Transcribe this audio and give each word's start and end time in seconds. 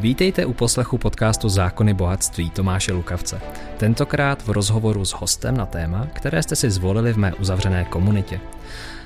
Vítejte 0.00 0.46
u 0.46 0.52
poslechu 0.52 0.98
podcastu 0.98 1.48
Zákony 1.48 1.94
bohatství 1.94 2.50
Tomáše 2.50 2.92
Lukavce. 2.92 3.40
Tentokrát 3.76 4.42
v 4.42 4.50
rozhovoru 4.50 5.04
s 5.04 5.12
hostem 5.12 5.56
na 5.56 5.66
téma, 5.66 6.06
které 6.12 6.42
jste 6.42 6.56
si 6.56 6.70
zvolili 6.70 7.12
v 7.12 7.18
mé 7.18 7.34
uzavřené 7.34 7.84
komunitě. 7.84 8.40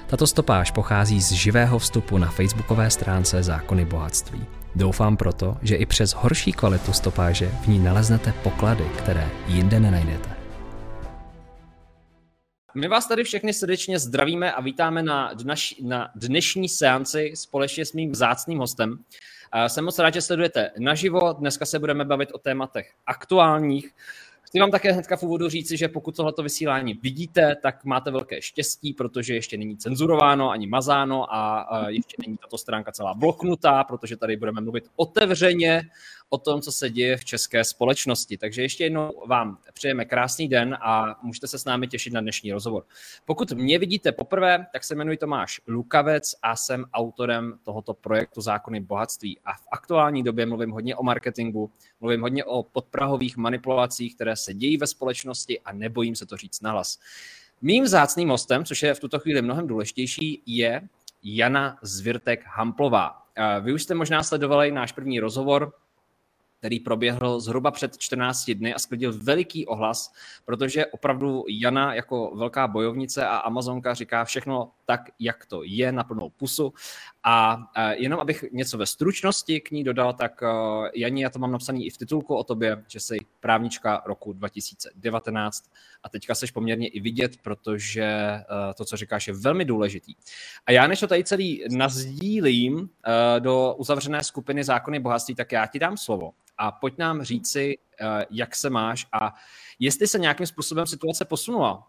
Tato 0.07 0.27
stopáž 0.27 0.70
pochází 0.70 1.23
z 1.23 1.32
živého 1.32 1.79
vstupu 1.79 2.18
na 2.18 2.30
facebookové 2.30 2.91
stránce 2.91 3.43
Zákony 3.43 3.84
bohatství. 3.84 4.45
Doufám 4.75 5.16
proto, 5.16 5.57
že 5.62 5.77
i 5.77 5.86
přes 5.86 6.14
horší 6.14 6.52
kvalitu 6.52 6.93
stopáže 6.93 7.48
v 7.48 7.68
ní 7.68 7.79
naleznete 7.79 8.32
poklady, 8.43 8.84
které 8.98 9.29
jinde 9.46 9.80
nenajdete. 9.80 10.30
My 12.74 12.88
vás 12.88 13.06
tady 13.06 13.24
všechny 13.24 13.52
srdečně 13.52 13.98
zdravíme 13.98 14.52
a 14.52 14.61
vítáme 14.61 15.02
na, 15.02 15.32
dnaš, 15.34 15.74
na 15.82 16.09
dnešní 16.14 16.68
seanci 16.68 17.32
společně 17.34 17.84
s 17.84 17.93
mým 17.93 18.12
vzácným 18.12 18.59
hostem. 18.59 18.98
Jsem 19.66 19.84
moc 19.84 19.98
rád, 19.98 20.14
že 20.14 20.20
sledujete 20.20 20.70
naživo. 20.79 21.32
Dneska 21.32 21.66
se 21.66 21.79
budeme 21.79 22.04
bavit 22.04 22.32
o 22.32 22.38
tématech 22.38 22.92
aktuálních. 23.06 23.90
Chci 24.42 24.61
vám 24.61 24.70
také 24.70 24.92
hnedka 24.92 25.16
v 25.16 25.22
úvodu 25.22 25.48
říci, 25.48 25.76
že 25.76 25.88
pokud 25.88 26.16
tohleto 26.16 26.42
vysílání 26.42 26.94
vidíte, 26.94 27.56
tak 27.62 27.84
máte 27.84 28.11
velké 28.11 28.42
štěstí, 28.42 28.92
protože 28.92 29.34
ještě 29.34 29.56
není 29.56 29.76
cenzurováno 29.76 30.50
ani 30.50 30.66
mazáno 30.66 31.34
a 31.34 31.66
ještě 31.88 32.16
není 32.27 32.36
tato 32.36 32.58
stránka 32.58 32.92
celá 32.92 33.14
bloknutá, 33.14 33.84
protože 33.84 34.16
tady 34.16 34.36
budeme 34.36 34.61
mluvit 34.61 34.84
otevřeně 34.97 35.83
o 36.33 36.39
tom, 36.39 36.61
co 36.61 36.72
se 36.72 36.91
děje 36.91 37.17
v 37.17 37.25
české 37.25 37.64
společnosti. 37.64 38.36
Takže 38.36 38.62
ještě 38.62 38.84
jednou 38.84 39.12
vám 39.27 39.59
přejeme 39.73 40.05
krásný 40.05 40.48
den 40.48 40.78
a 40.81 41.19
můžete 41.23 41.47
se 41.47 41.59
s 41.59 41.64
námi 41.64 41.89
těšit 41.89 42.12
na 42.12 42.20
dnešní 42.20 42.53
rozhovor. 42.53 42.84
Pokud 43.25 43.53
mě 43.53 43.78
vidíte 43.78 44.12
poprvé, 44.12 44.67
tak 44.73 44.84
se 44.84 44.95
jmenuji 44.95 45.17
Tomáš 45.17 45.61
Lukavec 45.67 46.34
a 46.42 46.56
jsem 46.56 46.84
autorem 46.92 47.59
tohoto 47.64 47.95
projektu 47.95 48.41
Zákony 48.41 48.81
bohatství. 48.81 49.39
A 49.45 49.53
v 49.53 49.67
aktuální 49.73 50.23
době 50.23 50.47
mluvím 50.47 50.70
hodně 50.70 50.97
o 50.97 51.03
marketingu, 51.03 51.71
mluvím 52.01 52.21
hodně 52.21 52.45
o 52.45 52.62
podprahových 52.62 53.37
manipulacích, 53.37 54.15
které 54.15 54.37
se 54.37 54.55
dějí 54.55 54.77
ve 54.77 54.87
společnosti 54.87 55.61
a 55.61 55.73
nebojím 55.73 56.17
se 56.17 56.27
to 56.27 56.37
říct 56.37 56.61
nahlas. 56.61 56.99
Mým 57.62 57.87
zácným 57.87 58.28
hostem, 58.28 58.65
což 58.65 58.83
je 58.83 58.95
v 58.95 59.01
tuto 59.01 59.19
chvíli 59.19 59.43
mnohem 59.43 59.67
důležitější, 59.67 60.43
je 60.47 60.89
Jana 61.23 61.78
Zvirtek 61.83 62.45
Hamplová. 62.47 63.23
Vy 63.61 63.73
už 63.73 63.83
jste 63.83 63.95
možná 63.95 64.23
sledovali 64.23 64.73
náš 64.73 64.93
první 64.93 65.21
rozhovor, 65.21 65.73
který 66.63 66.81
proběhl 66.81 67.41
zhruba 67.41 67.71
před 67.71 67.99
14 67.99 68.51
dny 68.51 68.75
a 68.75 68.79
sklidil 68.79 69.19
veliký 69.19 69.67
ohlas, 69.67 70.13
protože 70.45 70.87
opravdu 70.87 71.45
Jana 71.49 71.95
jako 71.95 72.37
velká 72.37 72.69
bojovnice 72.69 73.27
a 73.27 73.37
Amazonka 73.37 73.95
říká 73.95 74.25
všechno 74.25 74.71
tak, 74.93 75.11
jak 75.19 75.47
to 75.47 75.62
je, 75.65 75.93
na 75.93 76.05
plnou 76.05 76.31
pusu. 76.31 76.73
A 77.25 77.59
jenom 77.93 78.21
abych 78.21 78.45
něco 78.53 78.79
ve 78.79 78.87
stručnosti 78.87 79.61
k 79.61 79.71
ní 79.71 79.84
dodal, 79.84 80.12
tak 80.12 80.43
Janí, 80.95 81.21
já 81.21 81.31
to 81.31 81.39
mám 81.39 81.53
napsaný 81.53 81.87
i 81.87 81.91
v 81.91 81.99
titulku 81.99 82.37
o 82.37 82.45
tobě, 82.45 82.84
že 82.89 83.01
jsi 83.01 83.19
právnička 83.41 84.03
roku 84.07 84.33
2019 84.33 85.71
a 86.03 86.09
teďka 86.09 86.34
seš 86.34 86.51
poměrně 86.51 86.89
i 86.89 87.01
vidět, 87.01 87.37
protože 87.43 88.41
to, 88.77 88.84
co 88.84 88.97
říkáš, 88.97 89.27
je 89.27 89.34
velmi 89.34 89.65
důležitý. 89.65 90.15
A 90.67 90.73
já 90.73 90.87
než 90.87 91.01
to 91.01 91.06
tady 91.06 91.25
celý 91.25 91.65
nazdílím 91.71 92.91
do 93.39 93.75
uzavřené 93.79 94.25
skupiny 94.25 94.65
Zákony 94.65 95.01
bohatství, 95.01 95.34
tak 95.34 95.53
já 95.53 95.67
ti 95.67 95.79
dám 95.79 95.97
slovo 95.97 96.33
a 96.59 96.73
pojď 96.73 96.99
nám 96.99 97.23
říci, 97.23 97.79
jak 98.31 98.56
se 98.56 98.71
máš 98.71 99.06
a 99.12 99.34
jestli 99.79 100.06
se 100.06 100.19
nějakým 100.19 100.47
způsobem 100.47 100.87
situace 100.87 101.25
posunula 101.25 101.89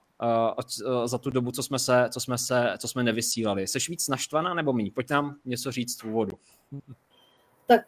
za 1.06 1.18
tu 1.18 1.30
dobu, 1.30 1.52
co 1.52 1.64
jsme, 1.64 1.80
se, 1.80 2.10
co 2.10 2.20
jsme, 2.20 2.38
se, 2.38 2.74
co 2.78 2.88
jsme 2.88 3.04
nevysílali. 3.04 3.68
Jsi 3.68 3.80
víc 3.90 4.08
naštvaná 4.08 4.54
nebo 4.54 4.74
méně? 4.74 4.92
Pojď 4.92 5.10
nám 5.10 5.36
něco 5.46 5.72
říct 5.72 6.02
v 6.02 6.06
úvodu. 6.06 6.38
Tak 7.68 7.82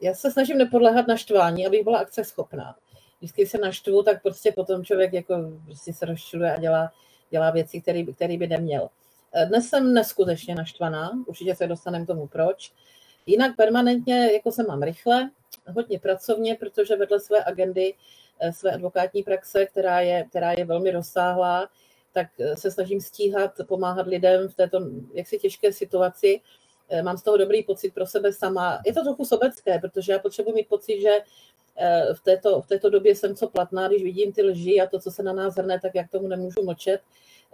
já 0.00 0.14
se 0.14 0.30
snažím 0.30 0.58
nepodléhat 0.58 1.06
naštvání, 1.06 1.66
abych 1.66 1.84
byla 1.84 1.98
akce 1.98 2.24
schopná. 2.24 2.76
Vždycky 3.18 3.46
se 3.46 3.58
naštvu, 3.58 4.02
tak 4.02 4.22
prostě 4.22 4.52
potom 4.52 4.84
člověk 4.84 5.12
jako 5.12 5.34
prostě 5.64 5.92
se 5.92 6.06
rozčiluje 6.06 6.54
a 6.54 6.60
dělá, 6.60 6.92
dělá 7.30 7.50
věci, 7.50 7.80
které 7.80 8.04
by, 8.04 8.14
který 8.14 8.38
by 8.38 8.46
neměl. 8.46 8.88
Dnes 9.48 9.68
jsem 9.68 9.94
neskutečně 9.94 10.54
naštvaná, 10.54 11.10
určitě 11.26 11.54
se 11.54 11.66
dostaneme 11.66 12.04
k 12.04 12.08
tomu 12.08 12.26
proč. 12.26 12.72
Jinak 13.26 13.56
permanentně, 13.56 14.32
jako 14.32 14.52
se 14.52 14.62
mám 14.62 14.82
rychle, 14.82 15.30
hodně 15.74 15.98
pracovně, 15.98 16.54
protože 16.54 16.96
vedle 16.96 17.20
své 17.20 17.44
agendy, 17.44 17.94
eh, 17.94 17.98
své 18.52 18.70
advokátní 18.70 19.22
praxe, 19.22 19.66
která 19.66 20.00
je, 20.00 20.24
která 20.30 20.52
je 20.52 20.64
velmi 20.64 20.90
rozsáhlá, 20.90 21.68
tak 22.12 22.26
eh, 22.40 22.56
se 22.56 22.70
snažím 22.70 23.00
stíhat, 23.00 23.52
pomáhat 23.66 24.06
lidem 24.06 24.48
v 24.48 24.54
této 24.54 24.80
jaksi 25.14 25.38
těžké 25.38 25.72
situaci. 25.72 26.40
Eh, 26.88 27.02
mám 27.02 27.16
z 27.16 27.22
toho 27.22 27.36
dobrý 27.36 27.62
pocit 27.62 27.94
pro 27.94 28.06
sebe 28.06 28.32
sama. 28.32 28.80
Je 28.86 28.92
to 28.92 29.02
trochu 29.04 29.24
sobecké, 29.24 29.78
protože 29.78 30.12
já 30.12 30.18
potřebuji 30.18 30.52
mít 30.52 30.68
pocit, 30.68 31.00
že 31.00 31.18
v 32.14 32.20
této, 32.20 32.62
v 32.62 32.66
této 32.66 32.90
době 32.90 33.14
jsem 33.14 33.36
co 33.36 33.48
platná, 33.48 33.88
když 33.88 34.02
vidím 34.02 34.32
ty 34.32 34.42
lži 34.42 34.80
a 34.80 34.86
to, 34.86 35.00
co 35.00 35.10
se 35.10 35.22
na 35.22 35.32
nás 35.32 35.54
hrne, 35.54 35.80
tak 35.80 35.94
jak 35.94 36.10
tomu 36.10 36.28
nemůžu 36.28 36.64
mlčet 36.64 37.00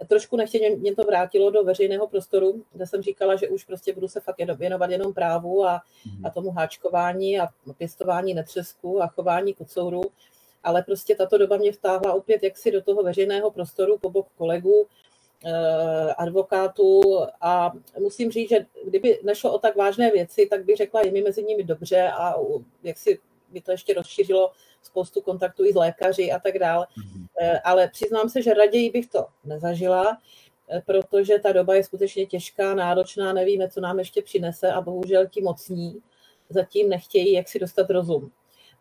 trošku 0.07 0.37
nechtěně 0.37 0.69
mě 0.69 0.95
to 0.95 1.03
vrátilo 1.03 1.51
do 1.51 1.63
veřejného 1.63 2.07
prostoru, 2.07 2.63
kde 2.73 2.87
jsem 2.87 3.01
říkala, 3.01 3.35
že 3.35 3.49
už 3.49 3.63
prostě 3.63 3.93
budu 3.93 4.07
se 4.07 4.19
fakt 4.19 4.37
věnovat 4.57 4.89
jenom 4.89 5.13
právu 5.13 5.65
a, 5.65 5.81
mhm. 6.05 6.25
a 6.25 6.29
tomu 6.29 6.51
háčkování 6.51 7.39
a 7.39 7.47
pěstování 7.77 8.33
netřesku 8.33 9.01
a 9.03 9.07
chování 9.07 9.53
kocourů, 9.53 10.01
ale 10.65 10.83
prostě 10.83 11.15
tato 11.15 11.37
doba 11.37 11.57
mě 11.57 11.71
vtáhla 11.71 12.13
opět 12.13 12.43
jaksi 12.43 12.71
do 12.71 12.81
toho 12.81 13.03
veřejného 13.03 13.51
prostoru 13.51 13.97
po 13.97 14.09
bok 14.09 14.27
kolegů, 14.37 14.87
eh, 15.45 16.13
advokátů 16.13 17.01
a 17.41 17.71
musím 17.99 18.31
říct, 18.31 18.49
že 18.49 18.65
kdyby 18.85 19.19
nešlo 19.23 19.53
o 19.53 19.59
tak 19.59 19.75
vážné 19.75 20.11
věci, 20.11 20.47
tak 20.49 20.65
bych 20.65 20.77
řekla, 20.77 21.01
je 21.01 21.11
mi 21.11 21.21
mezi 21.21 21.43
nimi 21.43 21.63
dobře 21.63 22.09
a 22.09 22.35
jak 22.83 22.97
si 22.97 23.19
by 23.49 23.61
to 23.61 23.71
ještě 23.71 23.93
rozšířilo 23.93 24.51
spoustu 24.81 25.21
kontaktů 25.21 25.65
i 25.65 25.73
s 25.73 25.75
lékaři 25.75 26.31
a 26.31 26.39
tak 26.39 26.59
dále. 26.59 26.87
Mm-hmm. 26.97 27.59
Ale 27.63 27.87
přiznám 27.87 28.29
se, 28.29 28.41
že 28.41 28.53
raději 28.53 28.89
bych 28.89 29.07
to 29.07 29.25
nezažila, 29.43 30.17
eh, 30.69 30.81
protože 30.85 31.39
ta 31.39 31.51
doba 31.51 31.75
je 31.75 31.83
skutečně 31.83 32.25
těžká, 32.25 32.75
náročná, 32.75 33.33
nevíme, 33.33 33.69
co 33.69 33.81
nám 33.81 33.99
ještě 33.99 34.21
přinese 34.21 34.71
a 34.71 34.81
bohužel 34.81 35.27
ti 35.27 35.41
mocní 35.41 36.01
zatím 36.49 36.89
nechtějí 36.89 37.33
jak 37.33 37.47
si 37.47 37.59
dostat 37.59 37.89
rozum. 37.89 38.31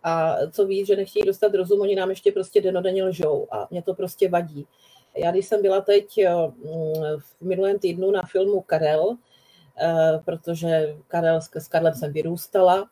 A 0.05 0.37
co 0.51 0.67
víc, 0.67 0.87
že 0.87 0.97
nechtějí 0.97 1.25
dostat 1.27 1.55
rozum, 1.55 1.81
oni 1.81 1.97
nám 1.97 2.11
ještě 2.11 2.33
prostě 2.33 2.61
denodenně 2.61 3.05
lžou 3.05 3.47
a 3.51 3.69
mě 3.71 3.83
to 3.83 3.95
prostě 3.95 4.29
vadí. 4.29 4.67
Já 5.17 5.31
když 5.31 5.47
jsem 5.47 5.63
byla 5.63 5.81
teď 5.81 6.19
eh, 6.19 6.31
v 7.19 7.41
minulém 7.41 7.79
týdnu 7.79 8.11
na 8.11 8.23
filmu 8.23 8.61
Karel, 8.61 9.17
protože 10.25 10.97
Karel, 11.09 11.41
s 11.41 11.69
Karlem 11.69 11.95
jsem 11.95 12.13
vyrůstala, 12.13 12.89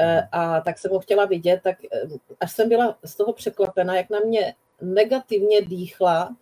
Eh, 0.00 0.28
a 0.32 0.60
tak 0.60 0.78
jsem 0.78 0.90
ho 0.90 1.00
chtěla 1.00 1.24
vidět, 1.24 1.60
tak 1.62 1.84
eh, 1.84 2.02
až 2.40 2.52
jsem 2.52 2.68
byla 2.68 2.98
z 3.04 3.14
toho 3.14 3.32
překvapena, 3.32 3.96
jak 3.96 4.10
na 4.10 4.18
mě 4.18 4.54
negativně 4.80 5.62
dýchla 5.62 6.36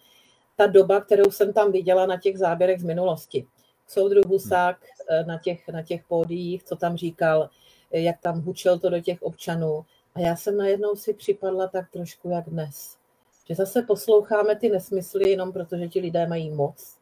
ta 0.57 0.67
doba, 0.67 1.01
kterou 1.01 1.31
jsem 1.31 1.53
tam 1.53 1.73
viděla 1.73 2.07
na 2.07 2.21
těch 2.21 2.39
záběrech 2.39 2.81
z 2.81 2.85
minulosti. 2.85 3.47
Soudru 3.89 4.21
Husák 4.27 4.77
eh, 5.11 5.25
na 5.25 5.39
těch, 5.39 5.69
na 5.69 5.83
těch 5.83 6.05
pódiích, 6.05 6.65
co 6.65 6.77
tam 6.77 6.97
říkal, 6.97 7.51
jak 7.91 8.21
tam 8.21 8.41
hučel 8.41 8.79
to 8.79 8.91
do 8.91 9.01
těch 9.01 9.23
občanů. 9.23 9.85
A 10.17 10.21
já 10.21 10.37
jsem 10.37 10.57
najednou 10.57 10.97
si 10.97 11.15
připadla 11.15 11.67
tak 11.69 11.91
trošku 11.91 12.29
jak 12.29 12.51
dnes. 12.51 12.97
Že 13.49 13.55
zase 13.55 13.83
posloucháme 13.83 14.57
ty 14.57 14.69
nesmysly 14.69 15.31
jenom 15.31 15.53
protože 15.53 15.89
ti 15.89 16.01
lidé 16.01 16.27
mají 16.27 16.51
moc 16.51 16.97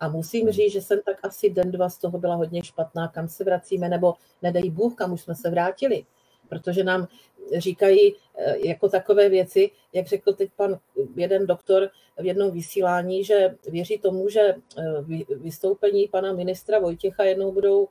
a 0.00 0.08
musím 0.08 0.50
říct, 0.50 0.72
že 0.72 0.82
jsem 0.82 1.00
tak 1.06 1.16
asi 1.22 1.50
den, 1.50 1.70
dva 1.70 1.88
z 1.88 1.98
toho 1.98 2.18
byla 2.18 2.34
hodně 2.34 2.64
špatná, 2.64 3.08
kam 3.08 3.28
se 3.28 3.44
vracíme, 3.44 3.88
nebo 3.88 4.14
nedej 4.42 4.70
Bůh, 4.70 4.94
kam 4.94 5.12
už 5.12 5.20
jsme 5.20 5.34
se 5.34 5.50
vrátili. 5.50 6.04
Protože 6.48 6.84
nám 6.84 7.08
říkají 7.56 8.14
eh, 8.36 8.68
jako 8.68 8.88
takové 8.88 9.28
věci, 9.28 9.70
jak 9.92 10.06
řekl 10.06 10.32
teď 10.32 10.50
pan 10.56 10.78
jeden 11.16 11.46
doktor 11.46 11.90
v 12.18 12.24
jednom 12.24 12.50
vysílání, 12.50 13.24
že 13.24 13.54
věří 13.68 13.98
tomu, 13.98 14.28
že 14.28 14.40
eh, 14.40 15.02
vystoupení 15.36 16.08
pana 16.08 16.32
ministra 16.32 16.78
Vojtěcha 16.78 17.24
jednou 17.24 17.52
budou 17.52 17.86
eh, 17.86 17.88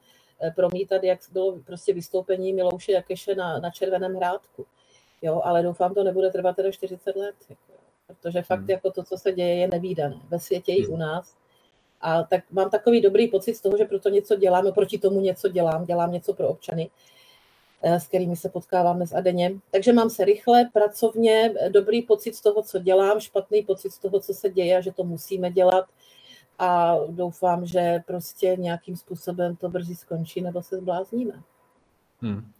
promítat, 0.51 1.03
jak 1.03 1.19
bylo 1.31 1.59
prostě 1.65 1.93
vystoupení 1.93 2.53
Milouše 2.53 2.91
Jakeše 2.91 3.35
na, 3.35 3.59
na 3.59 3.69
Červeném 3.69 4.15
hrádku. 4.15 4.65
Jo, 5.21 5.41
ale 5.43 5.63
doufám, 5.63 5.93
to 5.93 6.03
nebude 6.03 6.31
trvat 6.31 6.55
teda 6.55 6.71
40 6.71 7.15
let. 7.15 7.35
Jako, 7.49 7.73
protože 8.07 8.41
fakt 8.41 8.59
hmm. 8.59 8.69
jako 8.69 8.91
to, 8.91 9.03
co 9.03 9.17
se 9.17 9.31
děje, 9.31 9.55
je 9.55 9.67
nevýdané. 9.67 10.15
Ve 10.29 10.39
světě 10.39 10.71
i 10.71 10.87
u 10.87 10.97
nás. 10.97 11.35
A 12.01 12.23
tak 12.23 12.43
mám 12.51 12.69
takový 12.69 13.01
dobrý 13.01 13.27
pocit 13.27 13.55
z 13.55 13.61
toho, 13.61 13.77
že 13.77 13.85
proto 13.85 14.09
něco 14.09 14.35
dělám, 14.35 14.73
proti 14.73 14.97
tomu 14.97 15.21
něco 15.21 15.47
dělám, 15.47 15.85
dělám 15.85 16.11
něco 16.11 16.33
pro 16.33 16.47
občany, 16.47 16.89
eh, 17.81 17.99
s 17.99 18.07
kterými 18.07 18.35
se 18.35 18.49
potkávám 18.49 18.95
dnes 18.95 19.13
a 19.13 19.21
denně. 19.21 19.51
Takže 19.71 19.93
mám 19.93 20.09
se 20.09 20.25
rychle, 20.25 20.69
pracovně, 20.73 21.53
dobrý 21.69 22.01
pocit 22.01 22.35
z 22.35 22.41
toho, 22.41 22.63
co 22.63 22.79
dělám, 22.79 23.19
špatný 23.19 23.63
pocit 23.63 23.91
z 23.91 23.99
toho, 23.99 24.19
co 24.19 24.33
se 24.33 24.49
děje 24.49 24.77
a 24.77 24.81
že 24.81 24.91
to 24.91 25.03
musíme 25.03 25.51
dělat. 25.51 25.85
A 26.59 26.95
doufám, 27.09 27.65
že 27.65 27.99
prostě 28.07 28.55
nějakým 28.59 28.95
způsobem 28.95 29.55
to 29.55 29.69
brzy 29.69 29.95
skončí 29.95 30.41
nebo 30.41 30.61
se 30.61 30.77
zblázníme. 30.77 31.33
Hmm. 32.21 32.51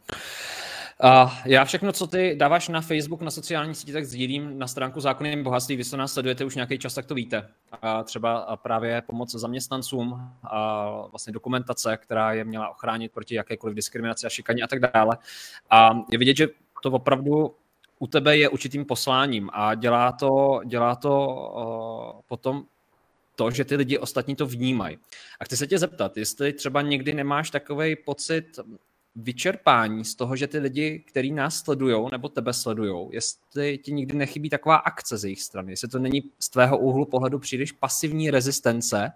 Uh, 1.04 1.32
já 1.46 1.66
všechno, 1.66 1.92
co 1.92 2.08
ty 2.08 2.36
dáváš 2.36 2.68
na 2.68 2.82
Facebook, 2.82 3.22
na 3.22 3.32
sociální 3.32 3.76
sítě, 3.76 3.94
tak 3.94 4.06
sdílím 4.06 4.60
na 4.60 4.68
stránku 4.68 5.02
Zákonným 5.02 5.44
bohatství. 5.44 5.76
Vy 5.76 5.84
se 5.84 5.98
nás 5.98 6.14
sledujete 6.14 6.46
už 6.46 6.56
nějaký 6.56 6.80
čas, 6.80 6.94
tak 6.94 7.06
to 7.06 7.16
víte. 7.16 7.50
Uh, 7.84 8.04
třeba 8.04 8.58
právě 8.58 9.02
pomoc 9.02 9.32
zaměstnancům, 9.32 10.30
a 10.44 10.88
vlastně 11.08 11.34
dokumentace, 11.34 11.98
která 11.98 12.34
je 12.34 12.44
měla 12.44 12.70
ochránit 12.70 13.12
proti 13.12 13.36
jakékoliv 13.36 13.76
diskriminaci 13.76 14.28
a 14.28 14.30
šikaně 14.30 14.64
a 14.64 14.68
tak 14.68 14.80
dále. 14.80 15.18
A 15.70 16.00
je 16.12 16.18
vidět, 16.18 16.38
že 16.38 16.48
to 16.84 16.92
opravdu 16.92 17.56
u 18.00 18.08
tebe 18.08 18.38
je 18.38 18.50
určitým 18.50 18.86
posláním 18.86 19.50
a 19.54 19.76
dělá 19.76 20.12
to, 20.12 20.62
dělá 20.66 20.96
to 20.96 21.28
uh, 22.16 22.22
potom 22.28 22.64
to, 23.36 23.52
že 23.52 23.66
ty 23.66 23.76
lidi 23.76 23.98
ostatní 23.98 24.36
to 24.36 24.46
vnímají. 24.46 24.98
A 25.40 25.46
chci 25.46 25.58
se 25.58 25.68
tě 25.68 25.80
zeptat, 25.80 26.18
jestli 26.18 26.54
třeba 26.54 26.82
někdy 26.82 27.14
nemáš 27.14 27.50
takový 27.50 27.96
pocit 27.96 28.60
vyčerpání 29.16 30.06
z 30.06 30.16
toho, 30.16 30.36
že 30.36 30.48
ty 30.48 30.60
lidi, 30.60 31.00
kteří 31.08 31.32
nás 31.32 31.56
sledují 31.56 32.08
nebo 32.12 32.30
tebe 32.30 32.54
sledují, 32.54 33.10
jestli 33.12 33.78
ti 33.78 33.92
nikdy 33.92 34.18
nechybí 34.18 34.50
taková 34.50 34.76
akce 34.76 35.18
z 35.18 35.24
jejich 35.24 35.42
strany, 35.42 35.72
jestli 35.72 35.88
to 35.88 36.00
není 36.00 36.24
z 36.40 36.50
tvého 36.50 36.78
úhlu 36.78 37.06
pohledu 37.06 37.40
příliš 37.40 37.72
pasivní 37.72 38.32
rezistence 38.32 39.12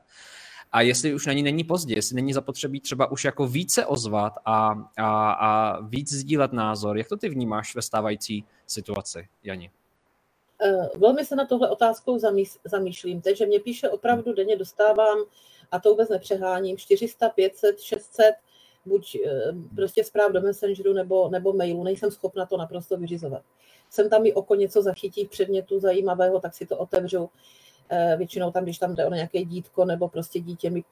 a 0.71 0.81
jestli 0.81 1.13
už 1.13 1.25
na 1.25 1.33
ní 1.33 1.43
není 1.43 1.63
pozdě, 1.63 1.95
jestli 1.95 2.15
není 2.15 2.33
zapotřebí 2.33 2.79
třeba 2.79 3.11
už 3.11 3.25
jako 3.25 3.47
více 3.47 3.85
ozvat 3.85 4.33
a, 4.45 4.75
a, 4.97 5.31
a 5.31 5.79
víc 5.81 6.13
sdílet 6.13 6.53
názor. 6.53 6.97
Jak 6.97 7.07
to 7.07 7.17
ty 7.17 7.29
vnímáš 7.29 7.75
ve 7.75 7.81
stávající 7.81 8.45
situaci, 8.67 9.27
Jani? 9.43 9.71
Eh, 10.61 10.89
velmi 10.95 11.25
se 11.25 11.35
na 11.35 11.45
tohle 11.45 11.69
otázkou 11.69 12.19
zamýšlím. 12.65 13.21
Takže 13.21 13.45
mě 13.45 13.59
píše 13.59 13.89
opravdu 13.89 14.33
denně 14.33 14.55
dostávám, 14.55 15.17
a 15.71 15.79
to 15.79 15.89
vůbec 15.89 16.09
nepřeháním, 16.09 16.77
400, 16.77 17.29
500, 17.29 17.79
600 17.79 18.35
buď 18.85 19.15
eh, 19.15 19.53
prostě 19.75 20.03
zpráv 20.03 20.31
do 20.31 20.41
Messengeru 20.41 20.93
nebo, 20.93 21.29
nebo 21.29 21.53
mailu, 21.53 21.83
nejsem 21.83 22.11
schopna 22.11 22.45
to 22.45 22.57
naprosto 22.57 22.97
vyřizovat. 22.97 23.41
Jsem 23.89 24.09
tam 24.09 24.25
i 24.25 24.33
oko 24.33 24.55
něco 24.55 24.81
zachytí 24.81 25.25
v 25.25 25.29
předmětu 25.29 25.79
zajímavého, 25.79 26.39
tak 26.39 26.53
si 26.53 26.65
to 26.65 26.77
otevřu. 26.77 27.29
Eh, 27.89 28.15
většinou 28.17 28.51
tam, 28.51 28.63
když 28.63 28.77
tam 28.77 28.95
jde 28.95 29.05
o 29.05 29.13
nějaké 29.13 29.43
dítko 29.45 29.85
nebo 29.85 30.09
prostě 30.09 30.39
dítě 30.39 30.69
mi, 30.69 30.83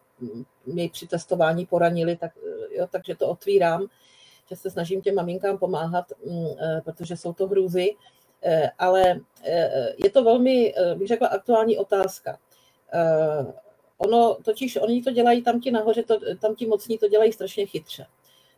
mi 0.66 0.90
při 0.90 1.08
testování 1.08 1.66
poranili, 1.66 2.16
tak, 2.16 2.32
jo, 2.72 2.88
takže 2.92 3.16
to 3.16 3.28
otvírám, 3.28 3.88
že 4.50 4.56
se 4.56 4.70
snažím 4.70 5.02
těm 5.02 5.16
maminkám 5.16 5.58
pomáhat, 5.58 6.06
mm, 6.26 6.48
protože 6.84 7.18
jsou 7.18 7.34
to 7.34 7.48
hrůzy. 7.48 7.96
Eh, 8.47 8.71
ale 8.80 9.21
eh, 9.44 9.94
je 10.03 10.09
to 10.09 10.24
velmi, 10.24 10.74
eh, 10.77 10.95
bych 10.95 11.07
řekla, 11.07 11.27
aktuální 11.27 11.77
otázka. 11.77 12.39
Ono 13.97 14.38
totiž, 14.44 14.77
oni 14.81 15.03
to 15.03 15.12
dělají 15.12 15.42
tam 15.42 15.62
ti 15.62 15.71
nahoře, 15.71 16.03
to, 16.03 16.19
tam 16.42 16.56
ti 16.56 16.65
mocní 16.65 16.97
to 16.97 17.07
dělají 17.07 17.31
strašně 17.31 17.65
chytře. 17.65 18.06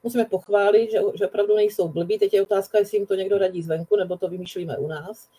Musíme 0.03 0.25
pochválit, 0.25 0.91
že, 0.91 0.99
že 1.15 1.27
opravdu 1.27 1.55
nejsou 1.55 1.87
blbí. 1.87 2.19
Teď 2.19 2.33
je 2.33 2.41
otázka, 2.41 2.77
jestli 2.77 2.97
jim 2.97 3.07
to 3.07 3.15
někdo 3.15 3.37
radí 3.37 3.61
zvenku, 3.61 3.95
nebo 3.95 4.17
to 4.17 4.27
vymýšlíme 4.27 4.77
u 4.77 4.87
nás. 4.87 5.29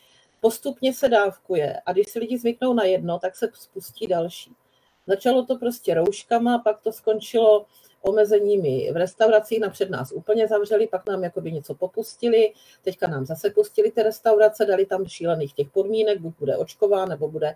Postupně 0.40 0.94
se 0.94 1.08
dávkuje 1.08 1.80
a 1.86 1.92
když 1.92 2.08
si 2.08 2.18
lidi 2.18 2.38
zvyknou 2.38 2.74
na 2.74 2.84
jedno, 2.84 3.18
tak 3.18 3.36
se 3.36 3.50
spustí 3.54 4.06
další. 4.06 4.52
Začalo 5.06 5.44
to 5.44 5.56
prostě 5.56 5.94
rouškama, 5.94 6.58
pak 6.58 6.80
to 6.80 6.92
skončilo 6.92 7.66
omezeními 8.08 8.92
v 8.92 8.96
restauracích, 8.96 9.60
napřed 9.60 9.90
nás 9.90 10.12
úplně 10.12 10.48
zavřeli, 10.48 10.86
pak 10.86 11.06
nám 11.08 11.24
jakoby 11.24 11.52
něco 11.52 11.74
popustili, 11.74 12.52
teďka 12.82 13.06
nám 13.08 13.26
zase 13.26 13.50
pustili 13.50 13.90
ty 13.90 14.02
restaurace, 14.02 14.66
dali 14.66 14.86
tam 14.86 15.06
šílených 15.06 15.52
těch 15.52 15.70
podmínek, 15.70 16.20
buď 16.20 16.34
bude 16.38 16.56
očkován, 16.56 17.08
nebo 17.08 17.28
bude 17.28 17.54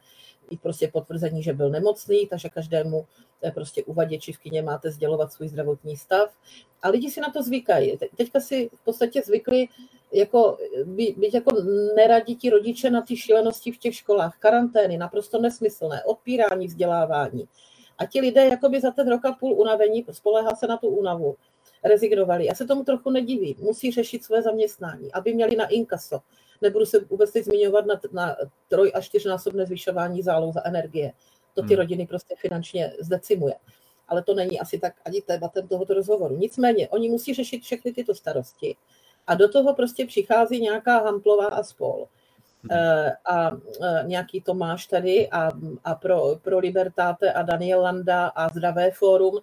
i 0.51 0.57
prostě 0.57 0.89
potvrzení, 0.89 1.43
že 1.43 1.53
byl 1.53 1.71
nemocný, 1.71 2.27
takže 2.27 2.49
každému 2.49 3.07
prostě 3.55 3.85
uvaděči 3.85 4.33
v 4.33 4.39
kině 4.39 4.63
máte 4.63 4.91
sdělovat 4.91 5.33
svůj 5.33 5.49
zdravotní 5.49 5.97
stav. 5.97 6.31
A 6.83 6.89
lidi 6.89 7.11
si 7.11 7.21
na 7.21 7.31
to 7.31 7.43
zvykají. 7.43 7.99
Teďka 8.17 8.41
si 8.41 8.71
v 8.75 8.85
podstatě 8.85 9.23
zvykli 9.23 9.69
jako, 10.13 10.59
být 10.85 11.35
jako 11.35 11.63
neradí 11.97 12.37
ti 12.37 12.51
rodiče 12.51 12.91
na 12.91 13.03
ty 13.03 13.17
šílenosti 13.17 13.73
v 13.73 13.79
těch 13.79 13.95
školách, 13.95 14.37
karantény, 14.39 14.99
naprosto 14.99 15.41
nesmyslné, 15.41 16.05
odpírání 16.05 16.67
vzdělávání. 16.67 17.49
A 17.99 18.07
ti 18.07 18.21
lidé 18.21 18.45
jakoby 18.47 18.81
za 18.81 18.91
ten 18.91 19.09
rok 19.09 19.25
a 19.25 19.33
půl 19.33 19.61
unavení, 19.61 20.07
spolehá 20.11 20.55
se 20.55 20.67
na 20.67 20.77
tu 20.77 20.89
únavu, 20.89 21.37
rezignovali. 21.85 22.47
Já 22.47 22.55
se 22.55 22.67
tomu 22.67 22.85
trochu 22.85 23.11
nedivím. 23.11 23.55
Musí 23.59 23.93
řešit 23.93 24.25
své 24.25 24.43
zaměstnání, 24.43 25.13
aby 25.13 25.35
měli 25.35 25.57
na 25.57 25.67
inkaso. 25.67 26.21
Nebudu 26.61 26.87
se 26.87 27.01
vůbec 27.11 27.31
teď 27.31 27.45
zmiňovat 27.45 27.87
na, 27.87 28.01
na 28.13 28.37
troj 28.69 28.93
až 28.95 29.07
čtyřnásobné 29.07 29.67
zvyšování 29.67 30.23
záloh 30.23 30.55
za 30.55 30.61
energie. 30.65 31.13
To 31.55 31.63
ty 31.63 31.69
hmm. 31.69 31.77
rodiny 31.77 32.07
prostě 32.07 32.35
finančně 32.39 32.93
zdecimuje. 33.01 33.55
Ale 34.09 34.23
to 34.23 34.35
není 34.35 34.61
asi 34.61 34.79
tak 34.79 34.95
ani 35.05 35.23
tématem 35.23 35.69
tohoto 35.69 35.95
rozhovoru. 35.95 36.37
Nicméně, 36.37 36.89
oni 36.89 37.09
musí 37.09 37.35
řešit 37.35 37.63
všechny 37.63 37.93
tyto 37.93 38.15
starosti. 38.15 38.77
A 39.27 39.35
do 39.35 39.49
toho 39.49 39.75
prostě 39.75 40.07
přichází 40.07 40.61
nějaká 40.61 40.99
Hamplová 40.99 41.47
a 41.47 41.63
spol 41.63 42.07
a 43.25 43.51
eh, 43.51 44.05
nějaký 44.07 44.41
Tomáš 44.41 44.87
tady 44.87 45.31
a, 45.31 45.51
a 45.85 45.95
pro, 45.95 46.37
pro 46.43 46.59
Libertáte 46.59 47.33
a 47.33 47.43
Daniel 47.43 47.81
Landa 47.81 48.27
a 48.27 48.49
Zdravé 48.49 48.91
fórum 48.91 49.41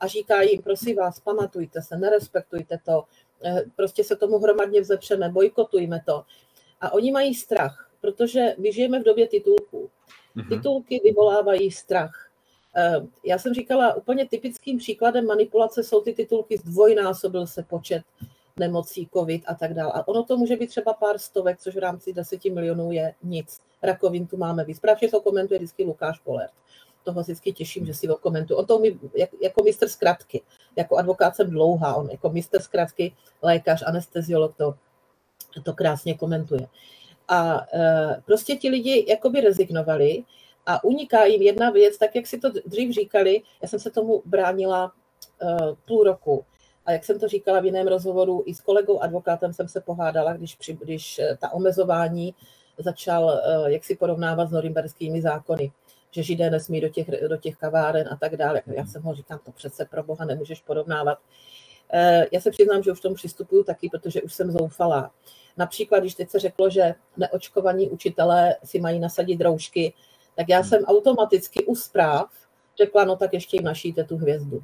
a 0.00 0.06
říká 0.06 0.42
jim, 0.42 0.62
prosím 0.62 0.96
vás, 0.96 1.20
pamatujte 1.20 1.82
se, 1.82 1.96
nerespektujte 1.96 2.78
to, 2.84 3.04
eh, 3.44 3.62
prostě 3.76 4.04
se 4.04 4.16
tomu 4.16 4.38
hromadně 4.38 4.80
vzepřeme, 4.80 5.28
bojkotujme 5.28 6.02
to. 6.06 6.24
A 6.80 6.92
oni 6.92 7.12
mají 7.12 7.34
strach, 7.34 7.90
protože 8.00 8.54
my 8.58 8.72
žijeme 8.72 9.00
v 9.00 9.04
době 9.04 9.28
titulků. 9.28 9.90
Mhm. 10.34 10.48
Titulky 10.48 11.00
vyvolávají 11.04 11.70
strach. 11.70 12.26
Já 13.24 13.38
jsem 13.38 13.54
říkala, 13.54 13.94
úplně 13.94 14.28
typickým 14.28 14.78
příkladem 14.78 15.26
manipulace 15.26 15.82
jsou 15.82 16.00
ty 16.00 16.12
titulky 16.12 16.58
zdvojnásobil 16.58 17.46
se 17.46 17.62
počet 17.62 18.02
nemocí, 18.60 19.08
covid 19.12 19.42
a 19.46 19.54
tak 19.54 19.74
dále. 19.74 19.92
A 19.94 20.08
ono 20.08 20.22
to 20.24 20.36
může 20.36 20.56
být 20.56 20.66
třeba 20.66 20.92
pár 20.92 21.18
stovek, 21.18 21.58
což 21.58 21.74
v 21.74 21.78
rámci 21.78 22.12
10 22.12 22.44
milionů 22.44 22.92
je 22.92 23.14
nic. 23.22 23.58
Rakovin 23.82 24.26
tu 24.26 24.36
máme 24.36 24.64
víc. 24.64 24.80
Právě 24.80 25.08
to 25.08 25.20
komentuje 25.20 25.58
vždycky 25.58 25.84
Lukáš 25.84 26.18
Polert. 26.18 26.52
Toho 27.04 27.20
vždycky 27.22 27.52
těším, 27.52 27.86
že 27.86 27.94
si 27.94 28.06
ho 28.06 28.16
komentuje. 28.16 28.56
On 28.56 28.66
to 28.66 28.78
umí 28.78 29.00
jak, 29.16 29.30
jako 29.42 29.62
mistr 29.64 29.88
zkratky. 29.88 30.42
Jako 30.76 30.96
advokát 30.96 31.36
jsem 31.36 31.50
dlouhá, 31.50 31.94
on 31.94 32.10
jako 32.10 32.30
mistr 32.30 32.62
zkratky, 32.62 33.12
lékař, 33.42 33.82
anesteziolog 33.86 34.56
to, 34.56 34.74
to 35.62 35.74
krásně 35.74 36.14
komentuje. 36.14 36.68
A 37.28 37.66
e, 37.74 38.22
prostě 38.26 38.56
ti 38.56 38.68
lidi 38.68 39.04
jakoby 39.08 39.40
rezignovali 39.40 40.24
a 40.66 40.84
uniká 40.84 41.24
jim 41.24 41.42
jedna 41.42 41.70
věc, 41.70 41.98
tak 41.98 42.16
jak 42.16 42.26
si 42.26 42.38
to 42.38 42.50
dřív 42.66 42.94
říkali, 42.94 43.42
já 43.62 43.68
jsem 43.68 43.80
se 43.80 43.90
tomu 43.90 44.22
bránila 44.24 44.92
e, 45.42 45.56
půl 45.86 46.04
roku, 46.04 46.44
a 46.90 46.92
jak 46.92 47.04
jsem 47.04 47.18
to 47.18 47.28
říkala 47.28 47.60
v 47.60 47.64
jiném 47.64 47.86
rozhovoru, 47.86 48.42
i 48.46 48.54
s 48.54 48.60
kolegou 48.60 49.00
advokátem 49.00 49.52
jsem 49.52 49.68
se 49.68 49.80
pohádala, 49.80 50.32
když, 50.32 50.54
při, 50.54 50.78
když 50.82 51.18
eh, 51.18 51.36
ta 51.40 51.52
omezování 51.52 52.34
začal 52.78 53.30
eh, 53.30 53.72
jak 53.72 53.84
si 53.84 53.96
porovnávat 53.96 54.48
s 54.48 54.52
norimberskými 54.52 55.22
zákony, 55.22 55.72
že 56.10 56.22
židé 56.22 56.50
nesmí 56.50 56.80
do 56.80 56.88
těch, 56.88 57.10
do 57.28 57.36
těch 57.36 57.56
kaváren 57.56 58.08
a 58.08 58.16
tak 58.16 58.36
dále. 58.36 58.62
Já 58.66 58.86
jsem 58.86 59.02
ho 59.02 59.14
říkám, 59.14 59.40
to 59.44 59.52
přece 59.52 59.84
pro 59.84 60.02
boha 60.02 60.24
nemůžeš 60.24 60.60
porovnávat. 60.60 61.18
Eh, 61.92 62.26
já 62.32 62.40
se 62.40 62.50
přiznám, 62.50 62.82
že 62.82 62.92
už 62.92 62.98
k 62.98 63.02
tomu 63.02 63.14
přistupuju 63.14 63.64
taky, 63.64 63.88
protože 63.88 64.22
už 64.22 64.34
jsem 64.34 64.50
zoufalá. 64.50 65.10
Například, 65.56 65.98
když 65.98 66.14
teď 66.14 66.30
se 66.30 66.38
řeklo, 66.38 66.70
že 66.70 66.94
neočkovaní 67.16 67.90
učitelé 67.90 68.56
si 68.64 68.80
mají 68.80 68.98
nasadit 68.98 69.40
roušky, 69.40 69.94
tak 70.36 70.48
já 70.48 70.62
jsem 70.62 70.84
automaticky 70.84 71.64
u 71.64 71.74
zpráv 71.74 72.30
řekla, 72.78 73.04
no 73.04 73.16
tak 73.16 73.32
ještě 73.32 73.56
jim 73.56 73.64
našíte 73.64 74.04
tu 74.04 74.16
hvězdu. 74.16 74.62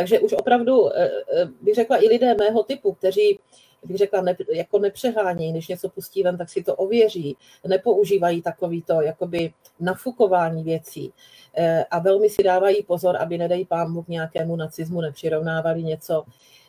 Takže 0.00 0.20
už 0.20 0.32
opravdu 0.32 0.96
eh, 0.96 1.10
eh, 1.36 1.44
bych 1.60 1.74
řekla 1.74 2.04
i 2.04 2.08
lidé 2.08 2.34
mého 2.34 2.62
typu, 2.62 2.92
kteří 2.92 3.38
bych 3.82 3.96
řekla, 3.96 4.20
ne, 4.20 4.36
jako 4.52 4.78
nepřehání, 4.78 5.52
když 5.52 5.68
něco 5.68 5.88
pustí 5.88 6.22
ven, 6.22 6.38
tak 6.38 6.48
si 6.48 6.62
to 6.62 6.76
ověří, 6.76 7.36
nepoužívají 7.66 8.42
takovýto 8.42 9.00
jakoby 9.00 9.52
nafukování 9.80 10.64
věcí 10.64 11.12
eh, 11.54 11.84
a 11.90 11.98
velmi 11.98 12.30
si 12.30 12.42
dávají 12.42 12.82
pozor, 12.82 13.16
aby 13.16 13.38
nedej 13.38 13.64
pán 13.64 14.04
k 14.04 14.08
nějakému 14.08 14.56
nacismu 14.56 15.00
nepřirovnávali 15.00 15.82
něco, 15.82 16.24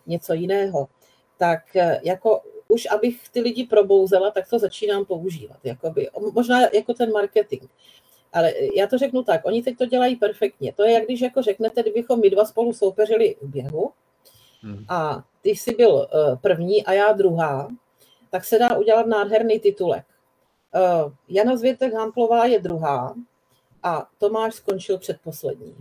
něco 0.08 0.34
jiného. 0.34 0.88
Tak 1.38 1.62
jako 2.04 2.42
už 2.68 2.86
abych 2.86 3.30
ty 3.30 3.42
lidi 3.42 3.66
probouzela, 3.66 4.32
tak 4.32 4.50
to 4.50 4.60
začínám 4.60 5.06
používat. 5.06 5.58
Jakoby, 5.64 6.10
možná 6.34 6.62
jako 6.74 6.94
ten 6.94 7.12
marketing. 7.12 7.64
Ale 8.34 8.54
já 8.76 8.88
to 8.88 8.98
řeknu 8.98 9.24
tak, 9.24 9.42
oni 9.46 9.64
teď 9.64 9.78
to 9.78 9.86
dělají 9.86 10.16
perfektně. 10.16 10.74
To 10.74 10.84
je, 10.84 10.92
jak 10.92 11.04
když 11.04 11.22
jako 11.22 11.42
řeknete, 11.42 11.82
kdybychom 11.82 12.20
my 12.20 12.30
dva 12.30 12.46
spolu 12.46 12.74
soupeřili 12.74 13.36
v 13.42 13.48
běhu 13.48 13.92
hmm. 14.62 14.86
a 14.90 15.24
ty 15.42 15.50
jsi 15.50 15.76
byl 15.76 16.08
eh, 16.08 16.36
první 16.42 16.86
a 16.86 16.94
já 16.94 17.12
druhá, 17.14 17.68
tak 18.30 18.46
se 18.46 18.60
dá 18.60 18.78
udělat 18.78 19.06
nádherný 19.06 19.60
titulek. 19.60 20.06
Eh, 20.76 21.12
Jana 21.30 21.58
Zvětek 21.58 21.94
Hamplová 21.94 22.46
je 22.46 22.60
druhá 22.60 23.16
a 23.84 24.08
Tomáš 24.18 24.54
skončil 24.54 24.98
předposlední. 24.98 25.76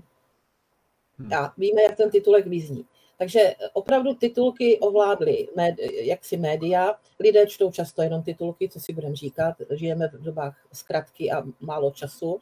Hmm. 1.19 1.33
A 1.35 1.55
víme, 1.59 1.83
jak 1.83 1.97
ten 1.97 2.11
titulek 2.11 2.47
vyzní. 2.47 2.85
Takže 3.21 3.55
opravdu 3.73 4.15
titulky 4.15 4.79
ovládly 4.79 5.49
jaksi 5.91 6.37
média. 6.37 6.95
Lidé 7.19 7.47
čtou 7.47 7.71
často 7.71 8.03
jenom 8.03 8.23
titulky, 8.23 8.69
co 8.69 8.81
si 8.81 8.93
budeme 8.93 9.17
říkat. 9.17 9.55
Žijeme 9.71 10.09
v 10.09 10.23
dobách 10.23 10.67
zkratky 10.73 11.33
a 11.33 11.43
málo 11.61 11.91
času. 11.91 12.41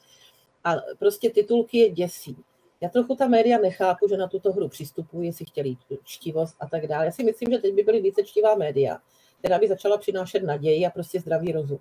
A 0.65 0.75
prostě 0.99 1.31
titulky 1.31 1.79
je 1.79 1.91
děsí. 1.91 2.37
Já 2.81 2.89
trochu 2.89 3.17
ta 3.17 3.29
média 3.29 3.59
nechápu, 3.59 4.09
že 4.09 4.17
na 4.17 4.29
tuto 4.29 4.53
hru 4.53 4.69
přistupují, 4.69 5.27
jestli 5.27 5.45
chtěli 5.45 5.77
čtivost 6.05 6.57
a 6.61 6.69
tak 6.69 6.87
dále. 6.87 7.05
Já 7.05 7.13
si 7.13 7.25
myslím, 7.25 7.53
že 7.53 7.59
teď 7.59 7.75
by 7.75 7.83
byly 7.83 8.01
více 8.01 8.25
čtivá 8.25 8.55
média. 8.55 8.99
která 9.39 9.59
by 9.59 9.69
začala 9.69 9.99
přinášet 9.99 10.43
naději 10.43 10.87
a 10.87 10.91
prostě 10.91 11.21
zdravý 11.21 11.53
rozum. 11.53 11.81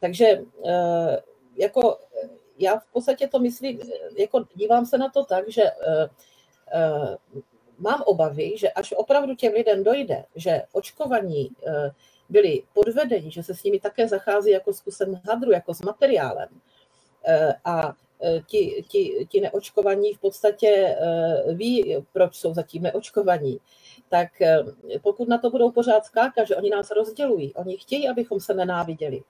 Takže 0.00 0.40
jako 1.56 1.98
já 2.58 2.78
v 2.78 2.86
podstatě 2.92 3.28
to 3.28 3.38
myslím, 3.38 3.80
jako 4.18 4.44
dívám 4.54 4.86
se 4.86 4.98
na 4.98 5.08
to 5.08 5.24
tak, 5.24 5.44
že 5.48 5.62
mám 7.78 8.02
obavy, 8.06 8.58
že 8.58 8.70
až 8.70 8.94
opravdu 8.96 9.34
těm 9.34 9.52
lidem 9.52 9.84
dojde, 9.84 10.24
že 10.36 10.62
očkovaní 10.72 11.50
byli 12.28 12.62
podvedeni, 12.72 13.30
že 13.30 13.42
se 13.42 13.54
s 13.54 13.62
nimi 13.62 13.80
také 13.80 14.08
zachází 14.08 14.50
jako 14.50 14.72
s 14.72 14.80
kusem 14.80 15.20
hadru, 15.24 15.50
jako 15.50 15.74
s 15.74 15.82
materiálem. 15.82 16.48
Eh, 17.26 17.54
a 17.64 17.94
eh, 18.22 18.40
ti, 18.46 18.84
ti, 18.88 19.26
ti 19.30 19.40
neočkovaní 19.40 20.14
v 20.14 20.20
podstatě 20.20 20.68
eh, 20.68 21.54
ví, 21.54 21.96
proč 22.12 22.36
jsou 22.36 22.54
zatím 22.54 22.82
neočkovaní. 22.82 23.60
Tak 24.08 24.28
pokud 25.02 25.28
na 25.28 25.38
to 25.38 25.50
budou 25.50 25.70
pořád 25.70 26.04
skákat, 26.04 26.46
že 26.46 26.56
oni 26.56 26.70
nás 26.70 26.90
rozdělují, 26.90 27.54
oni 27.54 27.76
chtějí, 27.76 28.08
abychom 28.08 28.40
se 28.40 28.54
nenáviděli. 28.54 29.22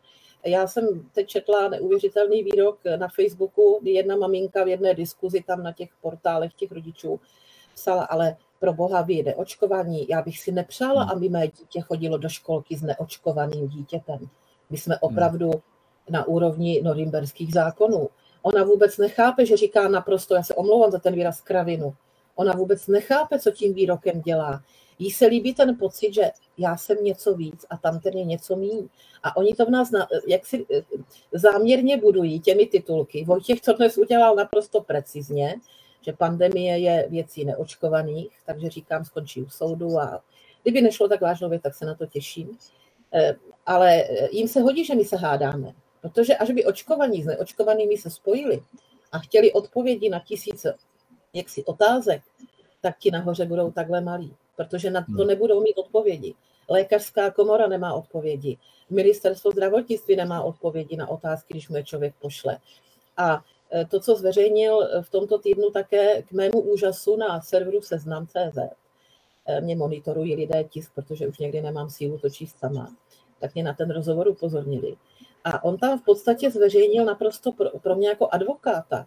Já 0.44 0.66
jsem 0.66 1.08
teď 1.14 1.26
četla 1.26 1.68
neuvěřitelný 1.68 2.42
výrok 2.42 2.78
na 2.96 3.08
Facebooku, 3.08 3.78
kdy 3.82 3.90
jedna 3.90 4.16
maminka 4.16 4.64
v 4.64 4.68
jedné 4.68 4.94
diskuzi 4.94 5.42
tam 5.46 5.62
na 5.62 5.72
těch 5.72 5.90
portálech 6.00 6.54
těch 6.54 6.72
rodičů 6.72 7.20
psala, 7.74 8.04
ale 8.04 8.36
pro 8.58 8.72
boha 8.72 9.02
vy 9.02 9.22
neočkovaní. 9.22 10.06
Já 10.08 10.22
bych 10.22 10.38
si 10.38 10.52
nepřála, 10.52 11.02
hmm. 11.02 11.10
aby 11.10 11.28
mé 11.28 11.48
dítě 11.48 11.80
chodilo 11.80 12.18
do 12.18 12.28
školky 12.28 12.76
s 12.76 12.82
neočkovaným 12.82 13.68
dítětem. 13.68 14.18
My 14.70 14.78
jsme 14.78 14.94
hmm. 14.94 15.00
opravdu 15.02 15.50
na 16.10 16.26
úrovni 16.26 16.82
norimberských 16.82 17.52
zákonů. 17.52 18.08
Ona 18.42 18.64
vůbec 18.64 18.98
nechápe, 18.98 19.46
že 19.46 19.56
říká 19.56 19.88
naprosto, 19.88 20.34
já 20.34 20.42
se 20.42 20.54
omlouvám 20.54 20.90
za 20.90 20.98
ten 20.98 21.14
výraz 21.14 21.40
kravinu, 21.40 21.94
ona 22.34 22.52
vůbec 22.52 22.86
nechápe, 22.86 23.38
co 23.38 23.50
tím 23.50 23.74
výrokem 23.74 24.20
dělá. 24.20 24.62
Jí 24.98 25.10
se 25.10 25.26
líbí 25.26 25.54
ten 25.54 25.78
pocit, 25.78 26.14
že 26.14 26.30
já 26.58 26.76
jsem 26.76 26.96
něco 27.04 27.34
víc 27.34 27.66
a 27.70 27.76
tam 27.76 28.00
ten 28.00 28.18
je 28.18 28.24
něco 28.24 28.56
míň. 28.56 28.88
A 29.22 29.36
oni 29.36 29.54
to 29.54 29.66
v 29.66 29.70
nás 29.70 29.90
jak 30.28 30.46
si 30.46 30.66
eh, 30.72 30.82
záměrně 31.32 31.96
budují 31.96 32.40
těmi 32.40 32.66
titulky. 32.66 33.24
Vojtěch 33.24 33.60
to 33.60 33.72
dnes 33.72 33.98
udělal 33.98 34.34
naprosto 34.34 34.80
precizně, 34.80 35.54
že 36.04 36.12
pandemie 36.12 36.78
je 36.78 37.06
věcí 37.10 37.44
neočkovaných, 37.44 38.36
takže 38.46 38.70
říkám, 38.70 39.04
skončí 39.04 39.42
u 39.42 39.48
soudu 39.48 39.98
a 39.98 40.22
kdyby 40.62 40.82
nešlo 40.82 41.08
tak 41.08 41.20
vážnou 41.20 41.48
věc, 41.48 41.62
tak 41.62 41.74
se 41.74 41.86
na 41.86 41.94
to 41.94 42.06
těším. 42.06 42.58
Eh, 43.14 43.34
ale 43.66 44.02
eh, 44.02 44.28
jim 44.32 44.48
se 44.48 44.60
hodí, 44.60 44.84
že 44.84 44.94
my 44.94 45.04
se 45.04 45.16
hádáme, 45.16 45.72
protože 46.00 46.36
až 46.36 46.50
by 46.50 46.64
očkovaní 46.64 47.22
s 47.22 47.26
neočkovanými 47.26 47.96
se 47.96 48.10
spojili 48.10 48.62
a 49.12 49.18
chtěli 49.18 49.52
odpovědi 49.52 50.10
na 50.10 50.20
tisíce 50.20 50.74
jaksi 51.32 51.64
otázek, 51.64 52.22
tak 52.80 52.98
ti 52.98 53.10
nahoře 53.10 53.46
budou 53.46 53.70
takhle 53.70 54.00
malí, 54.00 54.36
protože 54.56 54.90
na 54.90 55.00
to 55.00 55.12
hmm. 55.12 55.26
nebudou 55.26 55.62
mít 55.62 55.78
odpovědi. 55.78 56.34
Lékařská 56.68 57.30
komora 57.30 57.66
nemá 57.66 57.94
odpovědi. 57.94 58.58
Ministerstvo 58.90 59.50
zdravotnictví 59.50 60.16
nemá 60.16 60.42
odpovědi 60.42 60.96
na 60.96 61.08
otázky, 61.08 61.54
když 61.54 61.68
mu 61.68 61.76
je 61.76 61.84
člověk 61.84 62.14
pošle. 62.20 62.58
A 63.16 63.44
to, 63.90 64.00
co 64.00 64.16
zveřejnil 64.16 64.82
eh, 64.82 65.02
v 65.02 65.10
tomto 65.10 65.38
týdnu 65.38 65.70
také 65.70 66.22
k 66.22 66.32
mému 66.32 66.60
úžasu 66.60 67.16
na 67.16 67.40
serveru 67.40 67.82
seznam.cz. 67.82 68.58
Eh, 69.46 69.60
mě 69.60 69.76
monitorují 69.76 70.36
lidé 70.36 70.64
tisk, 70.64 70.94
protože 70.94 71.28
už 71.28 71.38
někdy 71.38 71.62
nemám 71.62 71.90
sílu 71.90 72.18
to 72.18 72.30
číst 72.30 72.58
sama. 72.58 72.96
Tak 73.40 73.54
mě 73.54 73.64
na 73.64 73.74
ten 73.74 73.90
rozhovor 73.90 74.28
upozornili. 74.28 74.96
A 75.44 75.64
on 75.64 75.78
tam 75.78 75.98
v 75.98 76.04
podstatě 76.04 76.50
zveřejnil 76.50 77.04
naprosto 77.04 77.52
pro, 77.52 77.70
pro 77.70 77.96
mě 77.96 78.08
jako 78.08 78.28
advokáta, 78.32 79.06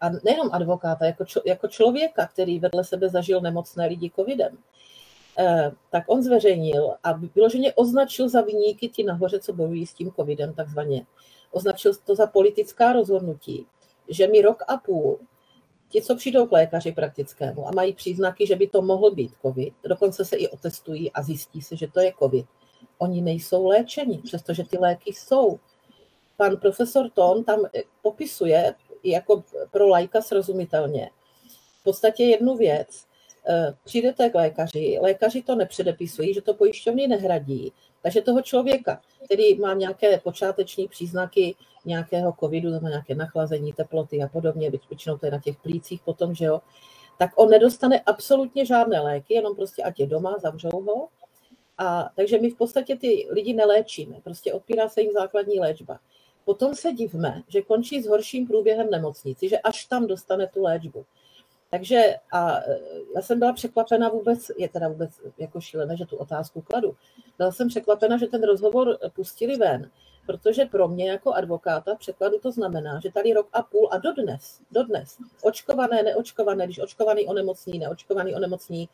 a 0.00 0.10
nejenom 0.24 0.48
advokáta, 0.52 1.06
jako, 1.06 1.24
čo, 1.24 1.40
jako 1.46 1.68
člověka, 1.68 2.26
který 2.26 2.58
vedle 2.60 2.84
sebe 2.84 3.08
zažil 3.08 3.40
nemocné 3.40 3.86
lidi 3.86 4.10
covidem, 4.16 4.58
eh, 5.38 5.72
tak 5.90 6.04
on 6.06 6.22
zveřejnil 6.22 6.94
a 7.02 7.12
vyloženě 7.12 7.72
označil 7.74 8.28
za 8.28 8.40
vyníky 8.40 8.88
ti 8.88 9.04
nahoře, 9.04 9.40
co 9.40 9.52
bojují 9.52 9.86
s 9.86 9.94
tím 9.94 10.12
covidem 10.12 10.54
takzvaně. 10.54 11.06
Označil 11.50 11.92
to 12.04 12.14
za 12.14 12.26
politická 12.26 12.92
rozhodnutí, 12.92 13.66
že 14.08 14.26
mi 14.26 14.42
rok 14.42 14.62
a 14.68 14.76
půl 14.76 15.18
ti, 15.88 16.02
co 16.02 16.16
přijdou 16.16 16.46
k 16.46 16.52
lékaři 16.52 16.92
praktickému 16.92 17.68
a 17.68 17.70
mají 17.70 17.92
příznaky, 17.92 18.46
že 18.46 18.56
by 18.56 18.66
to 18.66 18.82
mohl 18.82 19.10
být 19.10 19.32
COVID, 19.42 19.74
dokonce 19.84 20.24
se 20.24 20.36
i 20.36 20.48
otestují 20.48 21.12
a 21.12 21.22
zjistí 21.22 21.62
se, 21.62 21.76
že 21.76 21.88
to 21.88 22.00
je 22.00 22.12
COVID, 22.18 22.46
oni 22.98 23.20
nejsou 23.20 23.66
léčeni, 23.66 24.18
přestože 24.18 24.64
ty 24.64 24.78
léky 24.78 25.12
jsou. 25.12 25.58
Pan 26.36 26.56
profesor 26.56 27.10
Ton 27.10 27.44
tam 27.44 27.60
popisuje 28.02 28.74
jako 29.04 29.44
pro 29.70 29.88
lajka 29.88 30.22
srozumitelně 30.22 31.10
v 31.80 31.84
podstatě 31.84 32.24
jednu 32.24 32.56
věc. 32.56 33.06
Eh, 33.48 33.74
přijdete 33.84 34.30
k 34.30 34.34
lékaři, 34.34 34.98
lékaři 35.00 35.42
to 35.42 35.54
nepředepisují, 35.54 36.34
že 36.34 36.42
to 36.42 36.54
pojišťovny 36.54 37.06
nehradí, 37.06 37.72
takže 38.02 38.22
toho 38.22 38.42
člověka, 38.42 39.00
který 39.24 39.54
má 39.54 39.74
nějaké 39.74 40.18
počáteční 40.18 40.88
příznaky 40.88 41.54
nějakého 41.84 42.34
covidu, 42.40 42.70
nebo 42.70 42.88
nějaké 42.88 43.14
nachlazení, 43.14 43.72
teploty 43.72 44.22
a 44.22 44.28
podobně, 44.28 44.70
většinou 44.70 45.18
to 45.18 45.26
je 45.26 45.32
na 45.32 45.40
těch 45.40 45.56
plících 45.56 46.00
potom, 46.04 46.34
že 46.34 46.44
jo, 46.44 46.60
tak 47.18 47.30
on 47.36 47.48
nedostane 47.48 48.00
absolutně 48.00 48.66
žádné 48.66 49.00
léky, 49.00 49.34
jenom 49.34 49.56
prostě 49.56 49.82
ať 49.82 50.00
je 50.00 50.06
doma, 50.06 50.38
zavřou 50.38 50.80
ho. 50.80 51.08
A, 51.78 52.10
takže 52.16 52.38
my 52.38 52.50
v 52.50 52.56
podstatě 52.56 52.96
ty 52.96 53.26
lidi 53.30 53.52
neléčíme, 53.54 54.16
prostě 54.24 54.52
odpírá 54.52 54.88
se 54.88 55.00
jim 55.00 55.12
základní 55.12 55.60
léčba. 55.60 55.98
Potom 56.44 56.74
se 56.74 56.92
divme, 56.92 57.42
že 57.48 57.62
končí 57.62 58.02
s 58.02 58.06
horším 58.06 58.46
průběhem 58.46 58.90
nemocnici, 58.90 59.48
že 59.48 59.58
až 59.58 59.84
tam 59.84 60.06
dostane 60.06 60.46
tu 60.46 60.62
léčbu. 60.62 61.04
Takže 61.70 62.16
a 62.32 62.60
já 63.14 63.22
jsem 63.22 63.38
byla 63.38 63.52
překvapena 63.52 64.08
vůbec, 64.08 64.50
je 64.58 64.68
teda 64.68 64.88
vůbec 64.88 65.10
jako 65.38 65.60
šílené, 65.60 65.96
že 65.96 66.06
tu 66.06 66.16
otázku 66.16 66.60
kladu. 66.62 66.96
Byla 67.38 67.52
jsem 67.52 67.68
překvapena, 67.68 68.18
že 68.18 68.26
ten 68.26 68.42
rozhovor 68.42 68.98
pustili 69.14 69.56
ven, 69.56 69.90
protože 70.26 70.64
pro 70.64 70.88
mě 70.88 71.10
jako 71.10 71.32
advokáta 71.32 71.94
v 71.94 71.98
překladu 71.98 72.38
to 72.38 72.52
znamená, 72.52 73.00
že 73.00 73.12
tady 73.12 73.32
rok 73.32 73.48
a 73.52 73.62
půl 73.62 73.88
a 73.90 73.98
dodnes, 73.98 74.60
dodnes, 74.70 75.16
očkované, 75.42 76.02
neočkované, 76.02 76.64
když 76.64 76.78
očkovaný 76.78 77.26
onemocní, 77.26 77.78
neočkovaný 77.78 78.34
onemocní, 78.34 78.88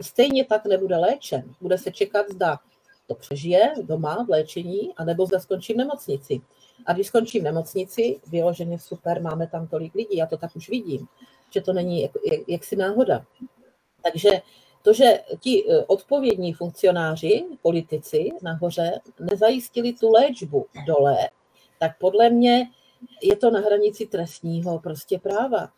stejně 0.00 0.44
tak 0.44 0.66
nebude 0.66 0.96
léčen. 0.96 1.54
Bude 1.60 1.78
se 1.78 1.90
čekat, 1.90 2.26
zda 2.30 2.58
to 3.06 3.14
přežije 3.14 3.72
doma 3.82 4.24
v 4.24 4.30
léčení, 4.30 4.94
anebo 4.96 5.26
zda 5.26 5.40
skončí 5.40 5.74
v 5.74 5.76
nemocnici. 5.76 6.40
A 6.86 6.92
když 6.92 7.06
skončí 7.06 7.40
v 7.40 7.42
nemocnici, 7.42 8.20
vyloženě 8.26 8.78
super, 8.78 9.22
máme 9.22 9.46
tam 9.46 9.68
tolik 9.68 9.94
lidí, 9.94 10.16
já 10.16 10.26
to 10.26 10.36
tak 10.36 10.56
už 10.56 10.68
vidím, 10.68 11.06
že 11.54 11.60
to 11.60 11.72
není 11.72 12.02
jak, 12.02 12.10
jak, 12.32 12.48
jaksi 12.48 12.76
náhoda. 12.76 13.26
Takže 14.02 14.30
to, 14.82 14.92
že 14.92 15.20
ti 15.40 15.64
e, 15.68 15.84
odpovědní 15.84 16.52
funkcionáři, 16.52 17.44
politici 17.62 18.28
nahoře 18.42 19.00
nezajistili 19.20 19.92
tu 19.92 20.10
léčbu 20.10 20.66
dole, 20.86 21.16
tak 21.78 21.98
podle 21.98 22.30
mě 22.30 22.70
je 23.22 23.36
to 23.36 23.50
na 23.50 23.60
hranici 23.60 24.06
trestního 24.06 24.78
prostě 24.78 25.18
práva 25.18 25.68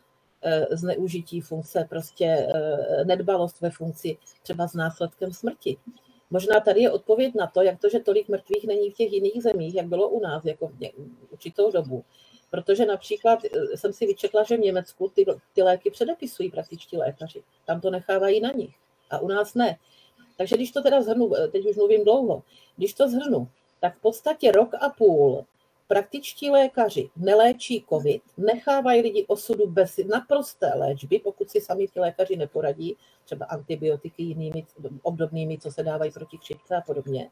e, 0.41 0.75
zneužití 0.75 1.41
funkce, 1.41 1.87
prostě 1.89 2.25
e, 2.25 3.05
nedbalost 3.05 3.61
ve 3.61 3.69
funkci, 3.69 4.17
třeba 4.43 4.67
s 4.67 4.73
následkem 4.73 5.33
smrti. 5.33 5.77
Možná 6.31 6.59
tady 6.59 6.81
je 6.81 6.91
odpověď 6.91 7.35
na 7.35 7.47
to, 7.47 7.61
jak 7.61 7.79
to, 7.79 7.89
že 7.89 7.99
tolik 7.99 8.29
mrtvých 8.29 8.67
není 8.67 8.91
v 8.91 8.93
těch 8.93 9.11
jiných 9.11 9.43
zemích, 9.43 9.75
jak 9.75 9.85
bylo 9.85 10.09
u 10.09 10.19
nás 10.19 10.45
jako 10.45 10.67
v 10.67 10.91
určitou 11.31 11.71
dobu. 11.71 12.03
Protože 12.51 12.85
například 12.85 13.39
jsem 13.75 13.93
si 13.93 14.05
vyčetla, 14.05 14.43
že 14.43 14.57
v 14.57 14.59
Německu 14.59 15.11
ty, 15.15 15.25
ty 15.53 15.61
léky 15.61 15.91
předepisují 15.91 16.51
praktičtí 16.51 16.97
lékaři. 16.97 17.43
Tam 17.65 17.81
to 17.81 17.89
nechávají 17.89 18.41
na 18.41 18.51
nich 18.51 18.75
a 19.09 19.19
u 19.19 19.27
nás 19.27 19.53
ne. 19.53 19.77
Takže 20.37 20.55
když 20.55 20.71
to 20.71 20.81
teda 20.81 21.01
zhrnu, 21.01 21.31
teď 21.51 21.65
už 21.65 21.75
mluvím 21.75 22.03
dlouho, 22.03 22.43
když 22.77 22.93
to 22.93 23.09
zhrnu, 23.09 23.47
tak 23.79 23.97
v 23.97 24.01
podstatě 24.01 24.51
rok 24.51 24.73
a 24.73 24.89
půl 24.89 25.45
praktičtí 25.87 26.49
lékaři 26.49 27.09
neléčí 27.15 27.85
COVID, 27.89 28.21
nechávají 28.37 29.01
lidi 29.01 29.25
osudu 29.27 29.67
bez 29.67 29.97
naprosté 29.97 30.71
léčby, 30.75 31.19
pokud 31.19 31.49
si 31.49 31.61
sami 31.61 31.87
ti 31.87 31.99
lékaři 31.99 32.35
neporadí, 32.35 32.97
třeba 33.25 33.45
antibiotiky 33.45 34.23
jinými 34.23 34.65
obdobnými, 35.01 35.57
co 35.57 35.71
se 35.71 35.83
dávají 35.83 36.11
proti 36.11 36.37
chřipce 36.37 36.75
a 36.75 36.81
podobně. 36.81 37.29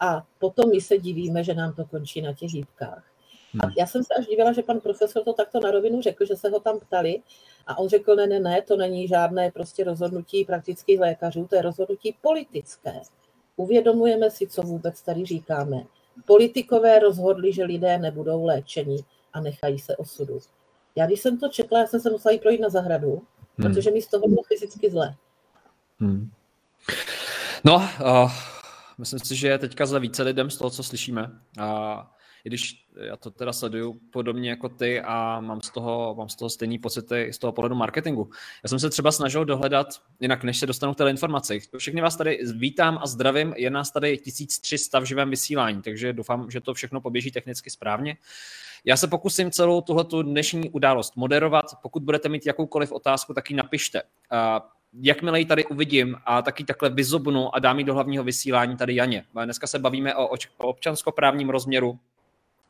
A 0.00 0.26
potom 0.38 0.70
my 0.70 0.80
se 0.80 0.98
divíme, 0.98 1.44
že 1.44 1.54
nám 1.54 1.74
to 1.74 1.84
končí 1.84 2.22
na 2.22 2.32
těch 2.32 2.50
hýbkách. 2.50 3.04
A 3.62 3.66
hmm. 3.66 3.74
já 3.78 3.86
jsem 3.86 4.04
se 4.04 4.14
až 4.18 4.26
divila, 4.26 4.52
že 4.52 4.62
pan 4.62 4.80
profesor 4.80 5.24
to 5.24 5.32
takto 5.32 5.60
na 5.60 5.70
rovinu 5.70 6.02
řekl, 6.02 6.26
že 6.26 6.36
se 6.36 6.48
ho 6.48 6.60
tam 6.60 6.80
ptali 6.80 7.22
a 7.66 7.78
on 7.78 7.88
řekl, 7.88 8.16
ne, 8.16 8.26
ne, 8.26 8.40
ne, 8.40 8.62
to 8.62 8.76
není 8.76 9.08
žádné 9.08 9.50
prostě 9.50 9.84
rozhodnutí 9.84 10.44
praktických 10.44 11.00
lékařů, 11.00 11.46
to 11.46 11.56
je 11.56 11.62
rozhodnutí 11.62 12.16
politické. 12.20 13.00
Uvědomujeme 13.56 14.30
si, 14.30 14.46
co 14.46 14.62
vůbec 14.62 15.02
tady 15.02 15.24
říkáme. 15.24 15.86
Politikové 16.24 16.98
rozhodli, 16.98 17.52
že 17.52 17.64
lidé 17.64 17.98
nebudou 17.98 18.44
léčeni 18.44 19.04
a 19.32 19.40
nechají 19.40 19.78
se 19.78 19.96
osudu. 19.96 20.38
Já 20.96 21.06
když 21.06 21.20
jsem 21.20 21.38
to 21.38 21.48
četla, 21.48 21.80
já 21.80 21.86
jsem 21.86 22.00
se 22.00 22.10
musela 22.10 22.32
jít 22.32 22.42
projít 22.42 22.60
na 22.60 22.68
zahradu, 22.68 23.10
hmm. 23.10 23.22
protože 23.56 23.90
mi 23.90 24.02
z 24.02 24.06
toho 24.06 24.28
bylo 24.28 24.42
fyzicky 24.42 24.90
zle. 24.90 25.14
Hmm. 26.00 26.30
No, 27.64 27.74
uh, 27.74 28.32
myslím 28.98 29.18
si, 29.18 29.36
že 29.36 29.48
je 29.48 29.58
teďka 29.58 29.86
zle 29.86 30.00
více 30.00 30.22
lidem 30.22 30.50
z 30.50 30.56
toho, 30.56 30.70
co 30.70 30.82
slyšíme. 30.82 31.30
Uh, 31.58 31.64
i 32.44 32.48
když 32.48 32.86
já 32.96 33.16
to 33.16 33.30
teda 33.30 33.52
sleduju 33.52 34.00
podobně 34.12 34.50
jako 34.50 34.68
ty 34.68 35.00
a 35.00 35.40
mám 35.40 35.60
z 35.60 35.70
toho, 35.70 36.14
mám 36.18 36.28
z 36.28 36.36
toho 36.36 36.50
stejný 36.50 36.78
pocity 36.78 37.32
z 37.32 37.38
toho 37.38 37.52
pohledu 37.52 37.74
marketingu. 37.74 38.30
Já 38.62 38.68
jsem 38.68 38.78
se 38.78 38.90
třeba 38.90 39.12
snažil 39.12 39.44
dohledat, 39.44 39.86
jinak 40.20 40.44
než 40.44 40.58
se 40.58 40.66
dostanu 40.66 40.94
k 40.94 40.96
té 40.96 41.10
informaci. 41.10 41.60
Všechny 41.76 42.00
vás 42.00 42.16
tady 42.16 42.38
vítám 42.56 42.98
a 43.02 43.06
zdravím, 43.06 43.54
je 43.56 43.70
nás 43.70 43.90
tady 43.90 44.18
1300 44.18 44.98
v 44.98 45.04
živém 45.04 45.30
vysílání, 45.30 45.82
takže 45.82 46.12
doufám, 46.12 46.50
že 46.50 46.60
to 46.60 46.74
všechno 46.74 47.00
poběží 47.00 47.30
technicky 47.30 47.70
správně. 47.70 48.16
Já 48.84 48.96
se 48.96 49.08
pokusím 49.08 49.50
celou 49.50 49.80
tuhletu 49.80 50.22
dnešní 50.22 50.70
událost 50.70 51.16
moderovat. 51.16 51.64
Pokud 51.82 52.02
budete 52.02 52.28
mít 52.28 52.46
jakoukoliv 52.46 52.92
otázku, 52.92 53.34
tak 53.34 53.50
ji 53.50 53.56
napište. 53.56 54.02
Jakmile 55.00 55.38
ji 55.38 55.44
tady 55.44 55.66
uvidím 55.66 56.16
a 56.24 56.42
taky 56.42 56.64
takhle 56.64 56.90
vyzobnu 56.90 57.54
a 57.54 57.58
dám 57.58 57.78
ji 57.78 57.84
do 57.84 57.94
hlavního 57.94 58.24
vysílání 58.24 58.76
tady 58.76 58.94
Janě. 58.94 59.24
Dneska 59.44 59.66
se 59.66 59.78
bavíme 59.78 60.14
o 60.14 60.28
občanskoprávním 60.58 61.50
rozměru, 61.50 61.98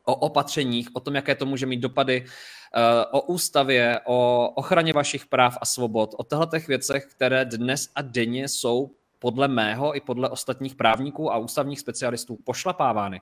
o 0.05 0.15
opatřeních, 0.15 0.89
o 0.93 0.99
tom, 0.99 1.15
jaké 1.15 1.35
to 1.35 1.45
může 1.45 1.65
mít 1.65 1.79
dopady, 1.79 2.25
eh, 2.25 3.05
o 3.11 3.21
ústavě, 3.21 3.99
o 4.05 4.49
ochraně 4.55 4.93
vašich 4.93 5.25
práv 5.25 5.57
a 5.61 5.65
svobod, 5.65 6.15
o 6.17 6.23
těchto 6.23 6.67
věcech, 6.67 7.05
které 7.05 7.45
dnes 7.45 7.89
a 7.95 8.01
denně 8.01 8.47
jsou 8.47 8.91
podle 9.19 9.47
mého 9.47 9.95
i 9.95 10.01
podle 10.01 10.29
ostatních 10.29 10.75
právníků 10.75 11.31
a 11.31 11.37
ústavních 11.37 11.79
specialistů 11.79 12.37
pošlapávány. 12.43 13.21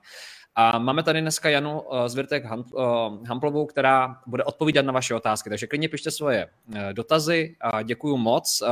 A 0.56 0.78
máme 0.78 1.02
tady 1.02 1.20
dneska 1.20 1.48
Janu 1.48 1.80
uh, 1.80 2.06
Zvirtek 2.06 2.44
uh, 2.44 3.26
Hamplovou, 3.26 3.66
která 3.66 4.20
bude 4.26 4.44
odpovídat 4.44 4.84
na 4.84 4.92
vaše 4.92 5.14
otázky. 5.14 5.50
Takže 5.50 5.66
klidně 5.66 5.88
pište 5.88 6.10
svoje 6.10 6.48
dotazy. 6.92 7.56
A 7.60 7.82
děkuju 7.82 8.16
moc. 8.16 8.62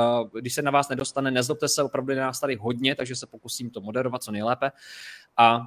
Když 0.40 0.54
se 0.54 0.62
na 0.62 0.70
vás 0.70 0.88
nedostane, 0.88 1.30
nezlobte 1.30 1.68
se, 1.68 1.82
opravdu 1.82 2.14
nás 2.14 2.40
tady 2.40 2.54
hodně, 2.54 2.94
takže 2.94 3.16
se 3.16 3.26
pokusím 3.26 3.70
to 3.70 3.80
moderovat 3.80 4.22
co 4.22 4.32
nejlépe. 4.32 4.72
A 5.36 5.60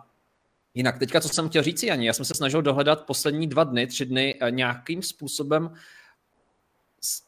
Jinak 0.76 1.00
teďka, 1.00 1.22
co 1.22 1.30
jsem 1.30 1.50
chtěl 1.50 1.64
říct, 1.64 1.84
Janí, 1.84 2.06
já 2.06 2.14
jsem 2.14 2.26
se 2.26 2.34
snažil 2.34 2.62
dohledat 2.62 3.06
poslední 3.06 3.48
dva 3.48 3.64
dny, 3.64 3.88
tři 3.88 4.06
dny 4.06 4.40
nějakým 4.50 5.02
způsobem, 5.02 5.74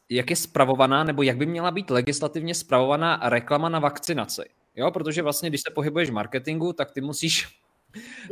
jak 0.08 0.30
je 0.30 0.36
spravovaná, 0.36 1.04
nebo 1.04 1.22
jak 1.22 1.36
by 1.36 1.46
měla 1.46 1.70
být 1.70 1.90
legislativně 1.90 2.54
spravovaná 2.54 3.20
reklama 3.22 3.68
na 3.68 3.78
vakcinaci. 3.78 4.42
Jo, 4.76 4.90
protože 4.90 5.22
vlastně, 5.22 5.48
když 5.48 5.60
se 5.60 5.70
pohybuješ 5.74 6.10
v 6.10 6.12
marketingu, 6.12 6.72
tak 6.72 6.90
ty 6.90 7.00
musíš 7.00 7.57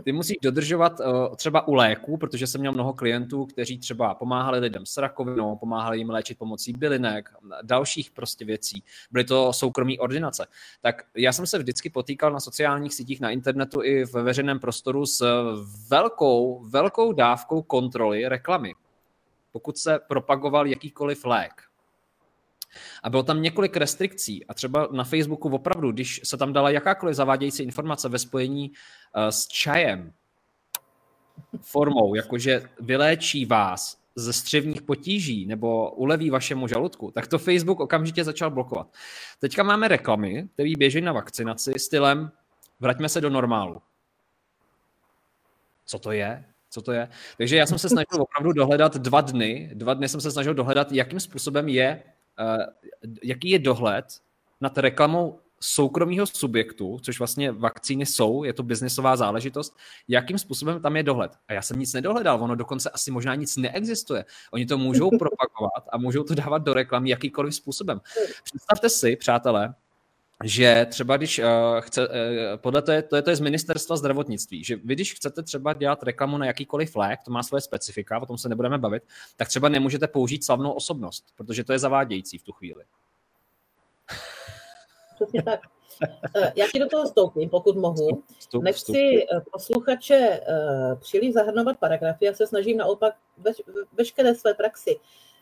ty 0.05 0.13
musíš 0.13 0.37
dodržovat 0.43 1.01
uh, 1.01 1.37
třeba 1.37 1.69
u 1.69 1.75
léků, 1.75 2.17
protože 2.17 2.47
jsem 2.47 2.61
měl 2.61 2.73
mnoho 2.73 2.93
klientů, 2.93 3.47
kteří 3.47 3.79
třeba 3.79 4.15
pomáhali 4.15 4.59
lidem 4.59 4.87
s 4.87 4.97
rakovinou, 4.97 5.57
pomáhali 5.57 5.99
jim 5.99 6.11
léčit 6.11 6.39
pomocí 6.39 6.73
bylinek, 6.73 7.29
dalších 7.63 8.11
prostě 8.11 8.45
věcí. 8.45 8.83
Byly 9.11 9.25
to 9.25 9.53
soukromí 9.53 9.99
ordinace. 9.99 10.47
Tak 10.81 11.03
já 11.17 11.33
jsem 11.33 11.47
se 11.47 11.59
vždycky 11.59 11.91
potýkal 11.91 12.33
na 12.33 12.41
sociálních 12.41 12.95
sítích, 12.95 13.21
na 13.21 13.31
internetu 13.31 13.83
i 13.83 14.05
ve 14.05 14.23
veřejném 14.23 14.59
prostoru 14.59 15.07
s 15.07 15.25
velkou, 15.91 16.65
velkou 16.69 17.13
dávkou 17.13 17.63
kontroly 17.63 18.29
reklamy. 18.29 18.75
Pokud 19.53 19.79
se 19.79 19.99
propagoval 20.09 20.67
jakýkoliv 20.67 21.25
lék, 21.25 21.53
a 23.03 23.11
bylo 23.11 23.23
tam 23.23 23.43
několik 23.43 23.77
restrikcí 23.77 24.47
a 24.47 24.55
třeba 24.55 24.89
na 24.93 25.05
Facebooku 25.05 25.49
opravdu, 25.49 25.93
když 25.93 26.21
se 26.25 26.37
tam 26.37 26.53
dala 26.53 26.71
jakákoliv 26.71 27.17
zavádějící 27.17 27.63
informace 27.63 28.09
ve 28.09 28.19
spojení 28.19 28.71
uh, 28.71 29.29
s 29.29 29.47
čajem, 29.47 30.13
formou, 31.61 32.15
jakože 32.15 32.63
vyléčí 32.81 33.47
vás 33.47 33.99
ze 34.15 34.33
střevních 34.33 34.83
potíží 34.83 35.47
nebo 35.47 35.91
uleví 35.91 36.31
vašemu 36.31 36.69
žaludku, 36.69 37.11
tak 37.11 37.27
to 37.27 37.39
Facebook 37.39 37.81
okamžitě 37.81 38.25
začal 38.25 38.51
blokovat. 38.51 38.87
Teďka 39.39 39.63
máme 39.63 39.89
reklamy, 39.89 40.49
které 40.53 40.73
běží 40.79 41.01
na 41.01 41.13
vakcinaci 41.13 41.73
stylem 41.79 42.31
vraťme 42.81 43.09
se 43.09 43.21
do 43.21 43.31
normálu. 43.31 43.83
Co 45.87 45.99
to 45.99 46.13
je? 46.13 46.45
Co 46.71 46.83
to 46.83 46.93
je? 46.93 47.09
Takže 47.39 47.57
já 47.57 47.67
jsem 47.67 47.79
se 47.79 47.89
snažil 47.89 48.23
opravdu 48.23 48.53
dohledat 48.53 48.97
dva 48.97 49.21
dny. 49.21 49.71
Dva 49.75 49.95
dny 49.95 50.09
jsem 50.09 50.21
se 50.21 50.31
snažil 50.31 50.55
dohledat, 50.55 50.93
jakým 50.93 51.21
způsobem 51.21 51.69
je 51.69 52.03
Eh, 52.03 52.16
jaký 53.23 53.51
je 53.51 53.59
dohled 53.59 54.05
nad 54.61 54.79
reklamou 54.79 55.39
soukromého 55.61 56.27
subjektu, 56.27 56.99
což 57.03 57.19
vlastně 57.19 57.53
vakcíny 57.53 58.07
jsou, 58.07 58.45
je 58.45 58.53
to 58.53 58.63
biznesová 58.63 59.17
záležitost, 59.17 59.77
jakým 60.09 60.39
způsobem 60.39 60.83
tam 60.83 60.97
je 60.97 61.03
dohled. 61.03 61.33
A 61.49 61.53
já 61.53 61.63
jsem 61.63 61.79
nic 61.79 61.93
nedohledal, 61.93 62.43
ono 62.43 62.55
dokonce 62.55 62.91
asi 62.91 63.11
možná 63.11 63.35
nic 63.35 63.57
neexistuje. 63.57 64.25
Oni 64.51 64.67
to 64.67 64.79
můžou 64.79 65.11
propagovat 65.19 65.85
a 65.93 65.99
můžou 65.99 66.23
to 66.23 66.35
dávat 66.35 66.59
do 66.59 66.75
reklamy 66.75 67.11
jakýkoliv 67.11 67.55
způsobem. 67.55 68.01
Představte 68.45 68.89
si, 68.89 69.17
přátelé, 69.17 69.75
že 70.45 70.87
třeba 70.91 71.17
když 71.17 71.39
uh, 71.39 71.45
chce, 71.81 72.09
uh, 72.09 72.15
podle 72.57 72.83
to 72.83 72.93
je, 72.93 73.03
to 73.03 73.17
je, 73.17 73.23
to 73.23 73.31
je 73.31 73.37
z 73.37 73.41
ministerstva 73.41 73.97
zdravotnictví, 73.97 74.65
že 74.65 74.77
vy 74.77 74.95
když 74.95 75.15
chcete 75.15 75.43
třeba 75.43 75.73
dělat 75.73 76.03
reklamu 76.03 76.39
na 76.39 76.47
jakýkoliv 76.47 76.97
lék, 76.97 77.21
to 77.25 77.31
má 77.31 77.43
svoje 77.43 77.61
specifika, 77.61 78.23
o 78.23 78.27
tom 78.27 78.39
se 78.39 78.49
nebudeme 78.49 78.79
bavit, 78.79 79.03
tak 79.37 79.49
třeba 79.49 79.69
nemůžete 79.69 80.09
použít 80.09 80.45
slavnou 80.45 80.73
osobnost, 80.73 81.25
protože 81.37 81.65
to 81.65 81.73
je 81.73 81.79
zavádějící 81.79 82.39
v 82.39 82.43
tu 82.43 82.53
chvíli. 82.53 82.85
Přesně 85.15 85.43
tak. 85.43 85.61
Eh, 86.37 86.53
já 86.57 86.67
ti 86.73 86.79
do 86.79 86.89
toho 86.89 87.07
stoupím, 87.07 87.49
pokud 87.49 87.77
mohu. 87.77 88.23
Vstup, 88.39 88.63
Nechci 88.63 89.27
posluchače 89.53 90.41
příliš 91.01 91.33
zahrnovat 91.33 91.77
paragrafy, 91.77 92.25
já 92.25 92.35
se 92.35 92.47
snažím 92.47 92.77
naopak 92.77 93.15
ve, 93.39 93.51
veškeré 93.93 94.35
své 94.35 94.55
praxi 94.55 94.97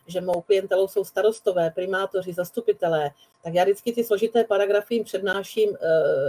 že 0.07 0.21
mou 0.21 0.41
klientelou 0.41 0.87
jsou 0.87 1.03
starostové, 1.03 1.71
primátoři, 1.71 2.33
zastupitelé, 2.33 3.11
tak 3.43 3.53
já 3.53 3.63
vždycky 3.63 3.93
ty 3.93 4.03
složité 4.03 4.43
paragrafy 4.43 4.95
jim 4.95 5.03
přednáším 5.03 5.69
uh, 5.69 5.75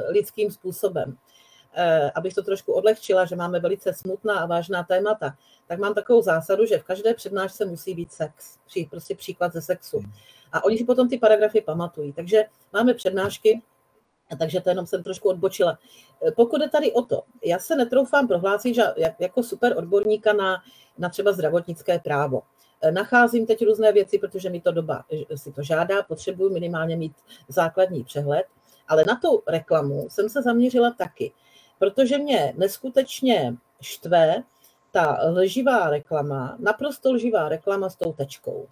lidským 0.09 0.51
způsobem. 0.51 1.09
Uh, 1.09 2.11
abych 2.15 2.35
to 2.35 2.43
trošku 2.43 2.73
odlehčila, 2.73 3.25
že 3.25 3.37
máme 3.37 3.61
velice 3.61 3.95
smutná 3.95 4.39
a 4.39 4.47
vážná 4.47 4.83
témata, 4.83 5.37
tak 5.67 5.79
mám 5.79 5.95
takovou 5.95 6.23
zásadu, 6.23 6.67
že 6.67 6.79
v 6.79 6.85
každé 6.85 7.15
přednášce 7.15 7.65
musí 7.65 7.95
být 7.95 8.12
sex, 8.12 8.59
prostě 8.91 9.15
příklad 9.15 9.53
ze 9.53 9.62
sexu. 9.62 10.03
A 10.53 10.65
oni 10.65 10.79
si 10.79 10.85
potom 10.85 11.09
ty 11.09 11.19
paragrafy 11.19 11.61
pamatují. 11.61 12.12
Takže 12.12 12.45
máme 12.73 12.95
přednášky, 12.95 13.62
takže 14.39 14.61
to 14.61 14.69
jenom 14.69 14.87
jsem 14.87 15.03
trošku 15.03 15.29
odbočila. 15.29 15.79
Eh, 16.27 16.31
pokud 16.33 16.61
je 16.61 16.69
tady 16.69 16.93
o 16.93 17.03
to, 17.03 17.23
já 17.45 17.59
se 17.59 17.77
netroufám 17.77 18.29
prohlásit, 18.29 18.75
že 18.75 18.83
jako 19.19 19.43
super 19.43 19.75
odborníka 19.79 20.33
na, 20.33 20.62
na 20.99 21.09
třeba 21.09 21.33
zdravotnické 21.33 21.99
právo. 21.99 22.43
Nacházím 22.90 23.46
teď 23.46 23.64
různé 23.64 23.92
věci, 23.92 24.18
protože 24.18 24.51
mi 24.51 24.61
to 24.61 24.72
doba 24.72 25.05
si 25.35 25.53
to 25.53 25.62
žádá, 25.62 26.03
potřebuji 26.03 26.51
minimálně 26.51 26.96
mít 26.96 27.12
základní 27.49 28.05
přehled, 28.05 28.46
ale 28.88 29.05
na 29.07 29.16
tu 29.16 29.42
reklamu 29.46 30.07
jsem 30.11 30.29
se 30.29 30.42
zaměřila 30.42 30.90
taky, 30.90 31.33
protože 31.79 32.18
mě 32.18 32.55
neskutečně 32.57 33.57
štve 33.81 34.42
ta 34.92 35.18
lživá 35.31 35.90
reklama, 35.90 36.57
naprosto 36.59 37.12
lživá 37.12 37.49
reklama 37.49 37.90
s 37.90 37.96
tou 37.96 38.12
tečkou. 38.12 38.68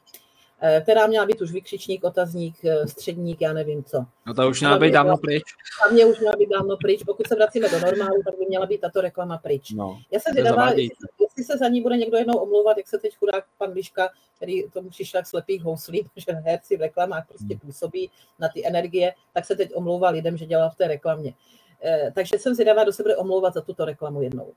Eh, 0.67 0.81
která 0.81 1.07
měla 1.07 1.27
být 1.27 1.43
už 1.43 1.53
vykřičník, 1.53 2.05
otazník, 2.05 2.65
eh, 2.65 2.87
středník, 2.87 3.41
já 3.41 3.53
nevím 3.53 3.85
co. 3.85 4.05
No 4.27 4.35
to 4.35 4.49
už 4.49 4.61
měla 4.61 4.79
být 4.79 4.91
dávno 4.91 5.17
pryč. 5.17 5.43
A 5.87 5.93
mě 5.93 6.07
už 6.07 6.19
měla 6.19 6.35
být 6.39 6.49
dávno 6.49 6.77
pryč. 6.77 7.03
Pokud 7.07 7.27
se 7.27 7.35
vracíme 7.35 7.69
do 7.69 7.81
normálu, 7.81 8.23
tak 8.25 8.39
by 8.39 8.47
měla 8.49 8.67
být 8.67 8.81
tato 8.81 9.01
reklama 9.01 9.39
pryč. 9.39 9.71
No, 9.71 9.99
já 10.11 10.21
se 10.21 10.31
zvědavá, 10.33 10.69
jestli, 10.69 10.87
jestli 11.21 11.45
se 11.45 11.59
za 11.59 11.69
ní 11.69 11.81
bude 11.81 11.97
někdo 11.97 12.17
jednou 12.17 12.39
omlouvat, 12.39 12.77
jak 12.77 12.89
se 12.89 12.99
teď 12.99 13.17
chudák 13.17 13.45
pan 13.59 13.71
Liška, 13.73 14.11
který 14.37 14.71
tomu 14.71 14.91
přišel 14.91 15.19
jak 15.19 15.27
slepých 15.27 15.63
houslí, 15.63 16.07
že 16.17 16.33
herci 16.33 16.77
v 16.77 16.81
reklamách 16.81 17.29
prostě 17.29 17.55
hmm. 17.55 17.59
působí 17.59 18.11
na 18.39 18.49
ty 18.49 18.67
energie, 18.67 19.15
tak 19.33 19.45
se 19.45 19.57
teď 19.57 19.71
omlouvá 19.75 20.11
lidem, 20.11 20.37
že 20.37 20.47
dělá 20.47 20.69
v 20.69 20.77
té 20.77 20.89
reklamě. 20.89 21.35
Eh, 21.83 22.13
takže 22.15 22.39
jsem 22.39 22.55
zvědavá, 22.55 22.83
kdo 22.83 22.93
se 22.93 23.03
bude 23.03 23.17
omlouvat 23.17 23.55
za 23.55 23.61
tuto 23.61 23.85
reklamu 23.85 24.23
jednou. 24.23 24.53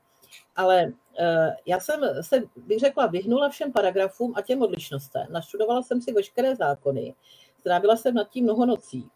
Ale 0.56 0.92
eh, 1.18 1.56
já 1.66 1.80
jsem 1.80 2.00
se, 2.20 2.42
bych 2.56 2.78
řekla, 2.78 3.06
vyhnula 3.06 3.48
všem 3.48 3.72
paragrafům 3.72 4.32
a 4.36 4.42
těm 4.42 4.62
odlišnostem. 4.62 5.26
Naštudovala 5.30 5.82
jsem 5.82 6.02
si 6.02 6.12
veškeré 6.12 6.56
zákony, 6.56 7.14
strávila 7.60 7.96
jsem 7.96 8.14
nad 8.14 8.30
tím 8.30 8.44
mnoho 8.44 8.66
nocí. 8.66 9.10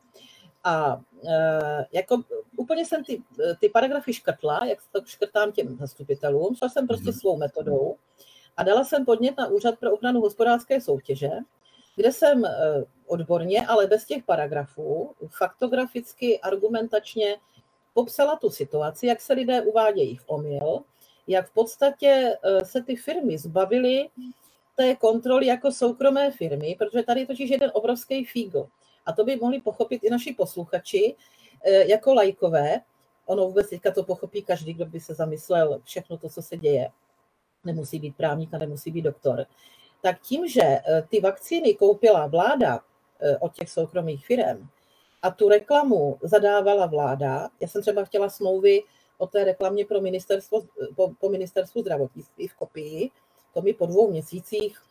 A 0.65 1.01
e, 1.29 1.87
jako 1.93 2.23
úplně 2.57 2.87
jsem 2.87 3.05
ty, 3.05 3.23
ty 3.61 3.69
paragrafy 3.69 4.13
škrtla, 4.13 4.61
jak 4.67 4.79
to 4.93 5.01
škrtám 5.05 5.53
těm 5.53 5.77
zastupitelům, 5.77 6.55
šla 6.55 6.69
jsem 6.69 6.87
prostě 6.87 7.11
mhm. 7.11 7.19
svou 7.19 7.37
metodou 7.37 7.97
a 8.57 8.63
dala 8.63 8.85
jsem 8.85 9.05
podnět 9.05 9.37
na 9.39 9.47
Úřad 9.47 9.79
pro 9.79 9.93
ochranu 9.93 10.21
hospodářské 10.21 10.81
soutěže, 10.81 11.31
kde 11.97 12.13
jsem 12.13 12.43
odborně, 13.07 13.67
ale 13.67 13.87
bez 13.87 14.05
těch 14.05 14.25
paragrafů, 14.25 15.15
faktograficky, 15.39 16.41
argumentačně 16.41 17.37
popsala 17.95 18.37
tu 18.37 18.51
situaci, 18.51 19.07
jak 19.07 19.21
se 19.21 19.33
lidé 19.33 19.63
uvádějí 19.63 20.17
v 20.17 20.25
omyl, 20.27 20.85
jak 21.27 21.49
v 21.49 21.53
podstatě 21.53 22.37
eh, 22.43 22.65
se 22.65 22.83
ty 22.83 22.97
firmy 22.97 23.39
zbavily 23.39 24.09
té 24.77 24.97
kontroly 24.97 25.47
jako 25.47 25.73
soukromé 25.73 26.31
firmy, 26.31 26.77
protože 26.79 27.03
tady 27.03 27.21
je 27.21 27.27
totiž 27.27 27.51
jeden 27.51 27.71
obrovský 27.75 28.25
fígl. 28.25 28.69
A 29.07 29.13
to 29.13 29.25
by 29.25 29.37
mohli 29.37 29.61
pochopit 29.61 30.05
i 30.05 30.11
naši 30.11 30.35
posluchači 30.35 31.17
eh, 31.65 31.89
jako 31.89 32.15
lajkové. 32.15 32.81
Ono 33.27 33.47
vůbec 33.47 33.71
teďka 33.71 33.91
to 33.91 34.05
pochopí 34.05 34.43
každý, 34.43 34.75
kdo 34.75 34.87
by 34.87 35.01
se 35.01 35.15
zamyslel 35.15 35.81
všechno 35.85 36.19
to, 36.19 36.29
co 36.29 36.43
se 36.43 36.57
děje. 36.57 36.91
Nemusí 37.65 37.99
být 37.99 38.17
právník 38.17 38.55
a 38.55 38.59
nemusí 38.59 38.91
být 38.91 39.03
doktor. 39.03 39.47
Tak 40.03 40.21
tím, 40.21 40.49
že 40.49 40.63
eh, 40.63 41.03
ty 41.09 41.21
vakcíny 41.21 41.75
koupila 41.75 42.27
vláda 42.27 42.81
od 43.41 43.55
těch 43.55 43.71
soukromých 43.71 44.27
firm 44.27 44.69
a 45.23 45.31
tu 45.31 45.49
reklamu 45.49 46.19
zadávala 46.23 46.87
vláda, 46.87 47.49
já 47.61 47.69
jsem 47.69 47.83
třeba 47.83 48.05
chtěla 48.05 48.29
smlouvy 48.29 48.83
o 49.23 49.27
té 49.27 49.45
reklamě 49.45 49.85
pro 49.85 50.01
ministerstvo, 50.01 50.63
po, 50.97 51.13
po 51.21 51.29
ministerstvu 51.29 51.81
zdravotnictví 51.81 52.49
v 52.49 52.55
kopii. 52.55 53.11
To 53.55 53.63
mi 53.63 53.73
po 53.73 53.87
dvou 53.87 54.11
měsících 54.11 54.83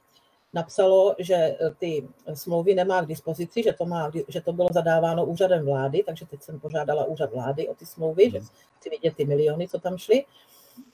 napsalo, 0.53 1.15
že 1.19 1.35
eh, 1.35 1.57
ty 1.79 2.07
smlouvy 2.33 2.75
nemá 2.75 3.01
k 3.01 3.07
dispozici, 3.07 3.63
že 3.63 3.73
to, 3.73 3.85
má, 3.85 4.11
že 4.27 4.41
to 4.41 4.53
bylo 4.53 4.69
zadáváno 4.71 5.25
úřadem 5.25 5.65
vlády, 5.65 6.03
takže 6.05 6.25
teď 6.25 6.41
jsem 6.41 6.59
požádala 6.59 7.05
úřad 7.05 7.33
vlády 7.33 7.67
o 7.67 7.75
ty 7.75 7.85
smlouvy, 7.85 8.31
že 8.31 8.39
chci 8.79 8.89
vidět 8.89 9.15
ty 9.15 9.25
miliony, 9.25 9.67
co 9.67 9.79
tam 9.79 9.97
šly 9.97 10.25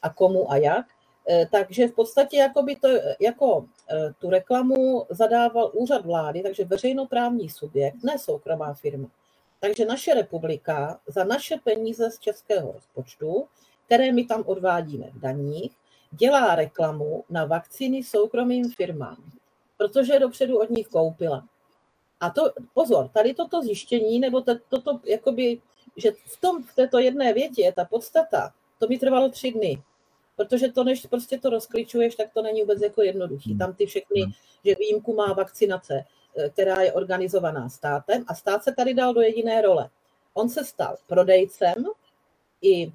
a 0.02 0.10
komu 0.10 0.52
a 0.52 0.58
jak. 0.58 0.86
Eh, 1.30 1.48
takže 1.52 1.88
v 1.88 1.94
podstatě 1.94 2.38
jakoby 2.38 2.76
to, 2.76 2.88
jako 3.20 3.66
eh, 3.90 4.14
tu 4.20 4.30
reklamu 4.30 5.06
zadával 5.10 5.72
úřad 5.74 6.06
vlády, 6.06 6.42
takže 6.42 6.66
veřejnoprávní 6.66 7.50
subjekt, 7.50 8.04
ne 8.04 8.20
soukromá 8.20 8.74
firma. 8.74 9.08
Takže 9.60 9.86
naše 9.86 10.14
republika 10.14 11.00
za 11.08 11.24
naše 11.24 11.58
peníze 11.64 12.12
z 12.12 12.20
českého 12.20 12.72
rozpočtu, 12.72 13.48
které 13.86 14.12
my 14.12 14.26
tam 14.26 14.44
odvádíme 14.46 15.06
v 15.14 15.20
daních, 15.20 15.72
dělá 16.12 16.56
reklamu 16.56 17.24
na 17.30 17.46
vakcíny 17.46 18.04
soukromým 18.04 18.72
firmám, 18.72 19.18
protože 19.78 20.14
je 20.14 20.20
dopředu 20.20 20.60
od 20.60 20.70
nich 20.70 20.88
koupila. 20.88 21.44
A 22.20 22.30
to, 22.30 22.42
pozor, 22.74 23.08
tady 23.08 23.34
toto 23.34 23.62
zjištění, 23.62 24.20
nebo 24.20 24.42
to, 24.42 24.52
toto, 24.70 25.00
jakoby, 25.06 25.62
že 25.98 26.12
v, 26.26 26.42
tom, 26.42 26.64
v 26.64 26.76
této 26.76 27.00
jedné 27.00 27.34
větě 27.34 27.62
je 27.62 27.74
ta 27.74 27.86
podstata, 27.86 28.54
to 28.80 28.88
mi 28.88 29.00
trvalo 29.00 29.30
tři 29.30 29.52
dny. 29.52 29.82
Protože 30.36 30.72
to, 30.72 30.84
než 30.84 31.06
prostě 31.06 31.40
to 31.40 31.50
rozklíčuješ, 31.50 32.16
tak 32.16 32.34
to 32.34 32.42
není 32.42 32.62
vůbec 32.62 32.82
jako 32.82 33.02
jednoduchý. 33.02 33.50
Hmm. 33.50 33.60
Tam 33.60 33.74
ty 33.74 33.86
všechny, 33.86 34.22
hmm. 34.22 34.32
že 34.66 34.76
výjimku 34.80 35.16
má 35.16 35.34
vakcinace, 35.34 36.04
která 36.50 36.82
je 36.82 36.94
organizovaná 36.94 37.70
státem 37.70 38.24
a 38.28 38.36
stát 38.36 38.64
se 38.64 38.72
tady 38.72 38.94
dal 38.94 39.14
do 39.14 39.22
jediné 39.22 39.62
role. 39.62 39.90
On 40.34 40.50
se 40.50 40.66
stal 40.66 40.96
prodejcem 41.08 41.86
i 42.62 42.92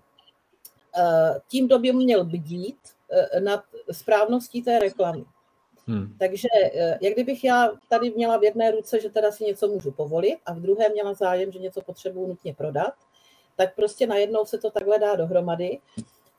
eh, 0.97 1.41
tím, 1.49 1.67
kdo 1.67 1.79
by 1.79 1.93
měl 1.93 2.25
bdít 2.25 2.79
eh, 3.11 3.41
nad 3.41 3.65
správností 3.91 4.63
té 4.63 4.79
reklamy. 4.79 5.25
Hmm. 5.87 6.17
Takže 6.19 6.49
jak 7.01 7.13
kdybych 7.13 7.45
já 7.45 7.73
tady 7.89 8.11
měla 8.11 8.37
v 8.37 8.45
jedné 8.45 8.71
ruce, 8.71 9.01
že 9.01 9.11
teda 9.11 9.33
si 9.33 9.45
něco 9.45 9.69
můžu 9.69 9.91
povolit 9.91 10.39
a 10.47 10.55
v 10.55 10.61
druhé 10.61 10.89
měla 10.89 11.15
zájem, 11.15 11.53
že 11.53 11.59
něco 11.59 11.81
potřebuju 11.81 12.27
nutně 12.27 12.55
prodat, 12.55 12.95
tak 13.57 13.75
prostě 13.75 14.07
najednou 14.07 14.45
se 14.45 14.59
to 14.59 14.71
takhle 14.71 14.99
dá 14.99 15.17
dohromady 15.17 15.79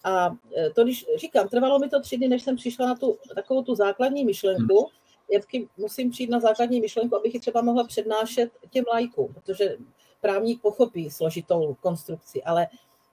a 0.04 0.36
to, 0.76 0.84
když 0.84 1.06
říkám, 1.18 1.48
trvalo 1.48 1.80
mi 1.80 1.90
to 1.90 2.02
tři 2.02 2.18
dny, 2.18 2.28
než 2.28 2.44
jsem 2.44 2.56
přišla 2.56 2.88
na 2.88 2.96
tu 2.96 3.18
takovou 3.36 3.64
tu 3.64 3.76
základní 3.76 4.26
myšlenku. 4.26 4.90
Jevky 5.30 5.68
musím 5.78 6.12
přijít 6.12 6.30
na 6.30 6.40
základní 6.40 6.82
myšlenku, 6.82 7.16
abych 7.16 7.34
ji 7.34 7.40
třeba 7.40 7.62
mohla 7.62 7.84
přednášet 7.84 8.52
těm 8.70 8.86
lajkům, 8.94 9.34
protože 9.34 9.78
právník 10.22 10.62
pochopí 10.62 11.12
složitou 11.12 11.76
konstrukci, 11.82 12.44
ale 12.44 12.68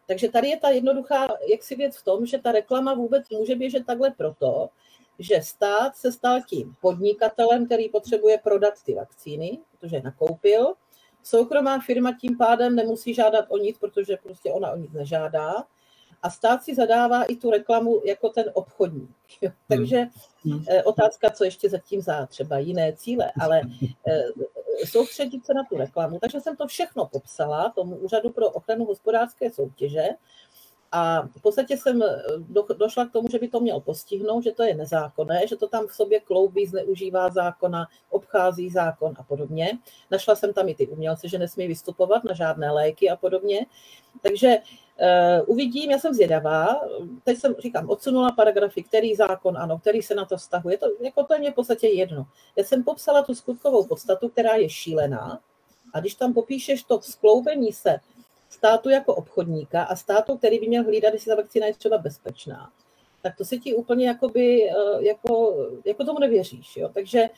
takže 0.06 0.28
tady 0.28 0.48
je 0.48 0.60
ta 0.60 0.70
jednoduchá 0.70 1.28
jaksi 1.46 1.76
věc 1.76 1.96
v 1.96 2.04
tom, 2.04 2.26
že 2.26 2.38
ta 2.38 2.52
reklama 2.52 2.94
vůbec 2.94 3.30
může 3.30 3.54
běžet 3.54 3.86
takhle 3.86 4.10
proto, 4.10 4.68
že 5.18 5.42
stát 5.42 5.96
se 5.96 6.12
stal 6.12 6.40
tím 6.48 6.74
podnikatelem, 6.80 7.66
který 7.66 7.88
potřebuje 7.88 8.38
prodat 8.38 8.74
ty 8.84 8.94
vakcíny, 8.94 9.58
protože 9.70 9.96
je 9.96 10.02
nakoupil. 10.02 10.74
Soukromá 11.22 11.80
firma 11.80 12.12
tím 12.20 12.38
pádem 12.38 12.76
nemusí 12.76 13.14
žádat 13.14 13.44
o 13.48 13.58
nic, 13.58 13.78
protože 13.78 14.16
prostě 14.22 14.52
ona 14.52 14.70
o 14.72 14.76
nic 14.76 14.92
nežádá 14.92 15.52
a 16.22 16.30
stát 16.30 16.64
si 16.64 16.74
zadává 16.74 17.24
i 17.24 17.36
tu 17.36 17.50
reklamu 17.50 18.00
jako 18.04 18.28
ten 18.28 18.44
obchodník. 18.54 19.10
Jo. 19.40 19.50
Takže 19.68 19.98
hmm. 19.98 20.10
Hmm. 20.44 20.64
Eh, 20.68 20.82
otázka, 20.82 21.30
co 21.30 21.44
ještě 21.44 21.68
zatím 21.68 22.00
za 22.00 22.26
třeba 22.26 22.58
jiné 22.58 22.92
cíle, 22.92 23.32
ale 23.40 23.62
eh, 24.06 24.22
soustředit 24.86 25.46
se 25.46 25.54
na 25.54 25.64
tu 25.64 25.76
reklamu. 25.76 26.18
Takže 26.20 26.40
jsem 26.40 26.56
to 26.56 26.66
všechno 26.66 27.06
popsala 27.06 27.72
tomu 27.74 27.96
úřadu 27.96 28.30
pro 28.30 28.50
ochranu 28.50 28.84
hospodářské 28.84 29.50
soutěže 29.50 30.08
a 30.92 31.22
v 31.22 31.42
podstatě 31.42 31.76
jsem 31.76 32.02
eh, 32.02 32.22
do, 32.38 32.66
došla 32.76 33.06
k 33.06 33.12
tomu, 33.12 33.28
že 33.30 33.38
by 33.38 33.48
to 33.48 33.60
měl 33.60 33.80
postihnout, 33.80 34.44
že 34.44 34.52
to 34.52 34.62
je 34.62 34.74
nezákonné, 34.74 35.46
že 35.46 35.56
to 35.56 35.68
tam 35.68 35.86
v 35.86 35.94
sobě 35.94 36.20
kloubí, 36.20 36.66
zneužívá 36.66 37.28
zákona, 37.28 37.86
obchází 38.10 38.70
zákon 38.70 39.14
a 39.18 39.22
podobně. 39.22 39.78
Našla 40.10 40.34
jsem 40.34 40.52
tam 40.52 40.68
i 40.68 40.74
ty 40.74 40.88
umělce, 40.88 41.28
že 41.28 41.38
nesmí 41.38 41.66
vystupovat 41.66 42.24
na 42.24 42.34
žádné 42.34 42.70
léky 42.70 43.10
a 43.10 43.16
podobně. 43.16 43.66
Takže 44.22 44.58
Uh, 45.00 45.44
uvidím, 45.46 45.90
já 45.90 45.98
jsem 45.98 46.14
zvědavá. 46.14 46.80
Teď 47.24 47.38
jsem, 47.38 47.54
říkám, 47.58 47.90
odsunula 47.90 48.32
paragrafy, 48.32 48.82
který 48.82 49.14
zákon, 49.14 49.58
ano, 49.58 49.78
který 49.78 50.02
se 50.02 50.14
na 50.14 50.24
to 50.24 50.36
vztahuje. 50.36 50.78
To, 50.78 50.86
jako 51.00 51.24
to 51.24 51.34
je 51.34 51.40
mě 51.40 51.50
v 51.50 51.54
podstatě 51.54 51.88
jedno. 51.88 52.26
Já 52.56 52.64
jsem 52.64 52.84
popsala 52.84 53.22
tu 53.22 53.34
skutkovou 53.34 53.86
podstatu, 53.86 54.28
která 54.28 54.54
je 54.54 54.68
šílená. 54.68 55.40
A 55.94 56.00
když 56.00 56.14
tam 56.14 56.34
popíšeš 56.34 56.82
to 56.82 57.00
skloubení 57.00 57.72
se 57.72 58.00
státu 58.50 58.90
jako 58.90 59.14
obchodníka 59.14 59.82
a 59.82 59.96
státu, 59.96 60.38
který 60.38 60.58
by 60.58 60.68
měl 60.68 60.84
hlídat, 60.84 61.12
jestli 61.12 61.28
ta 61.28 61.36
vakcína 61.36 61.66
je 61.66 61.74
třeba 61.74 61.98
bezpečná, 61.98 62.70
tak 63.22 63.36
to 63.36 63.44
se 63.44 63.56
ti 63.56 63.74
úplně 63.74 64.06
jakoby, 64.06 64.70
eh, 64.70 65.04
jako, 65.04 65.56
jako 65.84 66.04
tomu 66.04 66.18
nevěříš. 66.18 66.76
Jo? 66.76 66.90
Takže 66.94 67.28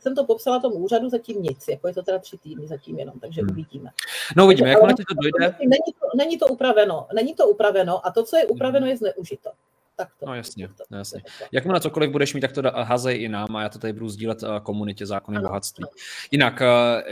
jsem 0.00 0.14
to 0.14 0.24
popsala 0.24 0.60
tomu 0.60 0.74
úřadu, 0.74 1.08
zatím 1.08 1.42
nic, 1.42 1.68
jako 1.68 1.88
je 1.88 1.94
to 1.94 2.02
teda 2.02 2.18
tři 2.18 2.38
týdny 2.38 2.68
zatím 2.68 2.98
jenom, 2.98 3.20
takže 3.20 3.40
hmm. 3.40 3.50
uvidíme. 3.50 3.90
No 4.36 4.44
uvidíme, 4.44 4.68
jak 4.68 4.80
to 4.80 5.14
dojde. 5.22 5.56
Není 5.60 5.92
to, 6.00 6.06
není 6.16 6.38
to 6.38 6.46
upraveno, 6.46 7.06
není 7.14 7.34
to 7.34 7.48
upraveno 7.48 8.06
a 8.06 8.10
to, 8.10 8.24
co 8.24 8.36
je 8.36 8.46
upraveno, 8.46 8.86
je 8.86 8.96
zneužito. 8.96 9.50
Tak 9.96 10.08
to, 10.20 10.26
no 10.26 10.34
jasně, 10.34 10.68
to, 10.68 10.84
no, 10.90 10.98
jasně. 10.98 11.22
Jakmile 11.52 11.80
cokoliv 11.80 12.10
budeš 12.10 12.34
mít, 12.34 12.40
tak 12.40 12.52
to 12.52 12.62
hazej 12.62 13.22
i 13.22 13.28
nám 13.28 13.56
a 13.56 13.62
já 13.62 13.68
to 13.68 13.78
tady 13.78 13.92
budu 13.92 14.08
sdílet 14.08 14.42
eh, 14.42 14.46
komunitě 14.62 15.06
zákony 15.06 15.38
ano, 15.38 15.48
bohatství. 15.48 15.84
Ano. 15.84 15.90
Jinak, 16.30 16.60
uh, 16.60 17.10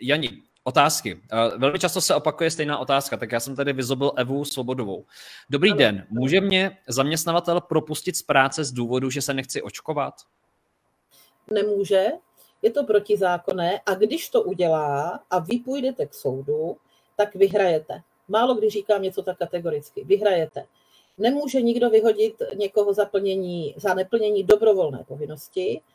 Jani, 0.00 0.42
Otázky. 0.64 1.14
Uh, 1.14 1.60
velmi 1.60 1.78
často 1.78 2.00
se 2.00 2.14
opakuje 2.14 2.50
stejná 2.50 2.78
otázka, 2.78 3.16
tak 3.16 3.32
já 3.32 3.40
jsem 3.40 3.56
tady 3.56 3.72
vyzobil 3.72 4.12
Evu 4.16 4.44
Svobodovou. 4.44 5.04
Dobrý 5.50 5.72
den, 5.72 6.06
může 6.10 6.40
mě 6.40 6.78
zaměstnavatel 6.88 7.60
propustit 7.60 8.16
z 8.16 8.22
práce 8.22 8.64
z 8.64 8.72
důvodu, 8.72 9.10
že 9.10 9.22
se 9.22 9.34
nechci 9.34 9.62
očkovat? 9.62 10.14
Nemůže, 11.50 12.06
je 12.62 12.70
to 12.70 12.84
protizákonné 12.84 13.80
a 13.86 13.94
když 13.94 14.28
to 14.28 14.42
udělá 14.42 15.20
a 15.30 15.38
vy 15.38 15.58
půjdete 15.58 16.06
k 16.06 16.14
soudu, 16.14 16.76
tak 17.16 17.34
vyhrajete. 17.34 18.02
Málo 18.28 18.54
kdy 18.54 18.70
říkám 18.70 19.02
něco 19.02 19.22
tak 19.22 19.38
kategoricky. 19.38 20.04
Vyhrajete. 20.04 20.66
Nemůže 21.18 21.62
nikdo 21.62 21.90
vyhodit 21.90 22.42
někoho 22.56 22.94
za, 22.94 23.04
plnění, 23.04 23.74
za 23.76 23.94
neplnění 23.94 24.44
dobrovolné 24.44 25.04
povinnosti, 25.08 25.80
Eh, 25.80 25.91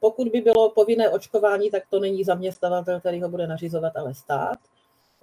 pokud 0.00 0.28
by 0.28 0.40
bylo 0.40 0.70
povinné 0.70 1.10
očkování, 1.10 1.70
tak 1.70 1.82
to 1.90 2.00
není 2.00 2.24
zaměstnavatel, 2.24 3.00
který 3.00 3.22
ho 3.22 3.28
bude 3.28 3.46
nařizovat, 3.46 3.96
ale 3.96 4.14
stát. 4.14 4.58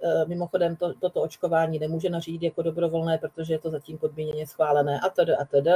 Eh, 0.02 0.24
mimochodem 0.26 0.76
to, 0.76 0.94
toto 0.94 1.22
očkování 1.22 1.78
nemůže 1.78 2.10
nařídit 2.10 2.46
jako 2.46 2.62
dobrovolné, 2.62 3.18
protože 3.18 3.54
je 3.54 3.58
to 3.58 3.70
zatím 3.70 3.98
podmíněně 3.98 4.46
schválené 4.46 5.00
a 5.00 5.08
td. 5.08 5.30
a 5.38 5.44
td. 5.44 5.68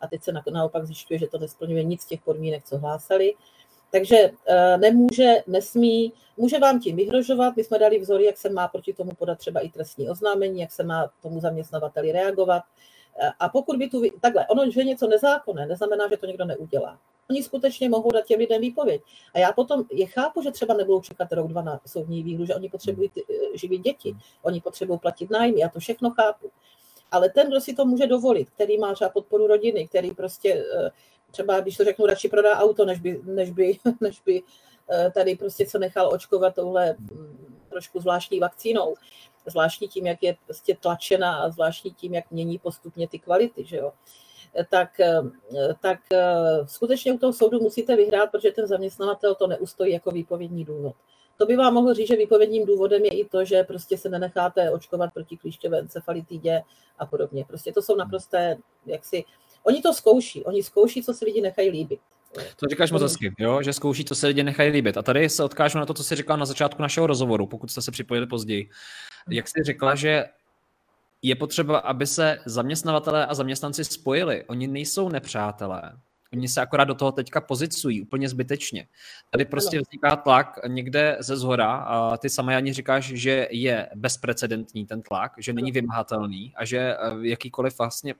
A 0.00 0.06
teď 0.06 0.22
se 0.22 0.32
naopak 0.52 0.86
zjišťuje, 0.86 1.18
že 1.18 1.26
to 1.26 1.38
nesplňuje 1.38 1.84
nic 1.84 2.02
z 2.02 2.06
těch 2.06 2.20
podmínek, 2.20 2.64
co 2.64 2.78
hlásali. 2.78 3.34
Takže 3.92 4.30
eh, 4.46 4.78
nemůže, 4.78 5.34
nesmí, 5.46 6.12
může 6.36 6.58
vám 6.58 6.80
tím 6.80 6.96
vyhrožovat. 6.96 7.56
My 7.56 7.64
jsme 7.64 7.78
dali 7.78 7.98
vzory, 7.98 8.24
jak 8.24 8.36
se 8.36 8.48
má 8.48 8.68
proti 8.68 8.92
tomu 8.92 9.10
podat 9.18 9.38
třeba 9.38 9.60
i 9.60 9.68
trestní 9.68 10.10
oznámení, 10.10 10.60
jak 10.60 10.72
se 10.72 10.82
má 10.82 11.10
tomu 11.22 11.40
zaměstnavateli 11.40 12.12
reagovat. 12.12 12.62
A 13.38 13.48
pokud 13.48 13.76
by 13.76 13.88
tu, 13.88 14.02
takhle, 14.20 14.46
ono, 14.46 14.70
že 14.70 14.80
je 14.80 14.84
něco 14.84 15.06
nezákonné, 15.06 15.66
neznamená, 15.66 16.08
že 16.08 16.16
to 16.16 16.26
někdo 16.26 16.44
neudělá 16.44 16.98
oni 17.32 17.42
skutečně 17.42 17.88
mohou 17.88 18.10
dát 18.10 18.24
těm 18.24 18.38
lidem 18.38 18.60
výpověď. 18.60 19.02
A 19.34 19.38
já 19.38 19.52
potom 19.52 19.84
je 19.90 20.06
chápu, 20.06 20.42
že 20.42 20.50
třeba 20.50 20.74
nebudou 20.74 21.00
čekat 21.00 21.32
rok, 21.32 21.48
dva 21.48 21.62
na 21.62 21.80
soudní 21.86 22.22
výhru, 22.22 22.46
že 22.46 22.54
oni 22.54 22.68
potřebují 22.68 23.10
eh, 23.18 23.58
živit 23.58 23.78
děti, 23.78 24.16
oni 24.42 24.60
potřebují 24.60 24.98
platit 24.98 25.30
nájmy, 25.30 25.60
já 25.60 25.68
to 25.68 25.80
všechno 25.80 26.10
chápu. 26.10 26.50
Ale 27.10 27.30
ten, 27.30 27.48
kdo 27.48 27.60
si 27.60 27.74
to 27.74 27.84
může 27.84 28.06
dovolit, 28.06 28.50
který 28.50 28.78
má 28.78 28.94
třeba 28.94 29.10
podporu 29.10 29.46
rodiny, 29.46 29.88
který 29.88 30.10
prostě 30.10 30.64
eh, 30.76 30.90
třeba, 31.30 31.60
když 31.60 31.76
to 31.76 31.84
řeknu, 31.84 32.06
radši 32.06 32.28
prodá 32.28 32.58
auto, 32.58 32.84
než 32.84 33.00
by, 33.00 33.20
než 33.24 33.50
by, 33.50 33.78
než 34.00 34.20
by 34.20 34.42
eh, 34.90 35.10
tady 35.14 35.36
prostě 35.36 35.66
se 35.66 35.78
nechal 35.78 36.08
očkovat 36.12 36.54
touhle 36.54 36.96
mm, 36.98 37.61
trošku 37.72 38.00
zvláštní 38.00 38.40
vakcínou, 38.40 38.94
zvláštní 39.46 39.88
tím, 39.88 40.06
jak 40.06 40.22
je 40.22 40.36
prostě 40.44 40.76
tlačena 40.80 41.36
a 41.36 41.50
zvláštní 41.50 41.90
tím, 41.90 42.14
jak 42.14 42.30
mění 42.30 42.58
postupně 42.58 43.08
ty 43.08 43.18
kvality, 43.18 43.64
že 43.64 43.76
jo 43.76 43.92
tak, 44.70 45.00
tak 45.80 45.98
skutečně 46.64 47.12
u 47.12 47.18
toho 47.18 47.32
soudu 47.32 47.60
musíte 47.60 47.96
vyhrát, 47.96 48.30
protože 48.30 48.52
ten 48.52 48.66
zaměstnavatel 48.66 49.34
to 49.34 49.46
neustojí 49.46 49.92
jako 49.92 50.10
výpovědní 50.10 50.64
důvod. 50.64 50.94
To 51.36 51.46
by 51.46 51.56
vám 51.56 51.74
mohlo 51.74 51.94
říct, 51.94 52.08
že 52.08 52.16
výpovědním 52.16 52.66
důvodem 52.66 53.04
je 53.04 53.10
i 53.10 53.24
to, 53.24 53.44
že 53.44 53.64
prostě 53.64 53.98
se 53.98 54.08
nenecháte 54.08 54.70
očkovat 54.70 55.14
proti 55.14 55.36
klíšťové 55.36 55.78
encefalitidě 55.78 56.62
a 56.98 57.06
podobně. 57.06 57.44
Prostě 57.44 57.72
to 57.72 57.82
jsou 57.82 57.96
naprosté, 57.96 58.56
jak 58.86 59.04
si, 59.04 59.24
oni 59.62 59.82
to 59.82 59.94
zkouší, 59.94 60.44
oni 60.44 60.62
zkouší, 60.62 61.02
co 61.02 61.14
si 61.14 61.24
lidi 61.24 61.40
nechají 61.40 61.70
líbit. 61.70 62.00
To 62.56 62.66
říkáš 62.70 62.90
moc 62.90 63.02
hezky, 63.02 63.34
jo? 63.38 63.62
že 63.62 63.72
zkouší, 63.72 64.04
co 64.04 64.14
se 64.14 64.26
lidi 64.26 64.42
nechají 64.42 64.70
líbit. 64.70 64.96
A 64.96 65.02
tady 65.02 65.28
se 65.28 65.44
odkážu 65.44 65.78
na 65.78 65.86
to, 65.86 65.94
co 65.94 66.04
jsi 66.04 66.16
říkal 66.16 66.36
na 66.36 66.46
začátku 66.46 66.82
našeho 66.82 67.06
rozhovoru, 67.06 67.46
pokud 67.46 67.70
jste 67.70 67.82
se 67.82 67.90
připojili 67.90 68.26
později. 68.26 68.70
Jak 69.30 69.48
jsi 69.48 69.62
řekla, 69.64 69.94
že 69.94 70.24
je 71.22 71.34
potřeba, 71.34 71.78
aby 71.78 72.06
se 72.06 72.38
zaměstnavatelé 72.46 73.26
a 73.26 73.34
zaměstnanci 73.34 73.84
spojili. 73.84 74.44
Oni 74.44 74.66
nejsou 74.66 75.08
nepřátelé, 75.08 75.92
Oni 76.32 76.48
se 76.48 76.60
akorát 76.60 76.84
do 76.84 76.94
toho 76.94 77.12
teďka 77.12 77.40
pozicují 77.40 78.02
úplně 78.02 78.28
zbytečně. 78.28 78.86
Tady 79.30 79.44
prostě 79.44 79.80
vzniká 79.80 80.16
tlak 80.16 80.58
někde 80.66 81.16
ze 81.20 81.36
zhora 81.36 81.72
a 81.76 82.16
ty 82.16 82.30
sama 82.30 82.56
ani 82.56 82.72
říkáš, 82.72 83.04
že 83.04 83.48
je 83.50 83.88
bezprecedentní 83.94 84.86
ten 84.86 85.02
tlak, 85.02 85.32
že 85.38 85.52
není 85.52 85.72
vymahatelný 85.72 86.52
a 86.56 86.64
že 86.64 86.78
eh, 86.78 86.96
jakýkoliv 87.22 87.78
vlastně 87.78 88.14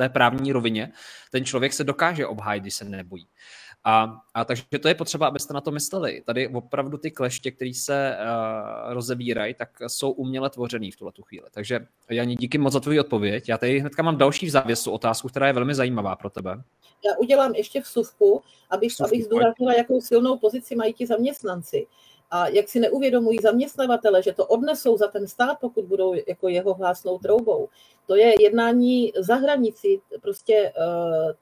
té 0.00 0.08
právní 0.08 0.52
rovině 0.52 0.92
ten 1.32 1.44
člověk 1.44 1.72
se 1.72 1.84
dokáže 1.84 2.26
obhájit, 2.26 2.62
když 2.62 2.74
se 2.74 2.84
nebojí. 2.84 3.26
A, 3.84 4.16
a 4.34 4.44
takže 4.44 4.62
to 4.82 4.88
je 4.88 4.94
potřeba, 4.94 5.26
abyste 5.26 5.54
na 5.54 5.60
to 5.60 5.70
mysleli. 5.70 6.22
Tady 6.26 6.48
opravdu 6.48 6.98
ty 6.98 7.10
kleště, 7.10 7.50
které 7.50 7.70
se 7.74 8.16
uh, 8.16 8.92
rozevírají, 8.92 9.54
tak 9.54 9.68
jsou 9.86 10.10
uměle 10.10 10.50
tvořený 10.50 10.90
v 10.90 10.96
tuhle 10.96 11.12
tu 11.12 11.22
chvíli. 11.22 11.46
Takže 11.50 11.86
Jani, 12.10 12.36
díky 12.36 12.58
moc 12.58 12.72
za 12.72 12.80
tvůj 12.80 13.00
odpověď. 13.00 13.48
Já 13.48 13.58
tady 13.58 13.78
hnedka 13.78 14.02
mám 14.02 14.16
další 14.16 14.46
v 14.46 14.50
závěsu 14.50 14.90
otázku, 14.90 15.28
která 15.28 15.46
je 15.46 15.52
velmi 15.52 15.74
zajímavá 15.74 16.16
pro 16.16 16.30
tebe. 16.30 16.50
Já 17.06 17.16
udělám 17.18 17.54
ještě 17.54 17.80
vsuvku, 17.80 18.42
abych, 18.70 18.90
vsuvku, 18.90 19.08
abych 19.08 19.24
zdůraznila, 19.24 19.72
jakou 19.74 20.00
silnou 20.00 20.38
pozici 20.38 20.76
mají 20.76 20.92
ti 20.92 21.06
zaměstnanci. 21.06 21.86
A 22.30 22.48
jak 22.48 22.68
si 22.68 22.80
neuvědomují 22.80 23.38
zaměstnavatele, 23.42 24.22
že 24.22 24.32
to 24.32 24.46
odnesou 24.46 24.96
za 24.96 25.08
ten 25.08 25.28
stát, 25.28 25.58
pokud 25.60 25.84
budou 25.84 26.14
jako 26.28 26.48
jeho 26.48 26.74
hlásnou 26.74 27.18
troubou. 27.18 27.68
To 28.06 28.14
je 28.14 28.42
jednání 28.42 29.12
za 29.16 29.34
hranici 29.34 30.00
prostě 30.22 30.72
uh, 30.78 31.32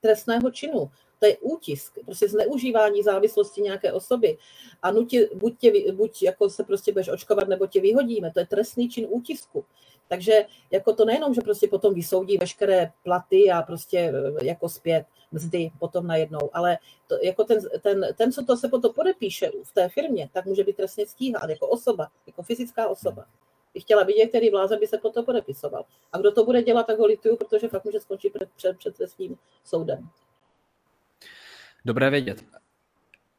trestného 0.00 0.50
činu 0.50 0.90
to 1.22 1.26
je 1.26 1.36
útisk, 1.40 1.98
prostě 2.04 2.28
zneužívání 2.28 3.02
závislosti 3.02 3.60
nějaké 3.60 3.92
osoby 3.92 4.38
a 4.82 4.90
nutě, 4.90 5.28
buď, 5.34 5.58
tě, 5.58 5.92
buď 5.92 6.22
jako 6.22 6.50
se 6.50 6.64
prostě 6.64 6.92
budeš 6.92 7.08
očkovat, 7.08 7.48
nebo 7.48 7.66
tě 7.66 7.80
vyhodíme, 7.80 8.30
to 8.30 8.40
je 8.40 8.46
trestný 8.46 8.88
čin 8.88 9.06
útisku. 9.10 9.64
Takže 10.08 10.46
jako 10.70 10.92
to 10.92 11.04
nejenom, 11.04 11.34
že 11.34 11.40
prostě 11.40 11.68
potom 11.68 11.94
vysoudí 11.94 12.38
veškeré 12.38 12.92
platy 13.04 13.50
a 13.50 13.62
prostě 13.62 13.98
e, 13.98 14.46
jako 14.46 14.68
zpět 14.68 15.04
mzdy 15.32 15.70
potom 15.78 16.06
najednou, 16.06 16.50
ale 16.52 16.78
to, 17.06 17.16
jako 17.22 17.44
ten, 17.44 17.58
ten, 17.80 18.06
ten, 18.14 18.32
co 18.32 18.44
to 18.44 18.56
se 18.56 18.68
potom 18.68 18.94
podepíše 18.94 19.50
v 19.64 19.72
té 19.72 19.88
firmě, 19.88 20.28
tak 20.32 20.46
může 20.46 20.64
být 20.64 20.76
trestně 20.76 21.06
stíhán 21.06 21.50
jako 21.50 21.68
osoba, 21.68 22.08
jako 22.26 22.42
fyzická 22.42 22.88
osoba. 22.88 23.26
Bych 23.74 23.82
chtěla 23.82 24.02
vidět, 24.02 24.28
který 24.28 24.50
vláze 24.50 24.76
by 24.76 24.86
se 24.86 24.98
potom 24.98 25.24
podepisoval. 25.24 25.84
A 26.12 26.18
kdo 26.18 26.32
to 26.32 26.44
bude 26.44 26.62
dělat, 26.62 26.86
tak 26.86 26.98
ho 26.98 27.06
lituju, 27.06 27.36
protože 27.36 27.68
fakt 27.68 27.84
může 27.84 28.00
skončit 28.00 28.32
před, 28.32 28.76
před, 28.76 28.94
před 28.94 29.10
svým 29.10 29.38
soudem. 29.64 30.08
Dobré 31.84 32.10
vědět. 32.10 32.44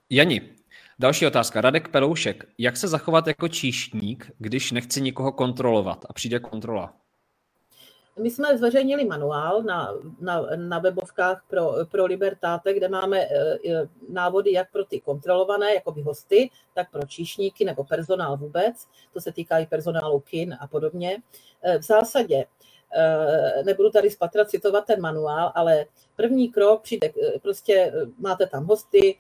Jani, 0.10 0.56
další 1.00 1.28
otázka. 1.28 1.62
Radek 1.62 1.88
Peloušek. 1.88 2.46
Jak 2.58 2.78
se 2.78 2.88
zachovat 2.88 3.28
jako 3.28 3.48
číšník, 3.48 4.32
když 4.38 4.72
nechci 4.72 5.02
nikoho 5.02 5.32
kontrolovat 5.32 6.06
a 6.10 6.14
přijde 6.14 6.40
kontrola? 6.40 7.03
My 8.20 8.30
jsme 8.32 8.58
zveřejnili 8.58 9.06
manuál 9.06 9.64
na, 9.64 9.94
na, 10.20 10.42
na 10.56 10.80
webovkách 10.80 11.44
pro, 11.50 11.74
pro 11.92 12.06
Libertáte, 12.06 12.74
kde 12.74 12.88
máme 12.88 13.20
e, 13.20 13.28
e, 13.28 13.88
návody 14.10 14.52
jak 14.52 14.72
pro 14.72 14.86
ty 14.86 15.02
kontrolované, 15.02 15.74
jako 15.74 15.92
by 15.92 16.02
hosty, 16.02 16.50
tak 16.74 16.92
pro 16.92 17.08
číšníky 17.08 17.66
nebo 17.66 17.84
personál 17.84 18.38
vůbec. 18.38 18.88
To 19.14 19.22
se 19.22 19.32
týká 19.32 19.60
i 19.60 19.66
personálu 19.66 20.20
kin 20.20 20.58
a 20.60 20.68
podobně. 20.68 21.18
E, 21.62 21.78
v 21.80 21.84
zásadě 21.84 22.46
nebudu 23.66 23.90
tady 23.90 24.10
spatra 24.10 24.46
citovat 24.46 24.86
ten 24.86 25.02
manuál, 25.02 25.52
ale 25.56 25.86
první 26.16 26.50
krok 26.50 26.82
přijde, 26.82 27.08
eh, 27.08 27.40
prostě 27.40 27.74
eh, 27.74 27.92
máte 28.20 28.48
tam 28.48 28.66
hosty, 28.66 29.18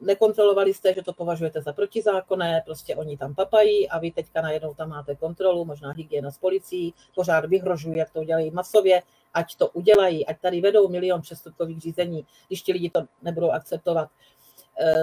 nekontrolovali 0.00 0.74
jste, 0.74 0.94
že 0.94 1.02
to 1.02 1.12
považujete 1.12 1.62
za 1.62 1.72
protizákonné, 1.72 2.62
prostě 2.64 2.96
oni 2.96 3.16
tam 3.16 3.34
papají 3.34 3.88
a 3.88 3.98
vy 3.98 4.10
teďka 4.10 4.42
najednou 4.42 4.74
tam 4.74 4.88
máte 4.88 5.16
kontrolu, 5.16 5.64
možná 5.64 5.92
hygiena 5.92 6.30
s 6.30 6.38
policií, 6.38 6.94
pořád 7.14 7.44
vyhrožují, 7.44 7.98
jak 7.98 8.10
to 8.10 8.20
udělají 8.20 8.50
masově, 8.50 9.02
ať 9.34 9.56
to 9.56 9.68
udělají, 9.68 10.26
ať 10.26 10.40
tady 10.40 10.60
vedou 10.60 10.88
milion 10.88 11.20
přestupkových 11.20 11.80
řízení, 11.80 12.26
když 12.46 12.62
ti 12.62 12.72
lidi 12.72 12.90
to 12.90 13.02
nebudou 13.22 13.50
akceptovat. 13.50 14.08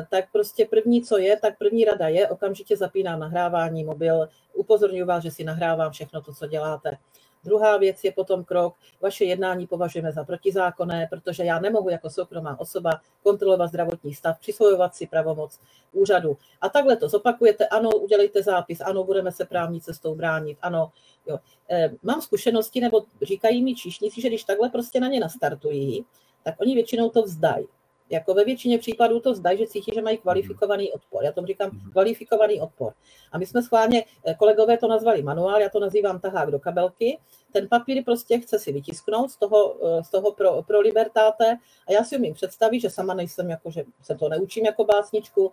Tak 0.10 0.32
prostě 0.32 0.66
první, 0.66 1.04
co 1.04 1.18
je, 1.18 1.38
tak 1.40 1.58
první 1.58 1.86
rada 1.86 2.08
je, 2.08 2.28
okamžitě 2.28 2.78
zapínám 2.78 3.20
nahrávání 3.20 3.84
mobil, 3.84 4.30
upozorňuji 4.54 5.04
vás, 5.04 5.24
že 5.24 5.32
si 5.32 5.44
nahrávám 5.44 5.92
všechno 5.92 6.22
to, 6.22 6.34
co 6.34 6.48
děláte. 6.48 6.98
Druhá 7.44 7.78
věc 7.78 8.04
je 8.04 8.12
potom 8.12 8.44
krok, 8.44 8.76
vaše 9.02 9.26
jednání 9.26 9.68
považujeme 9.68 10.12
za 10.12 10.24
protizákonné, 10.24 11.08
protože 11.10 11.44
já 11.44 11.60
nemohu 11.60 11.90
jako 11.90 12.10
soukromá 12.10 12.60
osoba 12.60 13.02
kontrolovat 13.24 13.70
zdravotní 13.70 14.14
stav, 14.14 14.40
přisvojovat 14.40 14.96
si 14.96 15.08
pravomoc 15.08 15.60
úřadu. 15.92 16.38
A 16.62 16.70
takhle 16.70 16.96
to 16.98 17.10
zopakujete, 17.10 17.68
ano, 17.68 17.90
udělejte 17.90 18.44
zápis, 18.44 18.82
ano, 18.82 19.04
budeme 19.04 19.32
se 19.32 19.46
právní 19.46 19.82
cestou 19.82 20.16
bránit, 20.16 20.58
ano. 20.62 20.92
Jo. 21.28 21.40
E, 21.70 21.92
mám 22.04 22.22
zkušenosti, 22.22 22.82
nebo 22.82 23.04
říkají 23.22 23.64
mi 23.64 23.76
číšníci, 23.76 24.22
že 24.22 24.28
když 24.28 24.44
takhle 24.44 24.70
prostě 24.70 25.00
na 25.00 25.08
ně 25.08 25.20
nastartují, 25.20 26.06
tak 26.44 26.56
oni 26.62 26.76
většinou 26.76 27.10
to 27.10 27.24
vzdají. 27.24 27.68
Jako 28.10 28.34
ve 28.34 28.46
většině 28.46 28.78
případů 28.78 29.20
to 29.20 29.36
zdají, 29.36 29.58
že 29.58 29.68
cítí, 29.68 29.92
že 29.96 30.02
mají 30.02 30.18
kvalifikovaný 30.18 30.92
odpor. 30.92 31.24
Já 31.24 31.32
tomu 31.32 31.48
říkám 31.48 31.70
mhm. 31.74 31.92
kvalifikovaný 31.92 32.62
odpor. 32.62 32.94
A 33.32 33.38
my 33.38 33.46
jsme 33.46 33.64
schválně, 33.64 34.06
eh, 34.26 34.34
kolegové 34.34 34.78
to 34.78 34.88
nazvali 34.88 35.24
manuál, 35.24 35.62
já 35.62 35.70
to 35.70 35.80
nazývám 35.80 36.20
tahák 36.20 36.52
do 36.52 36.60
kabelky. 36.60 37.18
Ten 37.54 37.68
papír 37.68 38.04
prostě 38.04 38.40
chce 38.40 38.60
si 38.60 38.72
vytisknout 38.72 39.32
z 39.32 39.38
toho, 39.38 39.76
eh, 40.00 40.04
z 40.04 40.10
toho 40.10 40.32
pro, 40.32 40.64
pro 40.64 40.80
libertáte 40.80 41.58
a 41.88 41.92
já 41.92 42.04
si 42.04 42.18
umím 42.18 42.34
představit, 42.34 42.80
že 42.80 42.90
sama 42.90 43.14
nejsem 43.14 43.50
jako, 43.50 43.72
že 43.72 43.84
se 44.02 44.16
to 44.16 44.30
neučím 44.30 44.66
jako 44.66 44.86
básničku, 44.86 45.52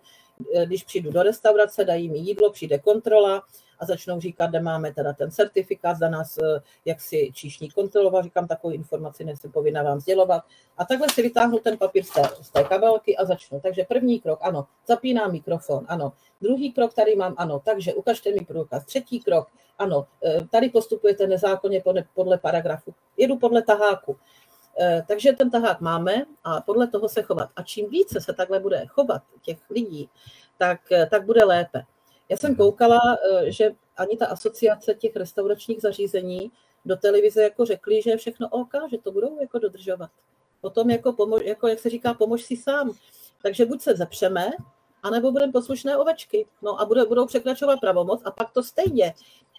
eh, 0.55 0.65
když 0.65 0.83
přijdu 0.83 1.11
do 1.11 1.23
restaurace, 1.23 1.85
dají 1.85 2.09
mi 2.09 2.17
jídlo, 2.17 2.51
přijde 2.51 2.79
kontrola, 2.79 3.43
a 3.81 3.85
začnou 3.85 4.19
říkat, 4.19 4.47
kde 4.49 4.59
máme 4.59 4.93
teda 4.93 5.13
ten 5.13 5.31
certifikát, 5.31 5.97
za 5.97 6.09
nás 6.09 6.37
eh, 6.37 6.61
jak 6.85 7.01
si 7.01 7.31
číšník 7.33 7.73
kontroloval, 7.73 8.23
říkám, 8.23 8.47
takovou 8.47 8.73
informaci 8.73 9.23
nejsem 9.23 9.51
povinna 9.51 9.83
vám 9.83 9.99
sdělovat. 9.99 10.43
A 10.77 10.85
takhle 10.85 11.07
si 11.09 11.21
vytáhnu 11.21 11.59
ten 11.59 11.77
papír 11.77 12.03
z 12.03 12.09
té, 12.09 12.21
z 12.41 12.49
té 12.49 12.63
kabelky 12.63 13.17
a 13.17 13.25
začnu. 13.25 13.59
Takže 13.59 13.83
první 13.83 14.19
krok, 14.19 14.39
ano, 14.41 14.67
zapínám 14.87 15.31
mikrofon, 15.31 15.85
ano. 15.87 16.13
Druhý 16.41 16.71
krok 16.71 16.93
tady 16.93 17.15
mám, 17.15 17.33
ano, 17.37 17.61
takže 17.65 17.93
ukažte 17.93 18.31
mi 18.31 18.45
průkaz. 18.45 18.85
Třetí 18.85 19.19
krok, 19.19 19.47
ano, 19.81 20.07
eh, 20.23 20.47
tady 20.51 20.69
postupujete 20.69 21.27
nezákonně 21.27 21.81
podle, 21.81 22.03
podle 22.13 22.37
paragrafu. 22.37 22.93
Jedu 23.17 23.37
podle 23.37 23.61
taháku. 23.61 24.17
Eh, 24.79 25.03
takže 25.07 25.33
ten 25.33 25.51
tahák 25.51 25.81
máme 25.81 26.25
a 26.43 26.61
podle 26.61 26.87
toho 26.87 27.09
se 27.09 27.21
chovat. 27.21 27.49
A 27.55 27.63
čím 27.63 27.89
více 27.89 28.21
se 28.21 28.33
takhle 28.33 28.59
bude 28.59 28.85
chovat 28.85 29.21
těch 29.41 29.69
lidí, 29.69 30.09
tak, 30.57 30.79
tak 31.09 31.25
bude 31.25 31.45
lépe. 31.45 31.83
Já 32.31 32.37
jsem 32.37 32.55
koukala, 32.55 32.99
eh, 33.31 33.51
že 33.51 33.71
ani 33.97 34.17
ta 34.17 34.25
asociace 34.25 34.93
těch 34.93 35.15
restauračních 35.15 35.81
zařízení 35.81 36.51
do 36.85 36.95
televize 36.95 37.43
jako 37.43 37.65
řekli, 37.65 38.01
že 38.01 38.09
je 38.09 38.17
všechno 38.17 38.47
OK, 38.49 38.71
že 38.91 38.97
to 38.97 39.11
budou 39.11 39.39
jako 39.41 39.59
dodržovat. 39.59 40.09
Potom 40.61 40.89
jako, 40.89 41.13
pomož, 41.13 41.41
jako 41.45 41.67
jak 41.67 41.79
se 41.79 41.89
říká, 41.89 42.13
pomož 42.13 42.43
si 42.43 42.57
sám. 42.57 42.91
Takže 43.41 43.65
buď 43.65 43.81
se 43.81 43.95
zepřeme, 43.95 44.49
anebo 45.03 45.31
budeme 45.31 45.51
poslušné 45.51 45.97
ovečky. 45.97 46.47
No 46.61 46.81
a 46.81 46.85
budou, 46.85 47.07
budou 47.07 47.25
překračovat 47.25 47.79
pravomoc 47.79 48.21
a 48.25 48.31
pak 48.31 48.51
to 48.51 48.63
stejně 48.63 49.13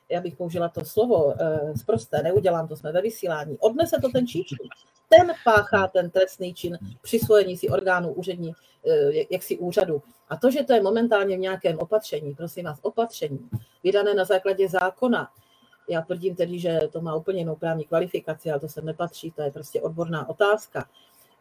já 0.08 0.20
bych 0.20 0.36
použila 0.36 0.68
to 0.68 0.84
slovo 0.84 1.34
e, 1.42 1.78
zprosté, 1.78 2.22
neudělám 2.22 2.68
to, 2.68 2.76
jsme 2.76 2.92
ve 2.92 3.02
vysílání, 3.02 3.58
odnese 3.58 3.96
to 4.02 4.08
ten 4.08 4.26
číšník. 4.26 4.72
Ten 5.08 5.32
páchá 5.44 5.86
ten 5.86 6.10
trestný 6.10 6.54
čin 6.54 6.78
přisvojení 7.02 7.56
si 7.56 7.68
orgánů 7.68 8.12
úřední, 8.12 8.52
e, 8.86 9.26
jaksi 9.30 9.58
úřadu. 9.58 10.02
A 10.28 10.36
to, 10.36 10.50
že 10.50 10.64
to 10.64 10.72
je 10.72 10.82
momentálně 10.82 11.36
v 11.36 11.40
nějakém 11.40 11.78
opatření, 11.78 12.34
prosím 12.34 12.64
vás, 12.64 12.78
opatření, 12.82 13.50
vydané 13.84 14.14
na 14.14 14.24
základě 14.24 14.68
zákona, 14.68 15.28
já 15.88 16.02
tvrdím 16.02 16.36
tedy, 16.36 16.58
že 16.58 16.80
to 16.92 17.00
má 17.00 17.14
úplně 17.14 17.38
jinou 17.38 17.56
právní 17.56 17.84
kvalifikaci, 17.84 18.50
ale 18.50 18.60
to 18.60 18.68
se 18.68 18.82
nepatří, 18.82 19.30
to 19.30 19.42
je 19.42 19.50
prostě 19.50 19.80
odborná 19.80 20.28
otázka. 20.28 20.88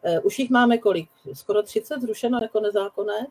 E, 0.02 0.20
už 0.20 0.38
jich 0.38 0.50
máme 0.50 0.78
kolik? 0.78 1.08
Skoro 1.32 1.62
30 1.62 2.00
zrušeno 2.00 2.38
jako 2.42 2.60
nezákonné. 2.60 3.26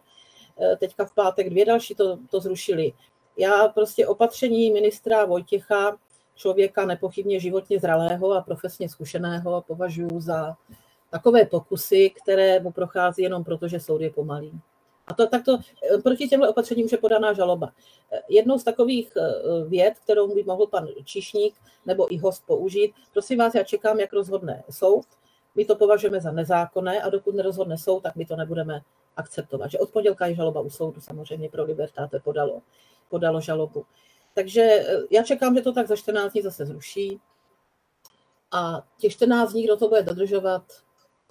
Teďka 0.78 1.06
v 1.06 1.16
pátek 1.16 1.50
dvě 1.50 1.66
další 1.66 1.96
to, 1.96 2.18
to 2.30 2.40
zrušili. 2.40 2.94
Já 3.38 3.68
prostě 3.68 4.08
opatření 4.08 4.72
ministra 4.72 5.26
Vojtěcha, 5.26 5.98
člověka 6.36 6.86
nepochybně 6.86 7.40
životně 7.40 7.80
zralého 7.80 8.32
a 8.32 8.42
profesně 8.42 8.90
zkušeného, 8.90 9.64
považuji 9.68 10.20
za 10.20 10.56
takové 11.10 11.46
pokusy, 11.46 12.10
které 12.10 12.60
mu 12.60 12.72
prochází 12.72 13.22
jenom 13.22 13.44
proto, 13.44 13.68
že 13.68 13.80
soud 13.80 14.02
je 14.02 14.10
pomalý. 14.10 14.52
A 15.08 15.14
to, 15.14 15.28
tak 15.28 15.46
to, 15.46 15.58
proti 16.04 16.28
těmhle 16.28 16.50
opatřením 16.50 16.86
už 16.86 16.92
je 16.92 16.98
podaná 16.98 17.34
žaloba. 17.34 17.72
Jednou 18.30 18.60
z 18.60 18.64
takových 18.64 19.12
eh, 19.18 19.24
věd, 19.68 19.94
kterou 20.04 20.36
by 20.36 20.44
mohl 20.44 20.68
pan 20.68 20.88
Čišník 21.06 21.56
nebo 21.86 22.14
i 22.14 22.18
host 22.18 22.44
použít, 22.46 22.94
prosím 23.14 23.40
vás, 23.40 23.56
já 23.56 23.64
čekám, 23.64 24.00
jak 24.00 24.14
rozhodne 24.14 24.64
soud. 24.70 25.06
My 25.56 25.66
to 25.66 25.76
považujeme 25.76 26.22
za 26.22 26.32
nezákonné 26.32 27.02
a 27.02 27.10
dokud 27.10 27.36
nerozhodne 27.36 27.78
soud, 27.78 28.04
tak 28.04 28.16
my 28.16 28.26
to 28.26 28.36
nebudeme 28.36 28.82
akceptovat. 29.18 29.72
Že 29.72 29.80
od 29.80 29.90
pondělka 29.90 30.26
je 30.26 30.36
žaloba 30.36 30.62
u 30.62 30.70
soudu 30.70 31.02
samozřejmě 31.02 31.50
pro 31.50 31.64
Libertáte 31.64 32.20
podalo 32.20 32.62
podalo 33.12 33.42
žalobu. 33.42 33.86
Takže 34.34 34.62
eh, 34.62 34.86
já 35.12 35.24
čekám, 35.24 35.56
že 35.56 35.62
to 35.62 35.74
tak 35.74 35.88
za 35.88 35.96
14 35.96 36.32
dní 36.32 36.42
zase 36.42 36.66
zruší. 36.66 37.20
A 38.52 38.84
těch 38.98 39.12
14 39.12 39.52
dní, 39.52 39.64
kdo 39.64 39.78
to 39.78 39.90
bude 39.90 40.04
dodržovat, 40.04 40.64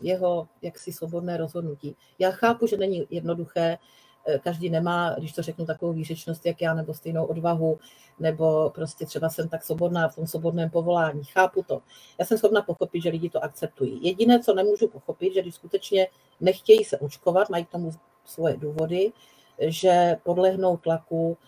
jeho 0.01 0.49
jaksi 0.62 0.93
svobodné 0.93 1.37
rozhodnutí. 1.37 1.97
Já 2.19 2.31
chápu, 2.31 2.66
že 2.66 2.77
není 2.77 3.07
jednoduché 3.11 3.79
Eh, 4.27 4.38
každý 4.38 4.71
nemá, 4.71 5.14
když 5.19 5.33
to 5.33 5.43
řeknu, 5.43 5.66
takovou 5.66 5.93
výřečnost, 5.93 6.47
jak 6.47 6.61
já, 6.62 6.75
nebo 6.75 6.95
stejnou 6.95 7.25
odvahu, 7.25 7.79
nebo 8.19 8.71
prostě 8.75 9.07
třeba 9.07 9.29
jsem 9.29 9.49
tak 9.49 9.64
svobodná 9.64 10.09
v 10.09 10.14
tom 10.14 10.27
svobodném 10.27 10.71
povolání. 10.71 11.25
Chápu 11.25 11.62
to. 11.62 11.83
Já 12.19 12.25
jsem 12.25 12.38
schopna 12.38 12.62
pochopit, 12.62 13.03
že 13.03 13.11
lidi 13.11 13.31
to 13.31 13.45
akceptují. 13.45 14.07
Jediné, 14.07 14.40
co 14.40 14.55
nemůžu 14.55 14.88
pochopit, 14.88 15.35
že 15.35 15.43
když 15.43 15.55
skutečně 15.55 16.09
nechtějí 16.40 16.85
se 16.85 16.99
očkovat, 16.99 17.51
mají 17.51 17.64
k 17.64 17.71
tomu 17.71 17.90
svoje 18.25 18.57
důvody, 18.57 19.12
že 19.59 20.16
podlehnou 20.23 20.77
tlaku, 20.77 21.38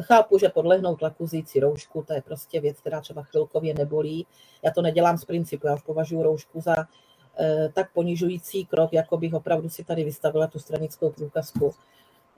chápu, 0.00 0.38
že 0.38 0.48
podlehnou 0.48 0.96
tlaku 0.96 1.28
si 1.28 1.60
roušku, 1.60 2.02
to 2.02 2.12
je 2.12 2.22
prostě 2.22 2.60
věc, 2.60 2.80
která 2.80 3.00
třeba 3.00 3.22
chvilkově 3.22 3.74
nebolí. 3.74 4.26
Já 4.62 4.70
to 4.70 4.82
nedělám 4.82 5.18
z 5.18 5.24
principu, 5.24 5.66
já 5.66 5.74
už 5.74 5.82
považuji 5.82 6.22
roušku 6.22 6.60
za 6.60 6.76
eh, 7.40 7.68
tak 7.74 7.92
ponižující 7.92 8.66
krok, 8.66 8.92
jako 8.92 9.16
bych 9.16 9.34
opravdu 9.34 9.68
si 9.68 9.84
tady 9.84 10.04
vystavila 10.04 10.46
tu 10.46 10.58
stranickou 10.58 11.10
průkazku 11.10 11.74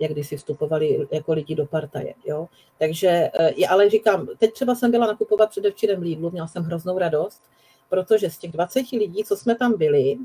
jak 0.00 0.12
když 0.12 0.28
si 0.28 0.36
vstupovali 0.36 1.08
jako 1.12 1.32
lidi 1.32 1.54
do 1.54 1.66
partaje. 1.66 2.14
Jo? 2.24 2.48
Takže, 2.78 3.30
eh, 3.40 3.66
ale 3.66 3.90
říkám, 3.90 4.28
teď 4.38 4.52
třeba 4.52 4.74
jsem 4.74 4.90
byla 4.90 5.06
nakupovat 5.06 5.50
předevčírem 5.50 6.02
Lidlu, 6.02 6.30
měla 6.30 6.46
jsem 6.46 6.62
hroznou 6.62 6.98
radost, 6.98 7.42
protože 7.88 8.30
z 8.30 8.38
těch 8.38 8.52
20 8.52 8.92
lidí, 8.92 9.24
co 9.24 9.36
jsme 9.36 9.54
tam 9.54 9.78
byli, 9.78 10.16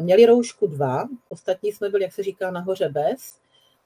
měli 0.00 0.26
roušku 0.26 0.66
dva, 0.66 1.08
ostatní 1.28 1.72
jsme 1.72 1.88
byli, 1.88 2.02
jak 2.02 2.12
se 2.12 2.22
říká, 2.22 2.50
nahoře 2.50 2.88
bez. 2.88 3.41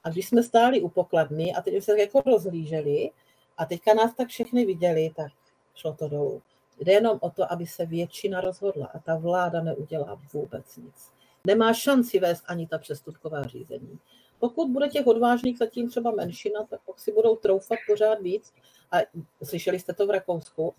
A 0.06 0.10
když 0.10 0.28
jsme 0.28 0.42
stáli 0.42 0.80
u 0.80 0.88
pokladny 0.88 1.54
a 1.54 1.62
teď 1.62 1.84
se 1.84 2.00
jako 2.00 2.22
rozhlíželi 2.26 3.10
a 3.56 3.66
teďka 3.66 3.94
nás 3.94 4.14
tak 4.14 4.28
všechny 4.28 4.64
viděli, 4.66 5.10
tak 5.16 5.32
šlo 5.74 5.92
to 5.92 6.08
dolů. 6.08 6.42
Jde 6.80 6.92
jenom 6.92 7.18
o 7.20 7.30
to, 7.30 7.52
aby 7.52 7.66
se 7.66 7.86
většina 7.86 8.40
rozhodla 8.40 8.86
a 8.86 8.98
ta 8.98 9.16
vláda 9.16 9.60
neudělá 9.60 10.20
vůbec 10.32 10.76
nic. 10.76 11.12
Nemá 11.46 11.72
šanci 11.72 12.18
vést 12.18 12.44
ani 12.46 12.66
ta 12.66 12.78
přestupková 12.78 13.42
řízení. 13.42 13.98
Pokud 14.38 14.70
bude 14.70 14.88
těch 14.88 15.06
odvážných 15.06 15.58
zatím 15.58 15.90
třeba 15.90 16.10
menšina, 16.10 16.64
tak 16.64 16.80
pak 16.86 16.98
si 16.98 17.12
budou 17.12 17.36
troufat 17.36 17.78
pořád 17.86 18.20
víc. 18.20 18.52
A 18.92 18.96
slyšeli 19.42 19.78
jste 19.78 19.92
to 19.92 20.06
v 20.06 20.10
Rakousku. 20.10 20.74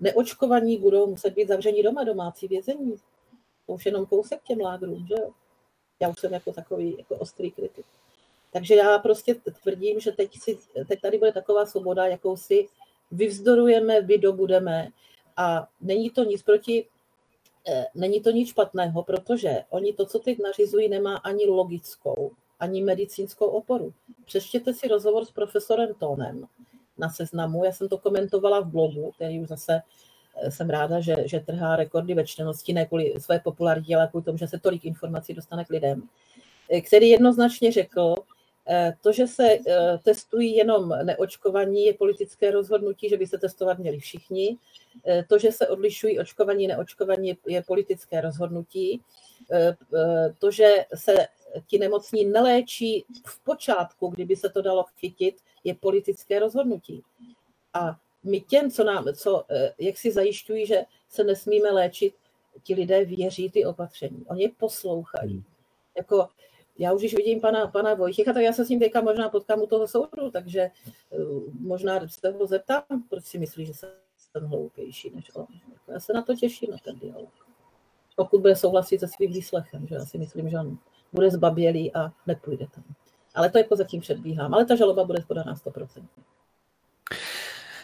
Neočkovaní 0.00 0.78
budou 0.78 1.06
muset 1.06 1.30
být 1.30 1.48
zavření 1.48 1.82
doma, 1.82 2.04
domácí 2.04 2.48
vězení. 2.48 2.96
To 3.66 3.72
už 3.72 3.86
jenom 3.86 4.06
kousek 4.06 4.42
těm 4.42 4.60
lágrům, 4.60 5.06
že? 5.06 5.16
Já 6.00 6.08
už 6.08 6.20
jsem 6.20 6.32
jako 6.32 6.52
takový 6.52 6.94
jako 6.98 7.14
ostrý 7.16 7.50
kritik. 7.50 7.86
Takže 8.52 8.74
já 8.74 8.98
prostě 8.98 9.34
tvrdím, 9.62 10.00
že 10.00 10.12
teď, 10.12 10.38
si, 10.40 10.58
teď 10.88 11.00
tady 11.00 11.18
bude 11.18 11.32
taková 11.32 11.66
svoboda, 11.66 12.06
jakou 12.06 12.36
si 12.36 12.68
vyvzdorujeme, 13.10 14.00
vydobudeme 14.00 14.88
a 15.36 15.68
není 15.80 16.10
to 16.10 16.24
nic 16.24 16.42
proti, 16.42 16.86
eh, 17.68 17.86
není 17.94 18.20
to 18.20 18.30
nic 18.30 18.48
špatného, 18.48 19.02
protože 19.02 19.64
oni 19.70 19.92
to, 19.92 20.06
co 20.06 20.18
teď 20.18 20.38
nařizují, 20.38 20.88
nemá 20.88 21.16
ani 21.16 21.46
logickou 21.46 22.32
ani 22.60 22.82
medicínskou 22.82 23.46
oporu. 23.46 23.92
Přečtěte 24.24 24.74
si 24.74 24.88
rozhovor 24.88 25.24
s 25.24 25.30
profesorem 25.30 25.94
Tónem 25.94 26.46
na 26.98 27.10
seznamu. 27.10 27.64
Já 27.64 27.72
jsem 27.72 27.88
to 27.88 27.98
komentovala 27.98 28.60
v 28.60 28.66
blogu, 28.66 29.12
který 29.14 29.40
už 29.40 29.48
zase 29.48 29.80
eh, 30.42 30.50
jsem 30.50 30.70
ráda, 30.70 31.00
že, 31.00 31.16
že 31.24 31.40
trhá 31.40 31.76
rekordy 31.76 32.14
ve 32.14 32.26
čtenosti, 32.26 32.72
ne 32.72 32.86
kvůli 32.86 33.14
své 33.18 33.40
popularitě, 33.40 33.96
ale 33.96 34.08
kvůli 34.08 34.24
tomu, 34.24 34.38
že 34.38 34.48
se 34.48 34.58
tolik 34.58 34.84
informací 34.84 35.34
dostane 35.34 35.64
k 35.64 35.70
lidem, 35.70 36.02
eh, 36.70 36.80
který 36.80 37.08
jednoznačně 37.08 37.72
řekl, 37.72 38.14
to, 39.00 39.12
že 39.12 39.26
se 39.26 39.58
testují 40.04 40.56
jenom 40.56 40.88
neočkovaní, 41.02 41.84
je 41.84 41.94
politické 41.94 42.50
rozhodnutí, 42.50 43.08
že 43.08 43.16
by 43.16 43.26
se 43.26 43.38
testovat 43.38 43.78
měli 43.78 43.98
všichni. 43.98 44.56
To, 45.28 45.38
že 45.38 45.52
se 45.52 45.68
odlišují 45.68 46.18
očkovaní, 46.18 46.66
neočkovaní, 46.66 47.38
je 47.46 47.62
politické 47.62 48.20
rozhodnutí. 48.20 49.02
To, 50.38 50.50
že 50.50 50.74
se 50.94 51.14
ti 51.66 51.78
nemocní 51.78 52.24
neléčí 52.24 53.04
v 53.26 53.44
počátku, 53.44 54.08
kdyby 54.08 54.36
se 54.36 54.48
to 54.48 54.62
dalo 54.62 54.84
chytit, 54.98 55.40
je 55.64 55.74
politické 55.74 56.38
rozhodnutí. 56.38 57.02
A 57.74 57.98
my 58.24 58.40
těm, 58.40 58.70
co 58.70 58.84
nám, 58.84 59.04
co, 59.14 59.44
eh, 59.50 59.74
jak 59.78 59.98
si 59.98 60.12
zajišťují, 60.12 60.66
že 60.66 60.84
se 61.08 61.24
nesmíme 61.24 61.70
léčit, 61.70 62.14
ti 62.62 62.74
lidé 62.74 63.04
věří 63.04 63.50
ty 63.50 63.66
opatření. 63.66 64.24
Oni 64.26 64.42
je 64.42 64.50
poslouchají. 64.58 65.32
Hmm. 65.32 65.44
Jako, 65.96 66.28
já 66.78 66.92
už 66.92 67.00
když 67.00 67.16
vidím 67.16 67.40
pana, 67.40 67.66
pana 67.66 67.94
Vojtěcha, 67.94 68.32
tak 68.32 68.42
já 68.42 68.52
se 68.52 68.64
s 68.64 68.68
ním 68.68 68.80
teďka 68.80 69.00
možná 69.00 69.28
potkám 69.28 69.62
u 69.62 69.66
toho 69.66 69.88
soudu, 69.88 70.30
takže 70.32 70.60
eh, 70.60 71.16
možná 71.60 72.08
se 72.08 72.30
ho 72.30 72.46
zeptám, 72.46 72.82
proč 73.08 73.24
si 73.24 73.38
myslí, 73.38 73.66
že 73.66 73.74
jsem 73.74 74.46
hloupější 74.46 75.10
než 75.14 75.30
on. 75.34 75.46
Já 75.88 76.00
se 76.00 76.12
na 76.12 76.22
to 76.22 76.34
těším, 76.34 76.70
na 76.70 76.78
ten 76.84 76.98
dialog. 76.98 77.32
Pokud 78.16 78.40
bude 78.40 78.56
souhlasit 78.56 79.00
se 79.00 79.08
svým 79.08 79.32
výslechem, 79.32 79.86
že 79.86 79.94
já 79.94 80.04
si 80.04 80.18
myslím, 80.18 80.50
že 80.50 80.58
on 80.58 80.78
bude 81.12 81.30
zbabělý 81.30 81.94
a 81.94 82.12
nepůjde 82.26 82.66
tam. 82.74 82.84
Ale 83.34 83.50
to 83.50 83.58
jako 83.58 83.76
zatím 83.76 84.00
předbíhám. 84.00 84.54
Ale 84.54 84.64
ta 84.64 84.76
žaloba 84.76 85.04
bude 85.04 85.22
podaná 85.28 85.54
100%. 85.54 86.04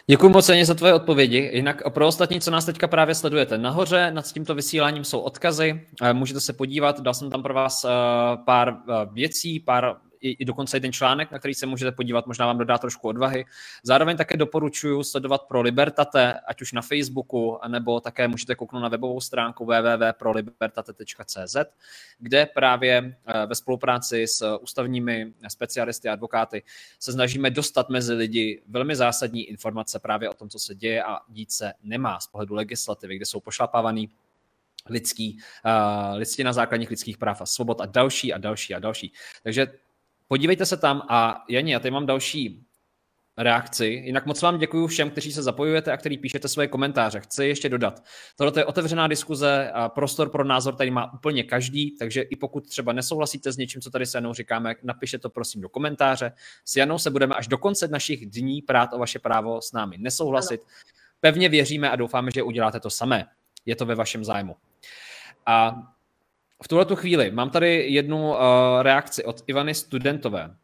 Děkuji 0.07 0.29
moc 0.29 0.49
za 0.63 0.73
tvoje 0.73 0.93
odpovědi. 0.93 1.49
Jinak 1.53 1.81
pro 1.89 2.07
ostatní, 2.07 2.41
co 2.41 2.51
nás 2.51 2.65
teďka 2.65 2.87
právě 2.87 3.15
sledujete, 3.15 3.57
nahoře 3.57 4.11
nad 4.11 4.31
tímto 4.31 4.55
vysíláním 4.55 5.03
jsou 5.03 5.19
odkazy, 5.19 5.81
eh, 6.01 6.13
můžete 6.13 6.39
se 6.39 6.53
podívat, 6.53 7.01
dal 7.01 7.13
jsem 7.13 7.29
tam 7.29 7.43
pro 7.43 7.53
vás 7.53 7.83
eh, 7.83 7.89
pár 8.45 8.69
eh, 8.69 8.93
věcí, 9.11 9.59
pár 9.59 9.95
i, 10.21 10.29
i 10.31 10.45
dokonce 10.45 10.77
jeden 10.77 10.93
článek, 10.93 11.31
na 11.31 11.39
který 11.39 11.53
se 11.53 11.65
můžete 11.65 11.91
podívat, 11.91 12.27
možná 12.27 12.45
vám 12.45 12.57
dodá 12.57 12.77
trošku 12.77 13.07
odvahy. 13.07 13.45
Zároveň 13.83 14.17
také 14.17 14.37
doporučuji 14.37 15.03
sledovat 15.03 15.41
pro 15.41 15.61
Libertate, 15.61 16.33
ať 16.33 16.61
už 16.61 16.71
na 16.71 16.81
Facebooku, 16.81 17.59
nebo 17.67 17.99
také 17.99 18.27
můžete 18.27 18.55
kouknout 18.55 18.83
na 18.83 18.89
webovou 18.89 19.21
stránku 19.21 19.65
www.prolibertate.cz, 19.65 21.55
kde 22.19 22.45
právě 22.45 23.17
eh, 23.25 23.45
ve 23.45 23.55
spolupráci 23.55 24.27
s 24.27 24.57
ústavními 24.57 25.33
specialisty 25.47 26.09
a 26.09 26.13
advokáty 26.13 26.63
se 26.99 27.11
snažíme 27.11 27.49
dostat 27.49 27.89
mezi 27.89 28.13
lidi 28.13 28.61
velmi 28.67 28.95
zásadní 28.95 29.43
informace 29.43 29.99
právě 29.99 30.29
o 30.29 30.33
tom, 30.33 30.49
co 30.49 30.59
se 30.59 30.75
děje 30.75 31.03
a 31.03 31.19
dít 31.27 31.51
se 31.51 31.73
nemá 31.83 32.19
z 32.19 32.27
pohledu 32.27 32.55
legislativy, 32.55 33.15
kde 33.15 33.25
jsou 33.25 33.39
pošlapávaný 33.39 34.09
lidský, 34.89 35.37
uh, 35.65 36.17
listina 36.17 36.53
základních 36.53 36.89
lidských 36.89 37.17
práv 37.17 37.41
a 37.41 37.45
svobod 37.45 37.81
a 37.81 37.85
další 37.85 38.33
a 38.33 38.37
další 38.37 38.75
a 38.75 38.79
další. 38.79 39.13
Takže 39.43 39.67
podívejte 40.27 40.65
se 40.65 40.77
tam 40.77 41.01
a 41.09 41.43
Jani, 41.49 41.73
já 41.73 41.79
tady 41.79 41.91
mám 41.91 42.05
další 42.05 42.65
reakci. 43.37 43.85
Jinak 43.85 44.25
moc 44.25 44.41
vám 44.41 44.57
děkuji 44.57 44.87
všem, 44.87 45.09
kteří 45.09 45.31
se 45.31 45.43
zapojujete 45.43 45.91
a 45.91 45.97
kteří 45.97 46.17
píšete 46.17 46.47
svoje 46.47 46.67
komentáře. 46.67 47.19
Chci 47.19 47.45
ještě 47.45 47.69
dodat. 47.69 48.03
Tohle 48.37 48.61
je 48.61 48.65
otevřená 48.65 49.07
diskuze 49.07 49.71
a 49.71 49.89
prostor 49.89 50.29
pro 50.29 50.43
názor 50.43 50.75
tady 50.75 50.91
má 50.91 51.13
úplně 51.13 51.43
každý, 51.43 51.97
takže 51.97 52.21
i 52.21 52.35
pokud 52.35 52.69
třeba 52.69 52.93
nesouhlasíte 52.93 53.51
s 53.51 53.57
něčím, 53.57 53.81
co 53.81 53.89
tady 53.89 54.05
s 54.05 54.13
Janou 54.13 54.33
říkáme, 54.33 54.75
napište 54.83 55.17
to 55.17 55.29
prosím 55.29 55.61
do 55.61 55.69
komentáře. 55.69 56.31
S 56.65 56.75
Janou 56.75 56.97
se 56.97 57.09
budeme 57.09 57.35
až 57.35 57.47
do 57.47 57.57
konce 57.57 57.87
našich 57.87 58.25
dní 58.25 58.61
prát 58.61 58.93
o 58.93 58.99
vaše 58.99 59.19
právo 59.19 59.61
s 59.61 59.71
námi 59.71 59.97
nesouhlasit. 59.97 60.61
Ano. 60.61 60.69
Pevně 61.19 61.49
věříme 61.49 61.89
a 61.89 61.95
doufáme, 61.95 62.31
že 62.31 62.43
uděláte 62.43 62.79
to 62.79 62.89
samé. 62.89 63.25
Je 63.65 63.75
to 63.75 63.85
ve 63.85 63.95
vašem 63.95 64.25
zájmu. 64.25 64.55
A 65.45 65.75
v 66.63 66.67
tuhle 66.67 66.85
chvíli 66.95 67.31
mám 67.31 67.49
tady 67.49 67.85
jednu 67.89 68.29
uh, 68.29 68.37
reakci 68.81 69.25
od 69.25 69.43
Ivany 69.47 69.75
Studentové. 69.75 70.57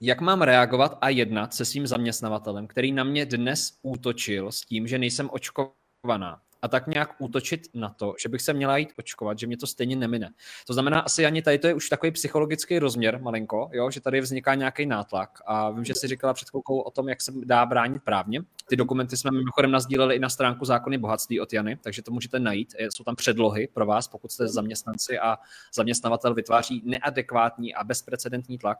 Jak 0.00 0.20
mám 0.20 0.42
reagovat 0.42 0.98
a 1.00 1.08
jednat 1.08 1.54
se 1.54 1.64
svým 1.64 1.86
zaměstnavatelem, 1.86 2.66
který 2.66 2.92
na 2.92 3.04
mě 3.04 3.26
dnes 3.26 3.78
útočil 3.82 4.52
s 4.52 4.60
tím, 4.60 4.86
že 4.86 4.98
nejsem 4.98 5.30
očkovaná? 5.32 6.40
A 6.66 6.68
tak 6.68 6.86
nějak 6.86 7.14
útočit 7.18 7.60
na 7.74 7.88
to, 7.88 8.14
že 8.22 8.28
bych 8.28 8.42
se 8.42 8.52
měla 8.52 8.76
jít 8.76 8.92
očkovat, 8.98 9.38
že 9.38 9.46
mě 9.46 9.56
to 9.56 9.66
stejně 9.66 9.96
nemine. 9.96 10.30
To 10.66 10.72
znamená, 10.72 11.00
asi 11.00 11.26
ani 11.26 11.42
tady 11.42 11.58
to 11.58 11.66
je 11.66 11.74
už 11.74 11.88
takový 11.88 12.12
psychologický 12.12 12.78
rozměr 12.78 13.20
malinko, 13.22 13.70
jo, 13.72 13.90
že 13.90 14.00
tady 14.00 14.20
vzniká 14.20 14.54
nějaký 14.54 14.86
nátlak 14.86 15.38
a 15.46 15.70
vím, 15.70 15.84
že 15.84 15.94
jsi 15.94 16.08
říkala 16.08 16.34
před 16.34 16.50
chvilkou 16.50 16.80
o 16.80 16.90
tom, 16.90 17.08
jak 17.08 17.22
se 17.22 17.32
dá 17.44 17.66
bránit 17.66 18.02
právně. 18.02 18.42
Ty 18.68 18.76
dokumenty 18.76 19.16
jsme 19.16 19.30
mimochodem 19.30 19.70
nazdíleli 19.70 20.14
i 20.14 20.18
na 20.18 20.28
stránku 20.28 20.64
zákony 20.64 20.98
bohatství 20.98 21.40
od 21.40 21.52
Jany, 21.52 21.76
takže 21.82 22.02
to 22.02 22.10
můžete 22.10 22.40
najít. 22.40 22.74
Jsou 22.78 23.04
tam 23.04 23.16
předlohy 23.16 23.68
pro 23.74 23.86
vás, 23.86 24.08
pokud 24.08 24.32
jste 24.32 24.48
zaměstnanci 24.48 25.18
a 25.18 25.38
zaměstnavatel 25.74 26.34
vytváří 26.34 26.82
neadekvátní 26.84 27.74
a 27.74 27.84
bezprecedentní 27.84 28.58
tlak 28.58 28.78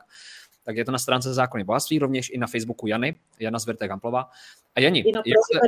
tak 0.67 0.77
je 0.77 0.85
to 0.85 0.93
na 0.93 0.99
stránce 0.99 1.35
zákony 1.35 1.65
bohatství, 1.65 1.99
rovněž 1.99 2.31
i 2.31 2.39
na 2.39 2.47
Facebooku 2.47 2.87
Jany, 2.87 3.15
Jana 3.39 3.59
Zvirtek 3.59 3.89
Gamplová. 3.89 4.31
A 4.75 4.81
Jani, 4.81 5.01
I 5.01 5.13
na 5.13 5.23
se... 5.23 5.61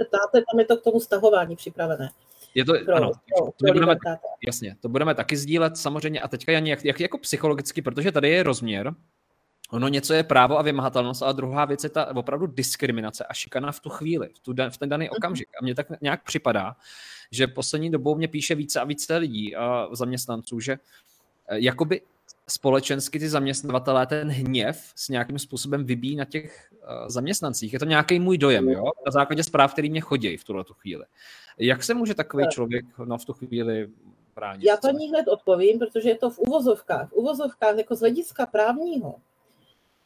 tam 0.53 0.59
je 0.59 0.65
to 0.65 0.77
k 0.77 0.85
tomu 0.85 1.01
stahování 1.01 1.57
připravené. 1.57 2.11
Je 2.55 2.65
to, 2.65 2.73
pro, 2.85 2.95
ano, 2.95 3.11
pro, 3.37 3.47
to 3.47 3.53
pro 3.59 3.73
budeme, 3.73 3.97
jasně, 4.47 4.77
to 4.81 4.89
budeme 4.89 5.15
taky 5.15 5.37
sdílet 5.37 5.77
samozřejmě. 5.77 6.21
A 6.21 6.29
teďka, 6.29 6.53
Jani, 6.53 6.71
jak, 6.71 6.85
jak 6.85 7.01
jako 7.01 7.19
psychologicky, 7.19 7.83
protože 7.83 8.13
tady 8.13 8.31
je 8.31 8.43
rozměr, 8.43 8.95
Ono 9.71 9.89
něco 9.89 10.15
je 10.15 10.23
právo 10.23 10.59
a 10.59 10.63
vymahatelnost, 10.63 11.23
ale 11.23 11.35
druhá 11.35 11.65
věc 11.65 11.85
je 11.85 11.91
ta 11.91 12.17
opravdu 12.17 12.47
diskriminace 12.47 13.25
a 13.25 13.35
šikana 13.35 13.73
v 13.73 13.81
tu 13.81 13.89
chvíli, 13.89 14.29
v, 14.35 14.39
tu, 14.39 14.55
v 14.71 14.77
ten 14.79 14.89
daný 14.89 15.05
mhm. 15.05 15.15
okamžik. 15.17 15.49
A 15.61 15.65
mně 15.65 15.75
tak 15.75 16.01
nějak 16.01 16.23
připadá, 16.23 16.77
že 17.31 17.47
poslední 17.47 17.91
dobou 17.91 18.15
mě 18.15 18.29
píše 18.29 18.55
více 18.55 18.81
a 18.81 18.85
více 18.85 19.17
lidí 19.17 19.57
a 19.57 19.89
zaměstnanců, 19.93 20.61
že 20.61 20.73
eh, 20.73 20.79
jakoby 21.59 22.01
společensky 22.49 23.19
ty 23.19 23.29
zaměstnavatelé 23.29 24.07
ten 24.07 24.29
hněv 24.29 24.93
s 24.95 25.09
nějakým 25.09 25.39
způsobem 25.39 25.85
vybíjí 25.85 26.17
na 26.17 26.25
těch 26.25 26.73
uh, 26.73 27.09
zaměstnancích. 27.09 27.73
Je 27.73 27.79
to 27.79 27.85
nějaký 27.85 28.19
můj 28.19 28.39
dojem, 28.39 28.69
jo? 28.69 28.85
Na 29.07 29.13
základě 29.13 29.45
zpráv, 29.45 29.73
který 29.73 29.91
mě 29.91 30.01
chodí 30.01 30.37
v 30.37 30.45
tuhle 30.45 30.65
chvíli. 30.73 31.05
Jak 31.59 31.85
se 31.85 31.95
může 31.95 32.15
takový 32.15 32.45
člověk 32.51 32.85
no, 33.05 33.19
v 33.19 33.25
tu 33.25 33.33
chvíli 33.33 33.89
bránit? 34.35 34.67
Já 34.67 34.77
to 34.77 34.89
hned 34.89 35.29
odpovím, 35.29 35.79
protože 35.79 36.09
je 36.09 36.19
to 36.19 36.31
v 36.31 36.39
uvozovkách. 36.39 37.09
V 37.09 37.13
uvozovkách 37.13 37.77
jako 37.77 37.97
z 37.97 38.01
hlediska 38.01 38.47
právního 38.47 39.15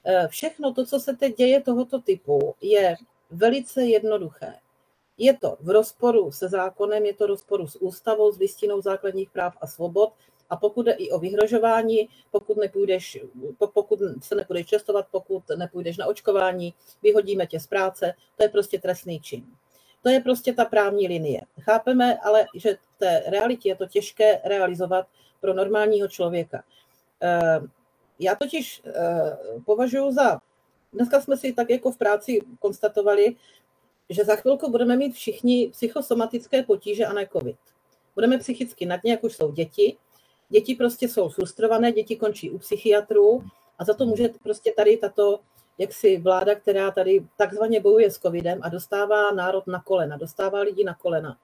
Eh, 0.05 0.29
všechno 0.29 0.75
to, 0.75 0.87
co 0.87 1.01
se 1.01 1.17
teď 1.17 1.37
děje 1.37 1.61
tohoto 1.63 2.01
typu, 2.01 2.55
je 2.61 2.97
velice 3.31 3.83
jednoduché. 3.83 4.55
Je 5.19 5.37
to 5.39 5.57
v 5.61 5.71
rozporu 5.71 6.33
se 6.33 6.49
zákonem, 6.49 7.05
je 7.05 7.15
to 7.15 7.25
v 7.25 7.29
rozporu 7.29 7.67
s 7.67 7.83
ústavou, 7.83 8.33
s 8.33 8.39
listinou 8.39 8.81
základních 8.81 9.31
práv 9.31 9.55
a 9.61 9.67
svobod. 9.67 10.13
A 10.53 10.57
pokud 10.57 10.87
jde 10.87 10.93
i 10.93 11.11
o 11.11 11.19
vyhrožování, 11.19 12.09
pokud, 12.31 12.57
nepůjdeš, 12.57 13.19
pokud 13.75 14.01
se 14.21 14.35
nepůjdeš 14.35 14.67
čestovat, 14.67 15.07
pokud 15.11 15.43
nepůjdeš 15.57 15.97
na 15.97 16.07
očkování, 16.07 16.75
vyhodíme 17.03 17.47
tě 17.47 17.61
z 17.61 17.67
práce, 17.67 18.15
to 18.37 18.43
je 18.43 18.49
prostě 18.49 18.79
trestný 18.79 19.21
čin. 19.21 19.45
To 20.03 20.09
je 20.09 20.21
prostě 20.21 20.53
ta 20.53 20.65
právní 20.65 21.09
linie. 21.09 21.41
Chápeme 21.61 22.19
ale, 22.19 22.47
že 22.55 22.75
v 22.75 22.99
té 22.99 23.23
realitě 23.27 23.69
je 23.69 23.77
to 23.77 23.87
těžké 23.87 24.41
realizovat 24.45 25.07
pro 25.41 25.55
normálního 25.55 26.09
člověka. 26.09 26.65
Eh, 27.23 27.61
já 28.19 28.35
totiž 28.35 28.83
eh, 28.87 29.39
považuji 29.67 30.13
za, 30.13 30.41
dneska 30.93 31.21
jsme 31.21 31.37
si 31.37 31.53
tak 31.53 31.71
jako 31.71 31.91
v 31.93 31.99
práci 31.99 32.41
konstatovali, 32.61 33.37
že 34.11 34.25
za 34.25 34.37
chvilku 34.37 34.71
budeme 34.71 34.97
mít 34.97 35.15
všichni 35.15 35.69
psychosomatické 35.69 36.63
potíže 36.63 37.07
a 37.07 37.13
ne 37.13 37.29
covid. 37.33 37.57
Budeme 38.15 38.39
psychicky 38.39 38.87
na 38.87 38.97
dně, 38.97 39.13
jak 39.13 39.25
už 39.25 39.37
jsou 39.37 39.53
děti. 39.53 39.97
Děti 40.53 40.75
prostě 40.75 41.09
jsou 41.09 41.29
frustrované, 41.29 41.93
děti 41.93 42.17
končí 42.17 42.51
u 42.51 42.59
psychiatrů 42.59 43.45
a 43.79 43.85
za 43.85 43.95
to 43.95 44.07
může 44.07 44.29
prostě 44.43 44.73
tady 44.77 44.97
tato 44.97 45.41
jaksi 45.79 46.19
vláda, 46.19 46.55
která 46.55 46.91
tady 46.91 47.27
takzvaně 47.37 47.81
bojuje 47.81 48.11
s 48.11 48.19
covidem 48.19 48.59
a 48.63 48.69
dostává 48.69 49.31
národ 49.31 49.67
na 49.67 49.83
kolena, 49.83 50.17
dostává 50.17 50.61
lidi 50.61 50.85
na 50.85 50.95
kolena. 50.95 51.39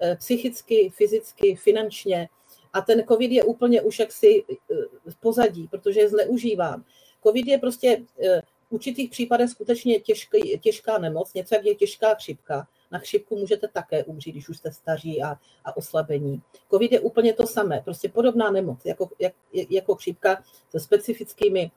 Eh, 0.00 0.16
psychicky, 0.16 0.90
fyzicky, 0.94 1.56
finančně. 1.56 2.28
A 2.72 2.80
ten 2.80 3.04
covid 3.08 3.32
je 3.32 3.44
úplně 3.44 3.82
už 3.82 3.98
jaksi 3.98 4.44
eh, 4.52 4.74
pozadí, 5.20 5.68
protože 5.68 6.00
je 6.00 6.08
zneužíván. 6.08 6.84
Covid 7.22 7.46
je 7.46 7.58
prostě 7.58 8.02
eh, 8.22 8.42
v 8.68 8.72
určitých 8.72 9.10
případech 9.10 9.50
skutečně 9.50 10.00
těžký, 10.00 10.58
těžká 10.58 10.98
nemoc, 10.98 11.34
něco 11.34 11.54
jak 11.54 11.64
je 11.64 11.74
těžká 11.74 12.14
chřipka. 12.14 12.68
Na 12.90 12.98
chřipku 12.98 13.36
můžete 13.36 13.68
také 13.68 14.04
umřít, 14.04 14.34
když 14.34 14.48
už 14.48 14.56
jste 14.56 14.72
staří 14.72 15.22
a, 15.22 15.36
a 15.64 15.76
oslabení. 15.76 16.42
Covid 16.70 16.92
je 16.92 17.00
úplně 17.00 17.32
to 17.32 17.46
samé, 17.46 17.80
prostě 17.84 18.08
podobná 18.08 18.50
nemoc 18.50 18.78
jako, 18.84 19.10
jak, 19.18 19.32
jako 19.52 19.94
chřipka 19.94 20.42
se 20.70 20.80
specifickými 20.80 21.70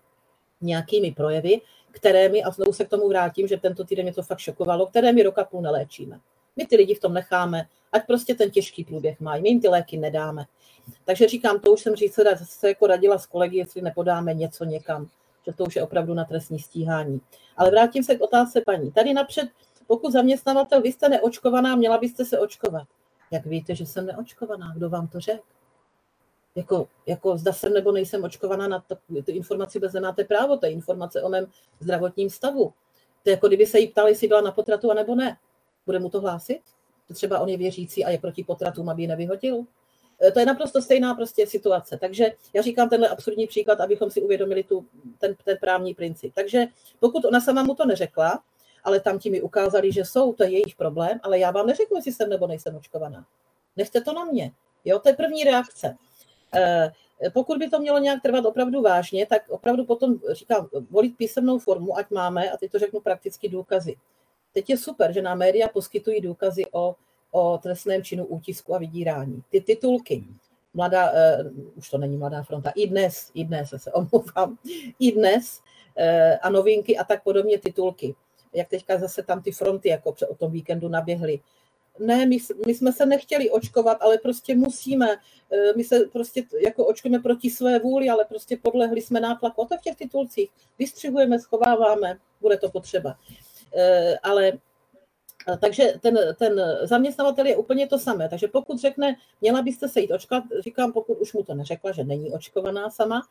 nějakými 0.61 1.11
projevy, 1.11 1.61
které 1.91 2.29
mi, 2.29 2.43
a 2.43 2.51
znovu 2.51 2.73
se 2.73 2.85
k 2.85 2.89
tomu 2.89 3.07
vrátím, 3.09 3.47
že 3.47 3.57
tento 3.57 3.83
týden 3.83 4.05
mě 4.05 4.13
to 4.13 4.23
fakt 4.23 4.39
šokovalo, 4.39 4.87
které 4.87 5.13
mi 5.13 5.23
roka 5.23 5.43
půl 5.43 5.61
neléčíme. 5.61 6.19
My 6.55 6.65
ty 6.65 6.75
lidi 6.75 6.95
v 6.95 6.99
tom 6.99 7.13
necháme, 7.13 7.67
ať 7.91 8.07
prostě 8.07 8.35
ten 8.35 8.51
těžký 8.51 8.83
průběh 8.83 9.19
mají, 9.19 9.41
my 9.41 9.49
jim 9.49 9.61
ty 9.61 9.67
léky 9.67 9.97
nedáme. 9.97 10.45
Takže 11.05 11.27
říkám, 11.27 11.59
to 11.59 11.71
už 11.71 11.81
jsem 11.81 11.95
říct, 11.95 12.19
se 12.43 12.67
jako 12.67 12.87
radila 12.87 13.17
s 13.17 13.25
kolegy, 13.25 13.57
jestli 13.57 13.81
nepodáme 13.81 14.33
něco 14.33 14.63
někam, 14.63 15.09
že 15.45 15.53
to 15.53 15.63
už 15.63 15.75
je 15.75 15.83
opravdu 15.83 16.13
na 16.13 16.25
trestní 16.25 16.59
stíhání. 16.59 17.21
Ale 17.57 17.71
vrátím 17.71 18.03
se 18.03 18.15
k 18.15 18.21
otázce 18.21 18.61
paní. 18.65 18.91
Tady 18.91 19.13
napřed, 19.13 19.49
pokud 19.87 20.11
zaměstnavatel, 20.11 20.81
vy 20.81 20.91
jste 20.91 21.09
neočkovaná, 21.09 21.75
měla 21.75 21.97
byste 21.97 22.25
se 22.25 22.39
očkovat. 22.39 22.87
Jak 23.31 23.45
víte, 23.45 23.75
že 23.75 23.85
jsem 23.85 24.05
neočkovaná? 24.05 24.73
Kdo 24.75 24.89
vám 24.89 25.07
to 25.07 25.19
řekl? 25.19 25.43
Jako, 26.55 26.87
jako 27.05 27.37
zda 27.37 27.53
jsem 27.53 27.73
nebo 27.73 27.91
nejsem 27.91 28.23
očkovaná, 28.23 28.67
na 28.67 28.83
ty 29.23 29.31
informaci 29.31 29.79
vůbec 29.79 29.93
nemáte 29.93 30.23
právo, 30.23 30.57
to 30.57 30.65
je 30.65 30.71
informace 30.71 31.21
o 31.21 31.29
mém 31.29 31.45
zdravotním 31.79 32.29
stavu. 32.29 32.73
To 33.23 33.29
je 33.29 33.31
jako 33.31 33.47
kdyby 33.47 33.65
se 33.65 33.79
jí 33.79 33.87
ptali, 33.87 34.11
jestli 34.11 34.27
byla 34.27 34.41
na 34.41 34.51
potratu, 34.51 34.91
anebo 34.91 35.15
ne. 35.15 35.37
Bude 35.85 35.99
mu 35.99 36.09
to 36.09 36.21
hlásit? 36.21 36.61
Třeba 37.13 37.39
on 37.39 37.49
je 37.49 37.57
věřící 37.57 38.05
a 38.05 38.09
je 38.09 38.17
proti 38.17 38.43
potratům, 38.43 38.89
aby 38.89 39.01
ji 39.01 39.07
nevyhodil? 39.07 39.63
E, 40.23 40.31
to 40.31 40.39
je 40.39 40.45
naprosto 40.45 40.81
stejná 40.81 41.13
prostě 41.13 41.47
situace. 41.47 41.97
Takže 41.97 42.31
já 42.53 42.61
říkám 42.61 42.89
tenhle 42.89 43.09
absurdní 43.09 43.47
příklad, 43.47 43.79
abychom 43.79 44.11
si 44.11 44.21
uvědomili 44.21 44.63
tu, 44.63 44.85
ten, 45.17 45.35
ten 45.45 45.57
právní 45.61 45.93
princip. 45.93 46.33
Takže 46.35 46.65
pokud 46.99 47.25
ona 47.25 47.41
sama 47.41 47.63
mu 47.63 47.75
to 47.75 47.85
neřekla, 47.85 48.43
ale 48.83 48.99
tam 48.99 49.19
ti 49.19 49.29
mi 49.29 49.41
ukázali, 49.41 49.91
že 49.91 50.05
jsou, 50.05 50.33
to 50.33 50.43
je 50.43 50.49
jejich 50.49 50.75
problém, 50.75 51.19
ale 51.23 51.39
já 51.39 51.51
vám 51.51 51.67
neřeknu, 51.67 51.97
jestli 51.97 52.11
jsem 52.11 52.29
nebo 52.29 52.47
nejsem 52.47 52.75
očkovaná. 52.75 53.25
Nechte 53.75 54.01
to 54.01 54.13
na 54.13 54.25
mě. 54.25 54.51
Jo, 54.85 54.99
to 54.99 55.09
je 55.09 55.15
první 55.15 55.43
reakce. 55.43 55.97
E, 56.55 56.91
pokud 57.33 57.57
by 57.57 57.69
to 57.69 57.79
mělo 57.79 57.99
nějak 57.99 58.21
trvat 58.21 58.45
opravdu 58.45 58.81
vážně, 58.81 59.25
tak 59.25 59.49
opravdu 59.49 59.85
potom 59.85 60.19
říkám, 60.31 60.69
volit 60.89 61.17
písemnou 61.17 61.59
formu, 61.59 61.97
ať 61.97 62.09
máme, 62.09 62.51
a 62.51 62.57
teď 62.57 62.71
to 62.71 62.79
řeknu 62.79 62.99
prakticky 62.99 63.49
důkazy. 63.49 63.95
Teď 64.53 64.69
je 64.69 64.77
super, 64.77 65.13
že 65.13 65.21
nám 65.21 65.37
média 65.37 65.67
poskytují 65.67 66.21
důkazy 66.21 66.65
o 66.71 66.95
o 67.31 67.57
trestném 67.57 68.03
činu 68.03 68.25
útisku 68.25 68.75
a 68.75 68.77
vydírání. 68.77 69.43
Ty 69.49 69.61
titulky, 69.61 70.23
mladá, 70.73 71.11
uh, 71.11 71.51
už 71.75 71.89
to 71.89 71.97
není 71.97 72.17
mladá 72.17 72.43
fronta, 72.43 72.69
i 72.75 72.87
dnes, 72.87 73.31
i 73.33 73.43
dnes, 73.45 73.73
se 73.77 73.91
omlouvám, 73.91 74.57
i 74.99 75.11
dnes 75.11 75.61
uh, 75.99 76.37
a 76.41 76.49
novinky 76.49 76.97
a 76.97 77.03
tak 77.03 77.23
podobně 77.23 77.59
titulky. 77.59 78.15
Jak 78.53 78.67
teďka 78.67 78.97
zase 78.97 79.23
tam 79.23 79.41
ty 79.41 79.51
fronty 79.51 79.89
jako 79.89 80.15
o 80.29 80.35
tom 80.35 80.51
víkendu 80.51 80.87
naběhly. 80.87 81.39
Ne, 81.99 82.25
my, 82.25 82.37
my 82.65 82.75
jsme 82.75 82.91
se 82.91 83.05
nechtěli 83.05 83.49
očkovat, 83.49 83.97
ale 84.01 84.17
prostě 84.17 84.55
musíme. 84.55 85.07
Eh, 85.51 85.73
my 85.75 85.83
se 85.83 85.99
prostě 85.99 86.43
jako 86.63 86.85
očkujeme 86.85 87.19
proti 87.19 87.49
své 87.49 87.79
vůli, 87.79 88.09
ale 88.09 88.25
prostě 88.25 88.57
podlehli 88.57 89.01
jsme 89.01 89.19
nátlaku. 89.19 89.61
A 89.61 89.67
to 89.67 89.77
v 89.77 89.81
těch 89.81 89.95
titulcích. 89.95 90.49
Vystřihujeme, 90.79 91.39
schováváme, 91.39 92.19
bude 92.41 92.57
to 92.57 92.69
potřeba. 92.69 93.15
Ale 94.23 94.53
takže 95.61 95.93
ten, 96.01 96.17
ten 96.39 96.61
zaměstnavatel 96.83 97.45
je 97.45 97.57
úplně 97.57 97.87
to 97.87 97.99
samé. 97.99 98.29
Takže 98.29 98.47
pokud 98.47 98.79
řekne, 98.79 99.15
měla 99.41 99.61
byste 99.61 99.89
se 99.89 99.99
jít 99.99 100.11
očkovat, 100.11 100.43
říkám, 100.59 100.93
pokud 100.93 101.17
už 101.17 101.33
mu 101.33 101.43
to 101.43 101.53
neřekla, 101.53 101.91
že 101.91 102.03
není 102.03 102.31
očkovaná 102.31 102.89
sama, 102.89 103.27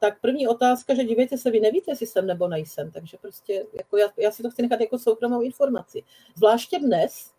tak 0.00 0.20
první 0.20 0.48
otázka, 0.48 0.94
že 0.94 1.04
dívejte 1.04 1.38
se, 1.38 1.50
vy 1.50 1.60
nevíte, 1.60 1.90
jestli 1.90 2.06
jsem 2.06 2.26
nebo 2.26 2.48
nejsem. 2.48 2.90
Takže 2.90 3.16
prostě 3.20 3.66
jako 3.78 3.96
já, 3.96 4.08
já 4.16 4.30
si 4.30 4.42
to 4.42 4.50
chci 4.50 4.62
nechat 4.62 4.80
jako 4.80 4.98
soukromou 4.98 5.40
informaci. 5.40 6.02
Zvláště 6.36 6.78
dnes 6.78 7.30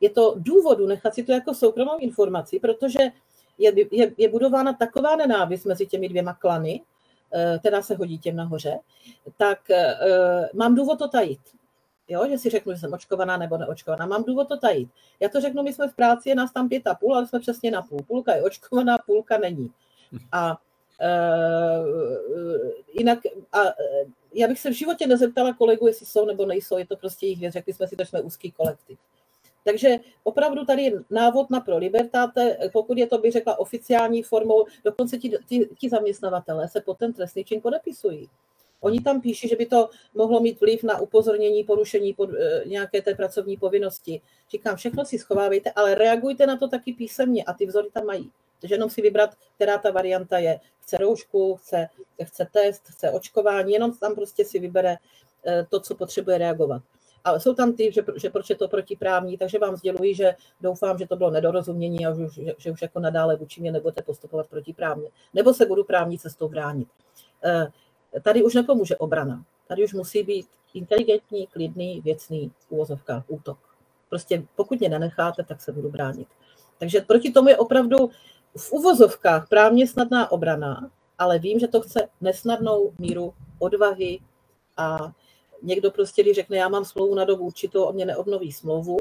je 0.00 0.10
to 0.10 0.34
důvodu 0.36 0.86
nechat 0.86 1.14
si 1.14 1.22
to 1.22 1.32
jako 1.32 1.54
soukromou 1.54 1.98
informaci, 1.98 2.60
protože 2.60 2.98
je, 3.58 3.72
je, 3.90 4.12
je 4.18 4.28
budována 4.28 4.72
taková 4.72 5.16
nenávist 5.16 5.64
mezi 5.64 5.86
těmi 5.86 6.08
dvěma 6.08 6.34
klany, 6.34 6.82
eh, 7.32 7.58
která 7.58 7.82
se 7.82 7.94
hodí 7.94 8.18
těm 8.18 8.36
nahoře, 8.36 8.78
tak 9.36 9.58
uh, 9.70 10.46
mám 10.54 10.74
důvod 10.74 10.98
to 10.98 11.08
tajit 11.08 11.40
jo, 12.10 12.26
že 12.28 12.38
si 12.38 12.50
řeknu, 12.50 12.72
že 12.72 12.78
jsem 12.78 12.92
očkovaná 12.92 13.36
nebo 13.36 13.58
neočkovaná. 13.58 14.06
Mám 14.06 14.24
důvod 14.24 14.48
to 14.48 14.56
tajit. 14.56 14.88
Já 15.20 15.28
to 15.28 15.40
řeknu, 15.40 15.62
my 15.62 15.72
jsme 15.72 15.88
v 15.88 15.94
práci, 15.94 16.28
je 16.28 16.34
nás 16.34 16.52
tam 16.52 16.68
pět 16.68 16.86
a 16.86 16.94
půl, 16.94 17.14
ale 17.14 17.26
jsme 17.26 17.40
přesně 17.40 17.70
na 17.70 17.82
půl. 17.82 18.02
Půlka 18.06 18.34
je 18.34 18.42
očkovaná, 18.42 18.98
půlka 19.06 19.38
není. 19.38 19.70
A 20.32 20.58
jinak, 22.92 23.18
a 23.52 23.58
já 24.34 24.48
bych 24.48 24.60
se 24.60 24.70
v 24.70 24.74
životě 24.74 25.06
nezeptala 25.06 25.54
kolegu, 25.54 25.86
jestli 25.86 26.06
jsou 26.06 26.24
nebo 26.24 26.46
nejsou, 26.46 26.78
je 26.78 26.86
to 26.86 26.96
prostě 26.96 27.26
jejich 27.26 27.40
věc, 27.40 27.52
řekli 27.52 27.72
jsme 27.72 27.88
si, 27.88 27.96
že 27.98 28.06
jsme 28.06 28.20
úzký 28.20 28.50
kolektiv. 28.50 28.98
Takže 29.64 29.96
opravdu 30.24 30.64
tady 30.64 30.82
je 30.82 30.92
návod 31.10 31.50
na 31.50 31.60
pro 31.60 31.78
libertáte, 31.78 32.58
pokud 32.72 32.98
je 32.98 33.06
to, 33.06 33.18
by 33.18 33.30
řekla, 33.30 33.58
oficiální 33.58 34.22
formou, 34.22 34.64
dokonce 34.84 35.18
ti, 35.18 35.38
ti, 35.46 35.68
ti 35.78 35.88
zaměstnavatelé 35.88 36.68
se 36.68 36.80
pod 36.80 36.98
ten 36.98 37.12
trestný 37.12 37.44
čin 37.44 37.60
podepisují. 37.60 38.28
Oni 38.80 39.00
tam 39.00 39.20
píší, 39.20 39.48
že 39.48 39.56
by 39.56 39.66
to 39.66 39.88
mohlo 40.14 40.40
mít 40.40 40.60
vliv 40.60 40.82
na 40.82 41.00
upozornění 41.00 41.64
porušení 41.64 42.14
pod, 42.14 42.30
e, 42.30 42.62
nějaké 42.66 43.02
té 43.02 43.14
pracovní 43.14 43.56
povinnosti. 43.56 44.20
Říkám, 44.50 44.76
všechno 44.76 45.04
si 45.04 45.18
schovávejte, 45.18 45.70
ale 45.70 45.94
reagujte 45.94 46.46
na 46.46 46.56
to 46.56 46.68
taky 46.68 46.92
písemně 46.92 47.44
a 47.44 47.52
ty 47.52 47.66
vzory 47.66 47.88
tam 47.92 48.06
mají. 48.06 48.30
Takže 48.60 48.74
jenom 48.74 48.90
si 48.90 49.02
vybrat, 49.02 49.30
která 49.54 49.78
ta 49.78 49.90
varianta 49.90 50.38
je. 50.38 50.60
Chce 50.80 50.96
roušku, 50.96 51.56
chce, 51.56 51.88
chce 52.24 52.48
test, 52.52 52.82
chce 52.88 53.10
očkování, 53.10 53.72
jenom 53.72 53.96
tam 53.96 54.14
prostě 54.14 54.44
si 54.44 54.58
vybere 54.58 54.96
e, 55.46 55.66
to, 55.70 55.80
co 55.80 55.94
potřebuje 55.94 56.38
reagovat. 56.38 56.82
Ale 57.24 57.40
jsou 57.40 57.54
tam 57.54 57.72
ty, 57.72 57.92
že, 57.92 58.02
že 58.16 58.30
proč 58.30 58.50
je 58.50 58.56
to 58.56 58.68
protiprávní, 58.68 59.38
takže 59.38 59.58
vám 59.58 59.76
sděluji, 59.76 60.14
že 60.14 60.34
doufám, 60.60 60.98
že 60.98 61.06
to 61.06 61.16
bylo 61.16 61.30
nedorozumění 61.30 62.06
a 62.06 62.14
že, 62.14 62.28
že, 62.44 62.54
že 62.58 62.70
už 62.70 62.82
jako 62.82 63.00
nadále 63.00 63.36
vůči 63.36 63.60
mě 63.60 63.72
nebudete 63.72 64.02
postupovat 64.02 64.46
protiprávně. 64.46 65.08
Nebo 65.34 65.54
se 65.54 65.66
budu 65.66 65.84
právní 65.84 66.18
cestou 66.18 66.48
bránit. 66.48 66.88
E, 67.44 67.68
Tady 68.22 68.42
už 68.42 68.54
nepomůže 68.54 68.96
obrana. 68.96 69.44
Tady 69.68 69.84
už 69.84 69.92
musí 69.92 70.22
být 70.22 70.46
inteligentní, 70.74 71.46
klidný, 71.46 72.00
věcný 72.00 72.52
úvozovka, 72.68 73.24
útok. 73.28 73.58
Prostě 74.08 74.42
pokud 74.56 74.80
mě 74.80 74.88
nenecháte, 74.88 75.44
tak 75.44 75.60
se 75.60 75.72
budu 75.72 75.90
bránit. 75.90 76.28
Takže 76.78 77.00
proti 77.00 77.32
tomu 77.32 77.48
je 77.48 77.56
opravdu 77.56 78.10
v 78.56 78.72
uvozovkách 78.72 79.48
právně 79.48 79.86
snadná 79.86 80.32
obrana, 80.32 80.90
ale 81.18 81.38
vím, 81.38 81.58
že 81.58 81.68
to 81.68 81.80
chce 81.80 82.08
nesnadnou 82.20 82.92
míru 82.98 83.34
odvahy 83.58 84.20
a 84.76 85.12
někdo 85.62 85.90
prostě, 85.90 86.22
když 86.22 86.34
řekne, 86.34 86.56
já 86.56 86.68
mám 86.68 86.84
smlouvu 86.84 87.14
na 87.14 87.24
dobu 87.24 87.44
určitou, 87.44 87.82
on 87.84 87.94
mě 87.94 88.06
neobnoví 88.06 88.52
smlouvu, 88.52 88.96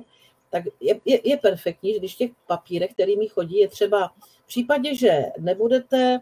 tak 0.50 0.64
je, 0.80 1.00
je, 1.06 1.30
je 1.30 1.38
perfektní, 1.38 1.93
že 1.93 2.00
když 2.00 2.16
těch 2.16 2.32
papírech, 2.47 2.93
kterými 2.93 3.28
chodí, 3.28 3.58
je 3.58 3.68
třeba 3.68 4.12
v 4.43 4.47
případě, 4.47 4.95
že 4.95 5.24
nebudete 5.39 6.20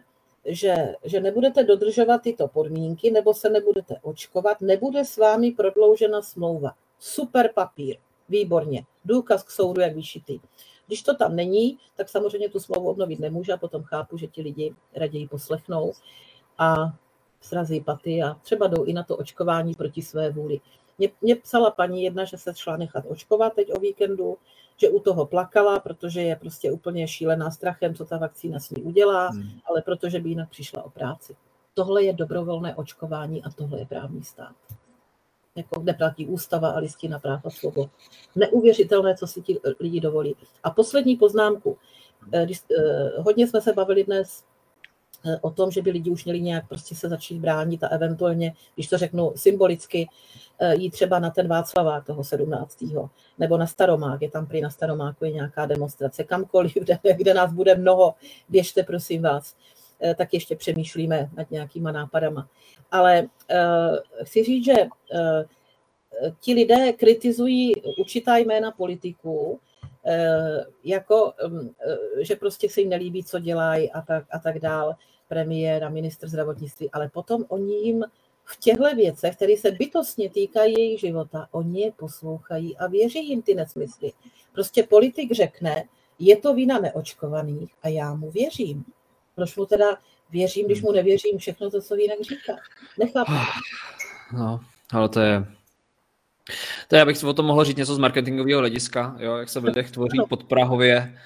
že, 0.47 0.75
že 1.03 1.19
nebudete 1.21 1.63
dodržovat 1.63 2.21
tyto 2.21 2.47
podmínky 2.47 3.11
nebo 3.11 3.34
se 3.34 3.49
nebudete 3.49 3.95
očkovat, 4.01 4.61
nebude 4.61 5.05
s 5.05 5.17
vámi 5.17 5.51
prodloužena 5.51 6.21
smlouva. 6.21 6.71
Super 6.99 7.51
papír, 7.55 7.97
výborně. 8.30 8.86
Důkaz 9.05 9.43
k 9.43 9.51
soudu, 9.51 9.82
jak 9.82 9.95
vyšitý. 9.95 10.39
Když 10.88 11.03
to 11.03 11.15
tam 11.15 11.35
není, 11.35 11.77
tak 11.95 12.09
samozřejmě 12.09 12.49
tu 12.49 12.59
smlouvu 12.59 12.89
obnovit 12.89 13.19
nemůže 13.19 13.53
a 13.53 13.57
potom 13.57 13.83
chápu, 13.83 14.17
že 14.17 14.27
ti 14.27 14.41
lidi 14.41 14.75
raději 14.95 15.27
poslechnou. 15.27 15.93
A 16.57 16.75
srazí 17.41 17.81
paty 17.81 18.23
a 18.23 18.33
třeba 18.33 18.67
jdou 18.67 18.83
i 18.83 18.93
na 18.93 19.03
to 19.03 19.17
očkování 19.17 19.73
proti 19.73 20.01
své 20.01 20.29
vůli. 20.29 20.59
Mě, 20.97 21.09
mě 21.21 21.35
psala 21.35 21.71
paní 21.71 22.03
jedna, 22.03 22.25
že 22.25 22.38
se 22.38 22.55
šla 22.55 22.77
nechat 22.77 23.05
očkovat 23.07 23.53
teď 23.53 23.73
o 23.73 23.79
víkendu, 23.79 24.38
že 24.77 24.89
u 24.89 24.99
toho 24.99 25.25
plakala, 25.25 25.79
protože 25.79 26.21
je 26.21 26.35
prostě 26.35 26.71
úplně 26.71 27.07
šílená 27.07 27.51
strachem, 27.51 27.95
co 27.95 28.05
ta 28.05 28.17
vakcína 28.17 28.59
s 28.59 28.69
ní 28.69 28.83
udělá, 28.83 29.27
hmm. 29.27 29.49
ale 29.65 29.81
protože 29.81 30.19
by 30.19 30.29
jinak 30.29 30.49
přišla 30.49 30.83
o 30.83 30.89
práci. 30.89 31.35
Tohle 31.73 32.03
je 32.03 32.13
dobrovolné 32.13 32.75
očkování 32.75 33.43
a 33.43 33.49
tohle 33.49 33.79
je 33.79 33.85
právní 33.85 34.23
stát. 34.23 34.55
Jako 35.58 35.80
kde 35.80 35.93
platí 35.93 36.26
ústava 36.26 36.70
a 36.70 36.80
listina 36.80 37.20
práv 37.20 37.45
a 37.45 37.49
svobod. 37.49 37.89
Neuvěřitelné, 38.36 39.16
co 39.16 39.28
si 39.28 39.41
ti 39.41 39.60
lidi 39.80 39.99
dovolí. 39.99 40.36
A 40.64 40.72
poslední 40.72 41.16
poznámku. 41.16 41.78
Eh, 42.32 42.45
když, 42.45 42.62
eh, 42.80 43.22
hodně 43.22 43.47
jsme 43.47 43.62
se 43.62 43.74
bavili 43.74 44.03
dnes 44.03 44.43
eh, 45.26 45.38
o 45.41 45.51
tom, 45.51 45.72
že 45.72 45.82
by 45.82 45.91
lidi 45.91 46.10
už 46.10 46.26
měli 46.26 46.41
nějak 46.41 46.68
prostě 46.68 46.95
se 46.95 47.10
začít 47.10 47.39
bránit 47.39 47.84
a 47.84 47.88
eventuálně, 47.88 48.53
když 48.76 48.88
to 48.88 48.97
řeknu 48.97 49.34
symbolicky, 49.36 50.08
jít 50.74 50.91
třeba 50.91 51.20
na 51.20 51.30
ten 51.30 51.47
Václavák 51.47 52.05
toho 52.05 52.24
17. 52.24 52.84
nebo 53.38 53.58
na 53.58 53.68
Staromák, 53.68 54.22
je 54.22 54.32
tam 54.32 54.45
prý 54.45 54.62
na 54.62 54.70
Staromáku 54.70 55.26
je 55.26 55.32
nějaká 55.32 55.66
demonstrace, 55.66 56.24
kamkoliv, 56.24 56.74
kde, 56.82 56.99
kde 57.14 57.34
nás 57.34 57.53
bude 57.53 57.76
mnoho, 57.76 58.16
běžte 58.49 58.84
prosím 58.84 59.22
vás, 59.22 59.55
tak 60.17 60.33
ještě 60.33 60.55
přemýšlíme 60.55 61.29
nad 61.37 61.51
nějakýma 61.51 61.91
nápadama. 61.91 62.49
Ale 62.91 63.27
chci 64.23 64.43
říct, 64.43 64.65
že 64.65 64.73
ti 66.39 66.53
lidé 66.53 66.93
kritizují 66.93 67.73
určitá 67.99 68.37
jména 68.37 68.71
politiků, 68.71 69.59
Eh, 70.09 70.65
jako, 70.83 71.33
mm, 71.47 71.69
eh, 71.79 72.23
že 72.23 72.35
prostě 72.35 72.69
se 72.69 72.81
jim 72.81 72.89
nelíbí, 72.89 73.23
co 73.23 73.39
dělají 73.39 73.91
a 73.91 74.01
tak, 74.01 74.25
a 74.31 74.39
tak 74.39 74.59
dál, 74.59 74.95
premiér 75.27 75.83
a 75.83 75.89
ministr 75.89 76.27
zdravotnictví, 76.27 76.91
ale 76.91 77.09
potom 77.09 77.45
oni 77.47 77.75
jim 77.75 78.03
v 78.43 78.59
těchto 78.59 78.95
věcech, 78.95 79.35
které 79.35 79.57
se 79.57 79.71
bytostně 79.71 80.29
týkají 80.29 80.73
jejich 80.77 80.99
života, 80.99 81.47
oni 81.51 81.81
je 81.81 81.91
poslouchají 81.91 82.77
a 82.77 82.87
věří 82.87 83.29
jim 83.29 83.41
ty 83.41 83.55
nesmysly. 83.55 84.11
Prostě 84.53 84.83
politik 84.83 85.31
řekne, 85.31 85.83
je 86.19 86.37
to 86.37 86.53
vina 86.53 86.79
neočkovaných 86.79 87.73
a 87.83 87.87
já 87.87 88.13
mu 88.13 88.31
věřím. 88.31 88.85
Proč 89.38 89.55
mu 89.55 89.65
teda 89.65 89.85
věřím, 90.29 90.65
když 90.65 90.81
mu 90.81 90.91
nevěřím 90.91 91.38
všechno 91.38 91.69
to, 91.71 91.81
co 91.81 91.95
jinak 91.95 92.21
říká? 92.21 92.53
Nechápu. 92.99 93.31
No, 94.38 94.59
ale 94.93 95.09
to 95.09 95.19
je, 95.19 95.45
to 96.88 96.95
já 96.95 97.05
bych 97.05 97.23
o 97.23 97.33
tom 97.33 97.45
mohl 97.45 97.63
říct 97.63 97.77
něco 97.77 97.95
z 97.95 97.97
marketingového 97.97 98.59
hlediska, 98.59 99.15
jo, 99.19 99.35
jak 99.35 99.49
se 99.49 99.59
v 99.59 99.63
lidech 99.63 99.91
tvoří 99.91 100.17
podprahově 100.29 101.19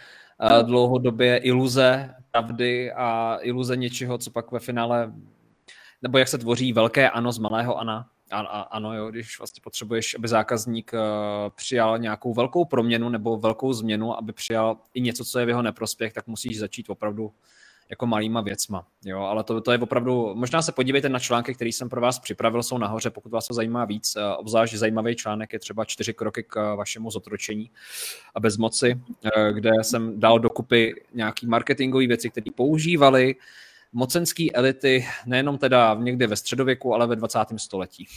dlouhodobě 0.62 1.38
iluze 1.38 2.14
pravdy 2.32 2.92
a 2.92 3.38
iluze 3.42 3.78
něčeho, 3.78 4.18
co 4.18 4.32
pak 4.32 4.52
ve 4.52 4.60
finále, 4.60 5.14
nebo 6.02 6.18
jak 6.18 6.28
se 6.28 6.38
tvoří 6.38 6.74
velké 6.74 7.10
ano 7.10 7.32
z 7.32 7.38
malého 7.38 7.78
ana, 7.78 8.08
a, 8.32 8.40
a, 8.40 8.62
ano, 8.62 8.94
jo, 8.94 9.12
když 9.12 9.40
vlastně 9.40 9.62
potřebuješ, 9.64 10.16
aby 10.16 10.28
zákazník 10.28 10.92
uh, 10.94 11.00
přijal 11.56 12.00
nějakou 12.00 12.34
velkou 12.34 12.66
proměnu 12.66 13.10
nebo 13.10 13.38
velkou 13.38 13.74
změnu, 13.74 14.18
aby 14.18 14.34
přijal 14.34 14.78
i 14.94 15.02
něco, 15.02 15.26
co 15.26 15.40
je 15.40 15.46
v 15.46 15.50
jeho 15.50 15.62
neprospěch, 15.62 16.14
tak 16.14 16.28
musíš 16.28 16.60
začít 16.60 16.90
opravdu 16.90 17.32
jako 17.92 18.08
malýma 18.08 18.42
věcma. 18.42 18.88
Jo, 19.06 19.20
ale 19.20 19.44
to, 19.44 19.62
to 19.62 19.72
je 19.72 19.78
opravdu, 19.78 20.36
možná 20.36 20.62
se 20.62 20.72
podívejte 20.72 21.10
na 21.10 21.20
články, 21.20 21.54
které 21.54 21.70
jsem 21.70 21.90
pro 21.90 22.02
vás 22.02 22.20
připravil, 22.20 22.64
jsou 22.64 22.78
nahoře, 22.78 23.10
pokud 23.10 23.32
vás 23.32 23.48
to 23.48 23.54
zajímá 23.54 23.86
víc. 23.86 24.16
Eh, 24.16 24.36
obzvlášť 24.36 24.76
zajímavý 24.76 25.16
článek 25.16 25.54
je 25.54 25.60
třeba 25.60 25.86
čtyři 25.86 26.14
kroky 26.14 26.44
k 26.44 26.76
vašemu 26.76 27.12
zotročení 27.12 27.72
a 28.36 28.40
bezmoci, 28.40 29.02
eh, 29.24 29.54
kde 29.54 29.72
jsem 29.82 30.20
dal 30.20 30.40
dokupy 30.40 31.04
nějaký 31.14 31.48
marketingové 31.48 32.08
věci, 32.08 32.30
které 32.30 32.52
používali 32.56 33.36
mocenské 33.94 34.48
elity 34.54 35.06
nejenom 35.26 35.58
teda 35.58 35.98
někde 36.00 36.28
ve 36.28 36.36
středověku, 36.36 36.94
ale 36.94 37.08
ve 37.08 37.16
20. 37.16 37.60
století. 37.60 38.08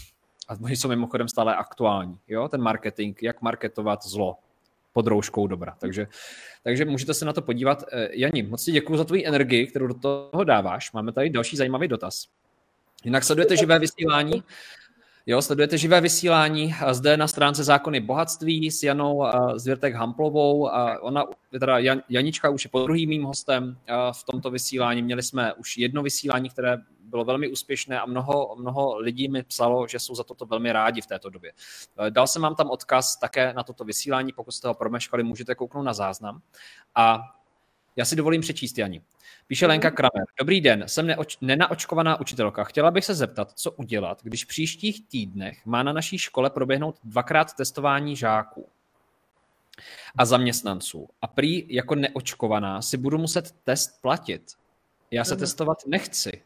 A 0.49 0.57
oni 0.63 0.77
jsou 0.77 0.89
mimochodem 0.89 1.29
stále 1.29 1.57
aktuální. 1.57 2.19
Jo? 2.29 2.49
Ten 2.49 2.61
marketing, 2.61 3.23
jak 3.23 3.43
marketovat 3.43 4.05
zlo, 4.07 4.37
pod 4.95 5.07
rouškou 5.07 5.47
dobra. 5.47 5.75
Takže, 5.81 6.07
takže 6.63 6.85
můžete 6.85 7.15
se 7.15 7.25
na 7.25 7.33
to 7.33 7.43
podívat. 7.43 7.85
Eh, 7.93 8.09
Jani, 8.13 8.43
moc 8.43 8.65
ti 8.65 8.73
děkuji 8.73 8.97
za 8.97 9.05
tvoji 9.05 9.27
energii, 9.27 9.67
kterou 9.67 9.87
do 9.87 9.95
toho 9.95 10.45
dáváš. 10.45 10.93
Máme 10.93 11.13
tady 11.13 11.31
další 11.31 11.57
zajímavý 11.57 11.89
dotaz. 11.89 12.27
Jinak 13.05 13.25
sledujete 13.25 13.57
živé 13.57 13.79
vysílání. 13.79 14.43
Jo, 15.27 15.43
sledujete 15.43 15.79
živé 15.79 16.01
vysílání 16.01 16.75
zde 16.91 17.17
na 17.17 17.29
stránce 17.29 17.65
Zákony 17.65 18.01
bohatství 18.01 18.71
s 18.71 18.83
Janou 18.83 19.25
Zvěrtek 19.57 19.95
Hamplovou. 19.95 20.69
Ona, 21.01 21.25
teda 21.61 21.79
Jan, 21.79 22.03
Janička 22.09 22.51
už 22.51 22.65
je 22.65 22.71
po 22.71 22.83
druhým 22.83 23.09
mým 23.09 23.23
hostem 23.23 23.77
v 24.13 24.25
tomto 24.25 24.51
vysílání. 24.51 25.03
Měli 25.03 25.23
jsme 25.23 25.53
už 25.53 25.79
jedno 25.79 26.03
vysílání, 26.03 26.51
které 26.51 26.79
bylo 27.15 27.25
velmi 27.25 27.49
úspěšné 27.49 28.01
a 28.01 28.07
mnoho, 28.07 28.57
mnoho 28.59 28.99
lidí 28.99 29.29
mi 29.29 29.43
psalo, 29.43 29.87
že 29.87 29.99
jsou 29.99 30.15
za 30.15 30.25
toto 30.25 30.47
velmi 30.47 30.73
rádi 30.73 31.01
v 31.01 31.07
této 31.07 31.31
době. 31.31 31.53
Eh, 32.07 32.11
dal 32.11 32.27
jsem 32.27 32.43
vám 32.43 32.55
tam 32.55 32.71
odkaz 32.71 33.17
také 33.17 33.53
na 33.53 33.63
toto 33.63 33.85
vysílání, 33.85 34.33
pokud 34.33 34.53
jste 34.53 34.69
ho 34.69 34.75
promeškali, 34.75 35.23
můžete 35.23 35.55
kouknout 35.55 35.85
na 35.85 35.93
záznam. 35.93 36.43
A 36.95 37.19
já 37.97 38.05
si 38.05 38.17
dovolím 38.17 38.41
přečíst, 38.41 38.79
Jani. 38.79 39.03
Píše 39.47 39.67
Lenka. 39.67 39.91
Kramer. 39.91 40.25
Dobrý 40.39 40.61
den, 40.61 40.85
jsem 40.87 41.07
neoč- 41.07 41.39
nenaočkovaná 41.41 42.21
učitelka. 42.21 42.65
Chtěla 42.65 42.91
bych 42.91 43.05
se 43.05 43.15
zeptat, 43.15 43.53
co 43.53 43.71
udělat, 43.71 44.23
když 44.23 44.45
v 44.45 44.49
příštích 44.49 45.09
týdnech 45.09 45.67
má 45.67 45.83
na 45.83 45.93
naší 45.93 46.19
škole 46.19 46.51
proběhnout 46.51 46.99
dvakrát 47.05 47.55
testování 47.57 48.17
žáků 48.17 48.69
a 50.19 50.25
zaměstnanců. 50.25 51.09
A 51.23 51.27
prý 51.27 51.75
jako 51.75 51.95
neočkovaná 51.95 52.83
si 52.83 52.97
budu 52.97 53.19
muset 53.19 53.55
test 53.65 54.03
platit. 54.03 54.43
Já 55.11 55.25
se 55.25 55.35
uh-huh. 55.35 55.39
testovat 55.39 55.79
nechci. 55.87 56.43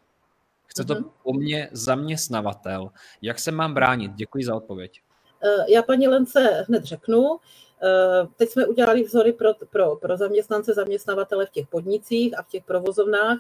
Chce 0.69 0.85
to 0.85 0.95
mm-hmm. 0.95 1.11
po 1.23 1.33
mně 1.33 1.69
zaměstnavatel. 1.73 2.91
Jak 3.23 3.39
se 3.39 3.51
mám 3.51 3.75
bránit? 3.75 4.13
Děkuji 4.13 4.45
za 4.45 4.55
odpověď. 4.55 5.01
Eh, 5.45 5.65
já 5.69 5.83
paní 5.83 6.09
Lence 6.09 6.65
hned 6.69 6.85
řeknu. 6.85 7.39
Eh, 7.83 8.27
teď 8.37 8.51
jsme 8.51 8.67
udělali 8.67 9.03
vzory 9.03 9.33
pro, 9.33 9.51
pro, 9.71 9.97
pro 9.97 10.17
zaměstnance, 10.17 10.75
zaměstnavatele 10.75 11.47
v 11.47 11.51
těch 11.51 11.67
podnicích 11.67 12.39
a 12.39 12.43
v 12.43 12.49
těch 12.49 12.65
provozovnách. 12.65 13.39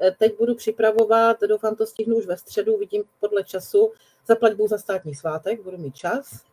Eh, 0.00 0.14
teď 0.18 0.38
budu 0.38 0.54
připravovat, 0.54 1.36
doufám 1.48 1.76
to 1.76 1.86
stihnu 1.86 2.16
už 2.16 2.26
ve 2.26 2.36
středu, 2.36 2.78
vidím 2.78 3.02
podle 3.20 3.44
času, 3.44 3.92
zaplať 4.26 4.52
za 4.66 4.78
státní 4.78 5.14
svátek, 5.14 5.62
budu 5.62 5.78
mít 5.78 5.96
čas. 5.96 6.44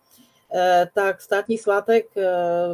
Tak 0.94 1.22
státní 1.22 1.58
svátek 1.58 2.06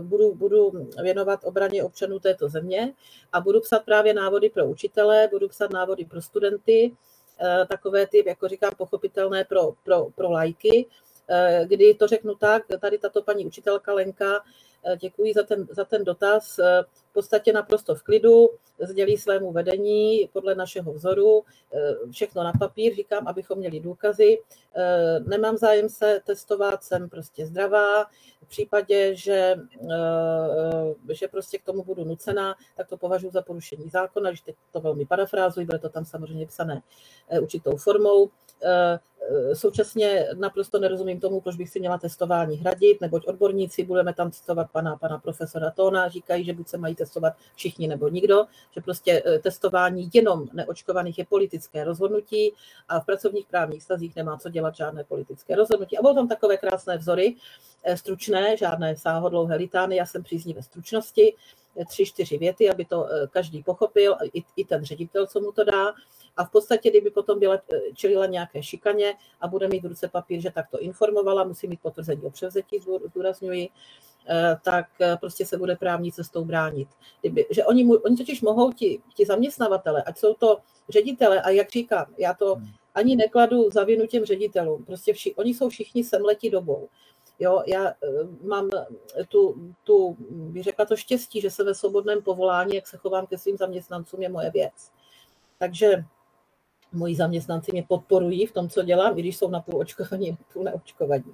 budu, 0.02 0.34
budu 0.36 0.72
věnovat 1.02 1.40
obraně 1.44 1.84
občanů 1.84 2.20
této 2.20 2.50
země 2.50 2.94
a 3.32 3.42
budu 3.42 3.62
psat 3.62 3.86
právě 3.86 4.14
návody 4.14 4.50
pro 4.50 4.66
učitele, 4.66 5.28
budu 5.32 5.48
psat 5.48 5.72
návody 5.72 6.06
pro 6.06 6.22
studenty, 6.22 6.92
takové 7.70 8.08
ty, 8.08 8.24
jako 8.28 8.48
říkám, 8.48 8.72
pochopitelné 8.78 9.44
pro, 9.44 9.72
pro, 9.84 10.06
pro 10.16 10.32
lajky, 10.32 10.86
eh, 11.30 11.66
kdy 11.68 11.94
to 11.94 12.08
řeknu 12.08 12.36
tak, 12.36 12.64
tady 12.82 12.98
tato 12.98 13.22
paní 13.24 13.46
učitelka 13.46 13.94
Lenka, 13.94 14.34
eh, 14.36 14.40
děkuji 15.02 15.34
za 15.34 15.44
ten, 15.44 15.68
za 15.72 15.86
ten 15.86 16.04
dotaz, 16.04 16.58
v 16.94 17.14
podstatě 17.14 17.54
naprosto 17.54 17.96
v 17.96 18.04
klidu, 18.04 18.50
sdělí 18.80 19.18
svému 19.18 19.52
vedení 19.52 20.30
podle 20.34 20.56
našeho 20.56 20.94
vzoru, 20.94 21.44
všechno 22.12 22.44
na 22.44 22.54
papír, 22.60 22.96
říkám, 22.96 23.28
abychom 23.28 23.58
měli 23.58 23.80
důkazy. 23.80 24.38
Nemám 25.28 25.58
zájem 25.58 25.90
se 25.90 26.22
testovat, 26.26 26.84
jsem 26.84 27.10
prostě 27.10 27.46
zdravá. 27.46 28.04
V 28.44 28.48
případě, 28.48 29.16
že, 29.16 29.56
že 31.14 31.28
prostě 31.28 31.58
k 31.58 31.64
tomu 31.64 31.84
budu 31.84 32.04
nucena, 32.04 32.56
tak 32.78 32.88
to 32.88 32.98
považuji 32.98 33.32
za 33.32 33.42
porušení 33.42 33.90
zákona, 33.90 34.30
když 34.30 34.42
teď 34.42 34.56
to 34.72 34.82
velmi 34.82 35.06
parafrázuji, 35.06 35.66
bude 35.66 35.80
to 35.80 35.90
tam 35.90 36.06
samozřejmě 36.06 36.48
psané 36.48 36.82
určitou 37.42 37.78
formou. 37.78 38.30
Současně 39.54 40.28
naprosto 40.36 40.80
nerozumím 40.80 41.20
tomu, 41.20 41.42
proč 41.42 41.56
bych 41.56 41.70
si 41.70 41.80
měla 41.80 41.98
testování 41.98 42.58
hradit, 42.58 43.02
neboť 43.02 43.26
odborníci, 43.28 43.84
budeme 43.84 44.14
tam 44.14 44.32
citovat 44.32 44.72
pana, 44.72 44.98
pana 44.98 45.18
profesora 45.18 45.72
Tóna, 45.72 46.10
říkají, 46.10 46.46
že 46.46 46.54
buď 46.54 46.68
se 46.68 46.78
mají 46.78 46.96
testovat 46.96 47.34
všichni 47.56 47.88
nebo 47.88 48.08
nikdo, 48.08 48.46
že 48.76 48.82
prostě 48.82 49.24
eh, 49.26 49.40
testování 49.40 50.10
jenom 50.14 50.46
neočkovaných 50.54 51.18
je 51.18 51.26
politické 51.26 51.84
rozhodnutí 51.84 52.54
a 52.90 53.00
v 53.00 53.06
pracovních 53.06 53.48
právních 53.48 53.84
stazích 53.84 54.16
nemá 54.16 54.38
co 54.38 54.50
dělat 54.50 54.76
žádné 54.76 55.04
politické 55.04 55.56
rozhodnutí. 55.56 55.98
A 55.98 56.02
bylo 56.02 56.14
tam 56.14 56.28
takové 56.28 56.58
krásné 56.58 56.98
vzory, 56.98 57.36
eh, 57.84 57.98
stručné, 57.98 58.58
žádné 58.58 58.96
sáhodlouhé 58.98 59.56
litány, 59.56 59.96
já 59.96 60.06
jsem 60.06 60.24
příznivé 60.24 60.64
stručnosti, 60.64 61.36
eh, 61.82 61.86
tři, 61.86 62.06
čtyři 62.06 62.38
věty, 62.38 62.70
aby 62.70 62.86
to 62.86 63.08
každý 63.30 63.64
pochopil, 63.64 64.16
i, 64.34 64.44
i 64.56 64.66
ten 64.66 64.86
ředitel, 64.86 65.28
co 65.28 65.42
mu 65.42 65.52
to 65.52 65.64
dá. 65.64 65.94
A 66.38 66.46
v 66.46 66.52
podstatě, 66.52 66.90
kdyby 66.90 67.10
potom 67.10 67.40
byla, 67.40 67.62
čelila 67.94 68.26
nějaké 68.26 68.64
šikaně 68.64 69.14
a 69.42 69.48
bude 69.48 69.68
mít 69.68 69.84
v 69.84 69.88
ruce 69.88 70.08
papír, 70.08 70.42
že 70.42 70.52
takto 70.52 70.80
informovala, 70.80 71.44
musí 71.44 71.68
mít 71.68 71.82
potvrzení 71.82 72.22
o 72.22 72.30
převzetí, 72.30 72.80
zdůrazňuji, 73.10 73.70
Eh, 74.30 74.58
tak 74.64 74.86
eh, 75.02 75.18
prostě 75.18 75.46
se 75.46 75.58
bude 75.58 75.76
právní 75.76 76.12
cestou 76.12 76.46
bránit. 76.46 76.88
Kdyby, 77.22 77.46
že 77.50 77.66
oni, 77.66 77.98
oni 77.98 78.18
totiž 78.18 78.42
mohou, 78.42 78.74
ti, 78.74 79.02
ti 79.14 79.26
zaměstnavatele, 79.26 80.04
ať 80.04 80.18
jsou 80.18 80.34
to 80.34 80.58
ředitele, 80.90 81.42
a 81.42 81.50
jak 81.50 81.70
říkám, 81.70 82.06
já 82.18 82.34
to 82.34 82.56
hmm. 82.56 82.68
ani 82.96 83.16
nekladu 83.16 83.70
za 83.70 83.84
vinu 83.84 84.08
těm 84.08 84.26
ředitelům, 84.26 84.86
prostě 84.86 85.14
vši, 85.14 85.36
oni 85.36 85.54
jsou 85.54 85.70
všichni 85.70 86.04
semleti 86.04 86.50
dobou. 86.50 86.90
Jo, 87.40 87.64
já 87.68 87.88
eh, 87.88 87.96
mám 88.44 88.70
tu, 89.28 89.74
tu, 89.84 90.18
bych 90.30 90.64
řekla 90.64 90.86
to 90.86 90.96
štěstí, 90.96 91.42
že 91.42 91.52
se 91.52 91.64
ve 91.64 91.76
svobodném 91.76 92.22
povolání, 92.22 92.76
jak 92.76 92.88
se 92.88 92.98
chovám 92.98 93.28
ke 93.28 93.38
svým 93.38 93.58
zaměstnancům, 93.58 94.22
je 94.22 94.30
moje 94.30 94.52
věc. 94.52 94.92
Takže 95.60 96.04
moji 96.94 97.16
zaměstnanci 97.16 97.72
mě 97.72 97.84
podporují 97.88 98.46
v 98.46 98.52
tom, 98.52 98.70
co 98.70 98.84
dělám, 98.84 99.18
i 99.18 99.22
když 99.22 99.38
jsou 99.38 99.50
na 99.50 99.60
půl 99.60 99.80
očkovaní, 99.80 100.38
půl 100.54 100.64
neočkovaní. 100.64 101.34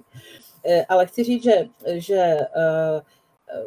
Eh, 0.64 0.84
ale 0.88 1.06
chci 1.06 1.24
říct, 1.24 1.42
že, 1.42 1.68
že 1.86 2.16
eh, 2.16 3.00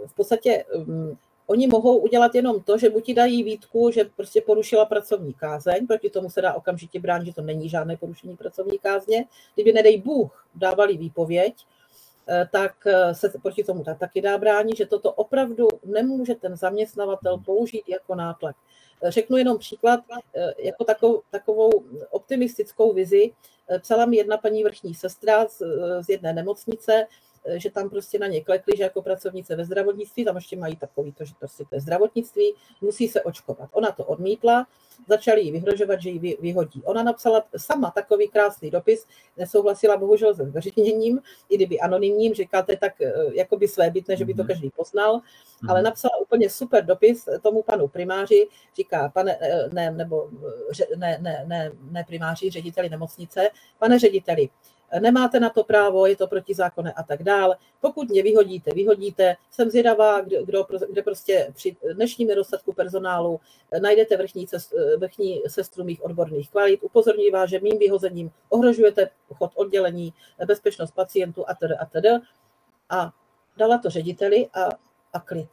v 0.08 0.14
podstatě 0.16 0.66
mm, 0.86 1.18
oni 1.48 1.68
mohou 1.68 1.98
udělat 1.98 2.36
jenom 2.36 2.62
to, 2.62 2.78
že 2.78 2.90
buď 2.90 3.06
ti 3.06 3.14
dají 3.14 3.44
výtku, 3.44 3.92
že 3.92 4.04
prostě 4.16 4.42
porušila 4.42 4.86
pracovní 4.86 5.34
kázeň, 5.34 5.88
proti 5.88 6.10
tomu 6.10 6.30
se 6.30 6.42
dá 6.42 6.54
okamžitě 6.54 7.00
bránit, 7.00 7.26
že 7.26 7.34
to 7.34 7.42
není 7.42 7.70
žádné 7.70 7.98
porušení 7.98 8.38
pracovní 8.38 8.80
kázně. 8.80 9.26
Kdyby, 9.56 9.74
nedej 9.74 10.02
Bůh, 10.02 10.48
dávali 10.56 10.98
výpověď, 10.98 11.56
tak 12.52 12.88
se 13.12 13.30
proti 13.42 13.64
tomu 13.64 13.84
tak 13.84 14.00
taky 14.00 14.22
dá 14.22 14.38
bránit, 14.38 14.78
že 14.78 14.86
toto 14.86 15.12
opravdu 15.14 15.68
nemůže 15.86 16.36
ten 16.36 16.56
zaměstnavatel 16.56 17.38
použít 17.38 17.90
jako 17.90 18.16
nátlak. 18.16 18.56
Řeknu 19.08 19.38
jenom 19.38 19.58
příklad, 19.58 20.00
eh, 20.36 20.54
jako 20.58 20.84
takovou, 20.84 21.22
takovou 21.30 21.70
optimistickou 22.10 22.94
vizi. 22.94 23.32
Eh, 23.70 23.80
psala 23.80 24.06
mi 24.06 24.18
jedna 24.18 24.38
paní 24.38 24.64
vrchní 24.64 24.96
sestra 24.96 25.48
z, 25.48 25.62
z 26.02 26.10
jedné 26.10 26.34
nemocnice, 26.34 26.94
Eh, 26.94 27.33
že 27.56 27.70
tam 27.72 27.90
prostě 27.90 28.20
na 28.20 28.28
ně 28.28 28.42
klekli, 28.42 28.74
že 28.78 28.84
jako 28.84 29.02
pracovnice 29.02 29.56
ve 29.56 29.66
zdravotnictví, 29.66 30.26
tam 30.26 30.36
ještě 30.36 30.58
mají 30.58 30.76
takový 30.76 31.12
to, 31.12 31.26
že 31.26 31.34
prostě 31.40 31.64
to 31.70 31.76
je 31.76 31.82
zdravotnictví, 31.82 32.54
musí 32.82 33.08
se 33.08 33.22
očkovat. 33.22 33.70
Ona 33.72 33.92
to 33.92 34.06
odmítla, 34.06 34.68
začali 35.08 35.42
jí 35.42 35.52
vyhrožovat, 35.52 36.02
že 36.02 36.10
ji 36.10 36.38
vyhodí. 36.42 36.84
Ona 36.84 37.04
napsala 37.04 37.44
sama 37.58 37.92
takový 37.92 38.28
krásný 38.28 38.72
dopis, 38.72 39.06
nesouhlasila 39.38 39.98
bohužel 39.98 40.36
se 40.36 40.46
zveřejněním, 40.46 41.20
i 41.50 41.56
kdyby 41.56 41.80
anonymním, 41.80 42.34
říkáte 42.34 42.78
tak 42.78 43.02
eh, 43.02 43.14
jako 43.34 43.58
by 43.58 43.68
své 43.68 43.90
bytné, 43.90 44.18
že 44.18 44.26
by 44.26 44.34
to 44.34 44.42
mhm. 44.44 44.48
každý 44.48 44.70
poznal, 44.70 45.14
mhm. 45.14 45.70
ale 45.70 45.82
napsala 45.82 46.18
úplně 46.22 46.50
super 46.50 46.86
dopis 46.86 47.30
tomu 47.42 47.64
panu 47.64 47.88
primáři, 47.88 48.48
říká, 48.76 49.10
pane, 49.10 49.38
eh, 49.42 49.70
ne, 49.74 49.92
nebo 49.92 50.30
ne, 50.98 51.18
ne, 51.22 51.44
ne, 51.48 51.72
ne 51.92 52.04
primáři, 52.08 52.50
řediteli 52.50 52.90
nemocnice, 52.90 53.50
pane 53.80 54.00
řediteli, 54.00 54.50
nemáte 55.00 55.40
na 55.40 55.50
to 55.50 55.64
právo, 55.64 56.06
je 56.06 56.16
to 56.16 56.28
protizákonné 56.28 56.94
a 56.94 57.04
tak 57.04 57.24
dále. 57.24 57.58
Pokud 57.82 58.10
mě 58.10 58.24
vyhodíte, 58.24 58.72
vyhodíte. 58.72 59.36
Jsem 59.52 59.70
zvědavá, 59.70 60.22
kde, 60.22 60.44
kdo, 60.44 60.66
kde 60.90 61.04
prostě 61.04 61.52
při 61.54 61.76
dnešním 61.94 62.28
nedostatku 62.28 62.74
personálu 62.74 63.40
najdete 63.82 64.18
vrchní, 64.18 64.48
cest, 64.48 64.74
vrchní 64.98 65.42
sestru 65.48 65.84
mých 65.84 66.06
odborných 66.06 66.50
kvalit. 66.50 66.84
Upozorňuji 66.84 67.32
vás, 67.32 67.50
že 67.50 67.60
mým 67.60 67.80
vyhozením 67.80 68.32
ohrožujete 68.50 69.10
chod 69.34 69.52
oddělení, 69.56 70.14
bezpečnost 70.46 70.92
pacientů 70.92 71.50
a 71.50 71.54
tedy 71.54 71.74
a 71.74 71.86
tedy. 71.86 72.10
A 72.90 73.14
dala 73.58 73.78
to 73.78 73.90
řediteli 73.90 74.48
a, 74.54 74.70
a 75.14 75.20
klid. 75.20 75.50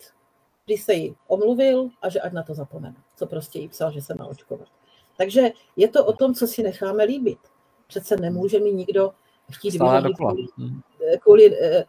Když 0.66 0.82
se 0.82 0.94
jí 0.94 1.16
omluvil 1.26 1.88
a 2.02 2.08
že 2.08 2.20
ať 2.20 2.32
na 2.32 2.42
to 2.42 2.54
zapomene, 2.54 2.96
co 3.16 3.26
prostě 3.26 3.58
jí 3.58 3.68
psal, 3.68 3.92
že 3.92 4.02
se 4.02 4.14
má 4.14 4.26
očkovat. 4.26 4.68
Takže 5.16 5.50
je 5.76 5.88
to 5.88 6.06
o 6.06 6.12
tom, 6.12 6.34
co 6.34 6.46
si 6.46 6.62
necháme 6.62 7.04
líbit. 7.04 7.38
Přece 7.86 8.16
nemůže 8.16 8.60
mi 8.60 8.72
nikdo 8.72 9.12
chtít 9.56 9.72
vyhodit 9.72 10.16
kvůli, 10.16 10.46
eh, 11.12 11.18
kvůli, 11.18 11.56
eh, 11.62 11.84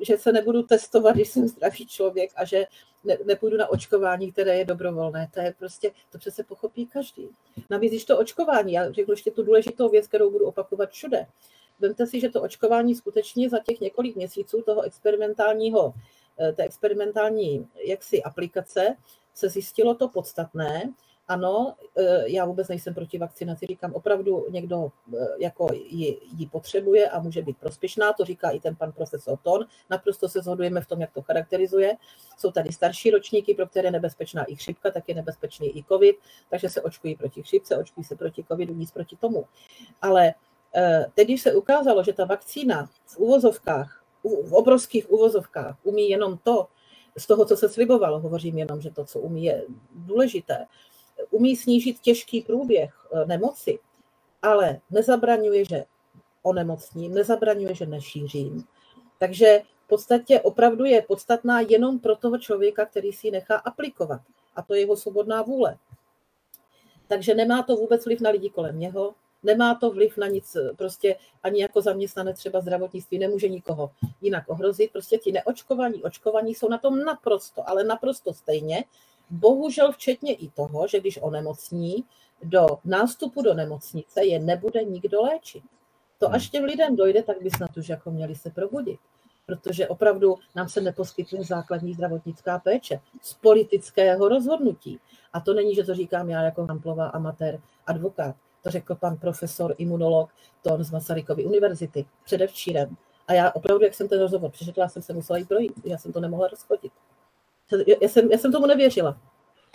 že 0.00 0.18
se 0.18 0.32
nebudu 0.32 0.62
testovat, 0.62 1.14
když 1.14 1.28
jsem 1.28 1.48
zdravý 1.48 1.86
člověk 1.86 2.30
a 2.36 2.44
že 2.44 2.66
ne, 3.04 3.18
nepůjdu 3.24 3.56
na 3.56 3.68
očkování, 3.68 4.32
které 4.32 4.58
je 4.58 4.64
dobrovolné. 4.64 5.30
To 5.34 5.40
je 5.40 5.54
prostě, 5.58 5.90
to 6.12 6.18
přece 6.18 6.44
pochopí 6.44 6.86
každý. 6.86 7.28
Navíc, 7.70 7.90
když 7.90 8.04
to 8.04 8.18
očkování, 8.18 8.72
já 8.72 8.92
řeknu 8.92 9.12
ještě 9.12 9.30
tu 9.30 9.42
důležitou 9.42 9.88
věc, 9.88 10.06
kterou 10.06 10.30
budu 10.30 10.46
opakovat 10.46 10.90
všude. 10.90 11.26
Vemte 11.80 12.06
si, 12.06 12.20
že 12.20 12.28
to 12.28 12.42
očkování 12.42 12.94
skutečně 12.94 13.50
za 13.50 13.58
těch 13.58 13.80
několik 13.80 14.16
měsíců 14.16 14.62
toho 14.62 14.82
experimentálního, 14.82 15.94
eh, 16.40 16.52
té 16.52 16.62
experimentální 16.62 17.68
jaksi 17.86 18.22
aplikace 18.22 18.96
se 19.34 19.48
zjistilo 19.48 19.94
to 19.94 20.08
podstatné, 20.08 20.92
ano, 21.30 21.74
e, 21.96 22.30
já 22.30 22.44
vůbec 22.44 22.68
nejsem 22.68 22.94
proti 22.94 23.18
vakcinaci, 23.18 23.66
říkám, 23.66 23.92
opravdu 23.92 24.46
někdo 24.50 24.92
e, 25.14 25.26
jako 25.38 25.66
ji, 25.72 26.20
ji 26.36 26.46
potřebuje 26.46 27.08
a 27.08 27.20
může 27.20 27.42
být 27.42 27.58
prospěšná, 27.58 28.12
to 28.12 28.24
říká 28.24 28.50
i 28.50 28.60
ten 28.60 28.76
pan 28.76 28.92
profesor 28.92 29.38
Ton, 29.42 29.64
naprosto 29.90 30.28
se 30.28 30.42
shodujeme 30.42 30.80
v 30.80 30.86
tom, 30.86 31.00
jak 31.00 31.12
to 31.12 31.22
charakterizuje. 31.22 31.96
Jsou 32.38 32.50
tady 32.50 32.72
starší 32.72 33.10
ročníky, 33.10 33.54
pro 33.54 33.66
které 33.66 33.86
je 33.86 33.92
nebezpečná 33.92 34.44
i 34.44 34.56
chřipka, 34.56 34.90
tak 34.90 35.08
je 35.08 35.14
nebezpečný 35.14 35.78
i 35.78 35.84
covid, 35.84 36.16
takže 36.50 36.68
se 36.68 36.82
očkují 36.82 37.16
proti 37.16 37.42
chřipce, 37.42 37.76
očkují 37.76 38.04
se 38.04 38.16
proti 38.16 38.44
covidu, 38.44 38.74
nic 38.74 38.90
proti 38.90 39.16
tomu. 39.16 39.44
Ale 40.02 40.34
e, 40.74 41.06
teď, 41.14 41.26
když 41.28 41.42
se 41.42 41.54
ukázalo, 41.54 42.04
že 42.04 42.12
ta 42.12 42.24
vakcína 42.24 42.90
v 43.06 43.18
uvozovkách, 43.18 44.04
v 44.24 44.52
obrovských 44.52 45.10
uvozovkách 45.10 45.76
umí 45.82 46.10
jenom 46.10 46.38
to, 46.42 46.66
z 47.18 47.26
toho, 47.26 47.44
co 47.44 47.56
se 47.56 47.68
slibovalo, 47.68 48.20
hovořím 48.20 48.58
jenom, 48.58 48.80
že 48.80 48.90
to, 48.90 49.04
co 49.04 49.20
umí, 49.20 49.44
je 49.44 49.64
důležité, 49.94 50.66
umí 51.30 51.56
snížit 51.56 51.98
těžký 52.00 52.40
průběh 52.40 52.94
eh, 53.12 53.24
nemoci, 53.24 53.78
ale 54.42 54.80
nezabraňuje, 54.90 55.64
že 55.64 55.84
onemocním, 56.42 57.14
nezabraňuje, 57.14 57.74
že 57.74 57.86
nešířím. 57.86 58.64
Takže 59.18 59.62
v 59.84 59.88
podstatě 59.88 60.40
opravdu 60.40 60.84
je 60.84 61.02
podstatná 61.02 61.60
jenom 61.60 61.98
pro 61.98 62.16
toho 62.16 62.38
člověka, 62.38 62.86
který 62.86 63.12
si 63.12 63.26
ji 63.26 63.30
nechá 63.30 63.56
aplikovat. 63.56 64.20
A 64.56 64.62
to 64.62 64.74
je 64.74 64.80
jeho 64.80 64.96
svobodná 64.96 65.42
vůle. 65.42 65.76
Takže 67.08 67.34
nemá 67.34 67.62
to 67.62 67.76
vůbec 67.76 68.04
vliv 68.04 68.20
na 68.20 68.30
lidi 68.30 68.50
kolem 68.50 68.78
něho, 68.78 69.14
nemá 69.42 69.74
to 69.74 69.90
vliv 69.90 70.16
na 70.16 70.26
nic, 70.26 70.56
prostě 70.76 71.16
ani 71.42 71.62
jako 71.62 71.82
zaměstnanec 71.82 72.38
třeba 72.38 72.60
zdravotnictví 72.60 73.18
nemůže 73.18 73.48
nikoho 73.48 73.90
jinak 74.20 74.48
ohrozit. 74.48 74.92
Prostě 74.92 75.18
ti 75.18 75.32
neočkovaní, 75.32 76.02
očkovaní 76.02 76.54
jsou 76.54 76.68
na 76.68 76.78
tom 76.78 77.04
naprosto, 77.04 77.68
ale 77.68 77.84
naprosto 77.84 78.34
stejně, 78.34 78.84
Bohužel 79.30 79.92
včetně 79.92 80.34
i 80.34 80.48
toho, 80.48 80.88
že 80.88 81.00
když 81.00 81.18
onemocní, 81.22 82.04
do 82.42 82.66
nástupu 82.84 83.42
do 83.42 83.54
nemocnice 83.54 84.24
je 84.24 84.38
nebude 84.38 84.84
nikdo 84.84 85.22
léčit. 85.22 85.64
To 86.18 86.32
až 86.32 86.50
těm 86.50 86.64
lidem 86.64 86.96
dojde, 86.96 87.22
tak 87.22 87.42
by 87.42 87.50
snad 87.50 87.76
už 87.76 87.88
jako 87.88 88.10
měli 88.10 88.34
se 88.34 88.50
probudit. 88.50 89.00
Protože 89.46 89.88
opravdu 89.88 90.36
nám 90.56 90.68
se 90.68 90.80
neposkytuje 90.80 91.44
základní 91.44 91.94
zdravotnická 91.94 92.58
péče 92.58 93.00
z 93.22 93.34
politického 93.34 94.28
rozhodnutí. 94.28 95.00
A 95.32 95.40
to 95.40 95.54
není, 95.54 95.74
že 95.74 95.84
to 95.84 95.94
říkám 95.94 96.30
já 96.30 96.42
jako 96.42 96.66
Hamplová 96.66 97.06
amatér 97.08 97.60
advokát. 97.86 98.36
To 98.62 98.70
řekl 98.70 98.94
pan 98.94 99.16
profesor 99.16 99.74
imunolog 99.78 100.30
Ton 100.62 100.84
z 100.84 100.90
Masarykovy 100.90 101.44
univerzity 101.44 102.06
předevčírem. 102.24 102.96
A 103.28 103.32
já 103.32 103.50
opravdu, 103.50 103.84
jak 103.84 103.94
jsem 103.94 104.08
ten 104.08 104.20
rozhovor 104.20 104.50
přečetla, 104.50 104.88
jsem 104.88 105.02
se 105.02 105.12
musela 105.12 105.38
jít 105.38 105.48
projít. 105.48 105.72
Já 105.84 105.98
jsem 105.98 106.12
to 106.12 106.20
nemohla 106.20 106.48
rozchodit. 106.48 106.92
Já 107.86 108.08
jsem, 108.08 108.32
já 108.32 108.38
jsem 108.38 108.52
tomu 108.52 108.66
nevěřila. 108.66 109.18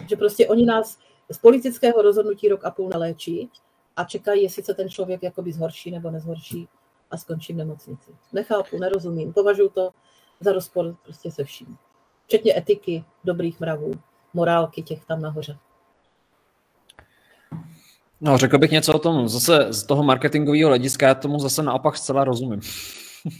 Že 0.09 0.15
prostě 0.15 0.47
oni 0.47 0.65
nás 0.65 0.99
z 1.31 1.37
politického 1.37 2.01
rozhodnutí 2.01 2.49
rok 2.49 2.65
a 2.65 2.71
půl 2.71 2.89
neléčí 2.89 3.49
a 3.95 4.03
čekají, 4.03 4.43
jestli 4.43 4.63
se 4.63 4.73
ten 4.73 4.89
člověk 4.89 5.23
jakoby 5.23 5.53
zhorší 5.53 5.91
nebo 5.91 6.11
nezhorší 6.11 6.67
a 7.11 7.17
skončí 7.17 7.53
v 7.53 7.57
nemocnici. 7.57 8.11
Nechápu, 8.33 8.77
nerozumím. 8.79 9.33
Považuji 9.33 9.69
to 9.69 9.91
za 10.39 10.51
rozpor 10.51 10.95
prostě 11.03 11.31
se 11.31 11.43
vším. 11.43 11.77
Včetně 12.25 12.57
etiky, 12.57 13.03
dobrých 13.23 13.59
mravů, 13.59 13.91
morálky 14.33 14.81
těch 14.81 15.05
tam 15.05 15.21
nahoře. 15.21 15.57
No, 18.21 18.37
řekl 18.37 18.57
bych 18.57 18.71
něco 18.71 18.93
o 18.93 18.99
tom. 18.99 19.29
Zase 19.29 19.73
z 19.73 19.83
toho 19.83 20.03
marketingového 20.03 20.67
hlediska 20.67 21.07
já 21.07 21.15
tomu 21.15 21.39
zase 21.39 21.63
naopak 21.63 21.97
zcela 21.97 22.23
rozumím. 22.23 22.61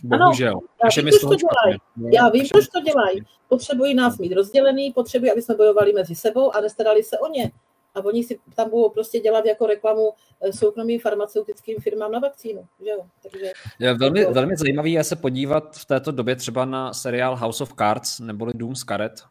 Bohužel. 0.04 0.52
Ano, 0.52 0.62
já 0.84 1.02
vím, 1.02 1.10
proč 1.10 1.22
to 1.22 1.36
dělají. 1.36 1.80
Já 2.14 2.30
vím, 2.30 2.46
proč 2.52 2.68
to 2.68 2.82
dělají. 2.82 3.22
Potřebují 3.50 3.94
nás 3.94 4.18
mít 4.18 4.34
rozdělený, 4.34 4.92
potřebují, 4.92 5.32
aby 5.32 5.42
jsme 5.42 5.56
bojovali 5.56 5.94
mezi 5.94 6.16
sebou 6.16 6.56
a 6.56 6.62
nestarali 6.62 7.04
se 7.04 7.20
o 7.20 7.28
ně. 7.28 7.52
A 7.96 8.06
oni 8.06 8.24
si 8.24 8.40
tam 8.56 8.70
budou 8.70 8.90
prostě 8.90 9.20
dělat 9.20 9.46
jako 9.46 9.66
reklamu 9.66 10.14
eh, 10.42 10.54
soukromým 10.54 11.00
farmaceutickým 11.00 11.78
firmám 11.80 12.12
na 12.12 12.20
vakcínu. 12.20 12.68
Že 12.84 12.90
jo? 12.90 13.06
Takže, 13.24 13.52
je 13.80 13.94
velmi, 13.94 14.20
jako... 14.20 14.34
velmi 14.34 14.58
zajímavý 14.58 14.92
je 14.92 15.04
se 15.04 15.16
podívat 15.16 15.76
v 15.76 15.86
této 15.86 16.12
době 16.12 16.36
třeba 16.36 16.66
na 16.66 16.94
seriál 16.94 17.36
House 17.36 17.64
of 17.64 17.74
Cards 17.74 18.20
neboli 18.20 18.54
Doom 18.56 18.76
z 18.76 18.84
karet, 18.84 19.24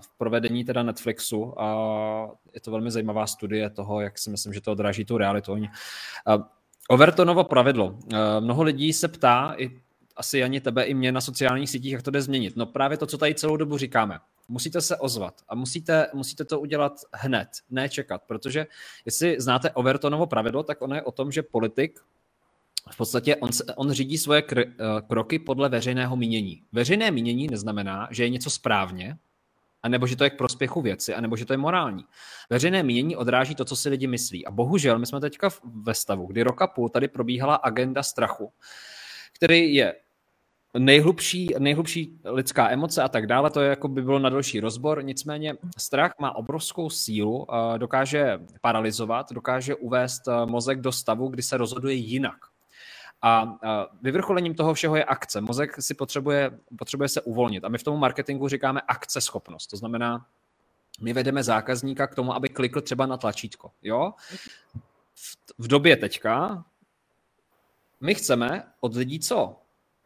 v 0.00 0.18
provedení 0.18 0.64
teda 0.64 0.82
Netflixu 0.82 1.60
a 1.60 2.30
je 2.54 2.60
to 2.60 2.70
velmi 2.70 2.90
zajímavá 2.90 3.26
studie 3.26 3.70
toho, 3.70 4.00
jak 4.00 4.18
si 4.18 4.30
myslím, 4.30 4.52
že 4.52 4.60
to 4.60 4.72
odráží 4.72 5.04
tu 5.04 5.18
realitu. 5.18 5.56
Overtonovo 6.90 7.44
pravidlo. 7.44 7.98
Eh, 8.12 8.40
mnoho 8.40 8.62
lidí 8.62 8.92
se 8.92 9.08
ptá, 9.08 9.54
i 9.58 9.70
asi 10.16 10.42
ani 10.42 10.60
tebe, 10.60 10.84
i 10.84 10.94
mě 10.94 11.12
na 11.12 11.20
sociálních 11.20 11.70
sítích, 11.70 11.92
jak 11.92 12.02
to 12.02 12.10
jde 12.10 12.22
změnit. 12.22 12.56
No 12.56 12.66
právě 12.66 12.98
to, 12.98 13.06
co 13.06 13.18
tady 13.18 13.34
celou 13.34 13.56
dobu 13.56 13.78
říkáme. 13.78 14.18
Musíte 14.48 14.80
se 14.80 14.96
ozvat 14.96 15.34
a 15.48 15.54
musíte, 15.54 16.06
musíte 16.14 16.44
to 16.44 16.60
udělat 16.60 16.92
hned, 17.12 17.48
ne 17.70 17.88
čekat, 17.88 18.22
protože 18.26 18.66
jestli 19.04 19.40
znáte 19.40 19.70
Overtonovo 19.70 20.26
pravidlo, 20.26 20.62
tak 20.62 20.82
ono 20.82 20.94
je 20.94 21.02
o 21.02 21.12
tom, 21.12 21.32
že 21.32 21.42
politik 21.42 22.00
v 22.90 22.96
podstatě 22.96 23.36
on, 23.36 23.50
on 23.76 23.92
řídí 23.92 24.18
svoje 24.18 24.42
kr, 24.42 24.58
eh, 24.58 24.74
kroky 25.08 25.38
podle 25.38 25.68
veřejného 25.68 26.16
mínění. 26.16 26.62
Veřejné 26.72 27.10
mínění 27.10 27.46
neznamená, 27.46 28.08
že 28.10 28.22
je 28.22 28.28
něco 28.28 28.50
správně, 28.50 29.18
anebo 29.82 30.06
že 30.06 30.16
to 30.16 30.24
je 30.24 30.30
k 30.30 30.36
prospěchu 30.36 30.80
věci, 30.80 31.14
anebo 31.14 31.36
že 31.36 31.46
to 31.46 31.52
je 31.52 31.56
morální. 31.56 32.04
Veřejné 32.50 32.82
mínění 32.82 33.16
odráží 33.16 33.54
to, 33.54 33.64
co 33.64 33.76
si 33.76 33.88
lidi 33.88 34.06
myslí. 34.06 34.46
A 34.46 34.50
bohužel 34.50 34.98
my 34.98 35.06
jsme 35.06 35.20
teďka 35.20 35.50
ve 35.82 35.94
stavu, 35.94 36.26
kdy 36.26 36.42
roka 36.42 36.66
půl 36.66 36.88
tady 36.88 37.08
probíhala 37.08 37.54
agenda 37.54 38.02
strachu, 38.02 38.52
který 39.36 39.74
je 39.74 39.94
nejhlubší, 40.78 41.54
nejhlubší 41.58 42.20
lidská 42.24 42.70
emoce 42.70 43.02
a 43.02 43.08
tak 43.08 43.26
dále, 43.26 43.50
to 43.50 43.60
je 43.60 43.68
jako 43.68 43.88
by 43.88 44.02
bylo 44.02 44.18
na 44.18 44.30
další 44.30 44.60
rozbor, 44.60 45.04
nicméně 45.04 45.54
strach 45.78 46.12
má 46.20 46.36
obrovskou 46.36 46.90
sílu, 46.90 47.46
dokáže 47.78 48.38
paralizovat, 48.60 49.32
dokáže 49.32 49.74
uvést 49.74 50.22
mozek 50.46 50.80
do 50.80 50.92
stavu, 50.92 51.28
kdy 51.28 51.42
se 51.42 51.56
rozhoduje 51.56 51.94
jinak. 51.94 52.36
A 53.22 53.58
vyvrcholením 54.02 54.54
toho 54.54 54.74
všeho 54.74 54.96
je 54.96 55.04
akce. 55.04 55.40
Mozek 55.40 55.82
si 55.82 55.94
potřebuje, 55.94 56.58
potřebuje 56.78 57.08
se 57.08 57.20
uvolnit. 57.20 57.64
A 57.64 57.68
my 57.68 57.78
v 57.78 57.82
tomu 57.82 57.96
marketingu 57.96 58.48
říkáme 58.48 58.80
akce 58.80 59.20
schopnost. 59.20 59.66
To 59.66 59.76
znamená, 59.76 60.26
my 61.00 61.12
vedeme 61.12 61.42
zákazníka 61.42 62.06
k 62.06 62.14
tomu, 62.14 62.34
aby 62.34 62.48
klikl 62.48 62.80
třeba 62.80 63.06
na 63.06 63.16
tlačítko. 63.16 63.70
Jo? 63.82 64.12
V, 65.14 65.36
v 65.58 65.66
době 65.68 65.96
teďka 65.96 66.64
my 68.00 68.14
chceme 68.14 68.72
od 68.80 68.94
lidí 68.94 69.20
co? 69.20 69.56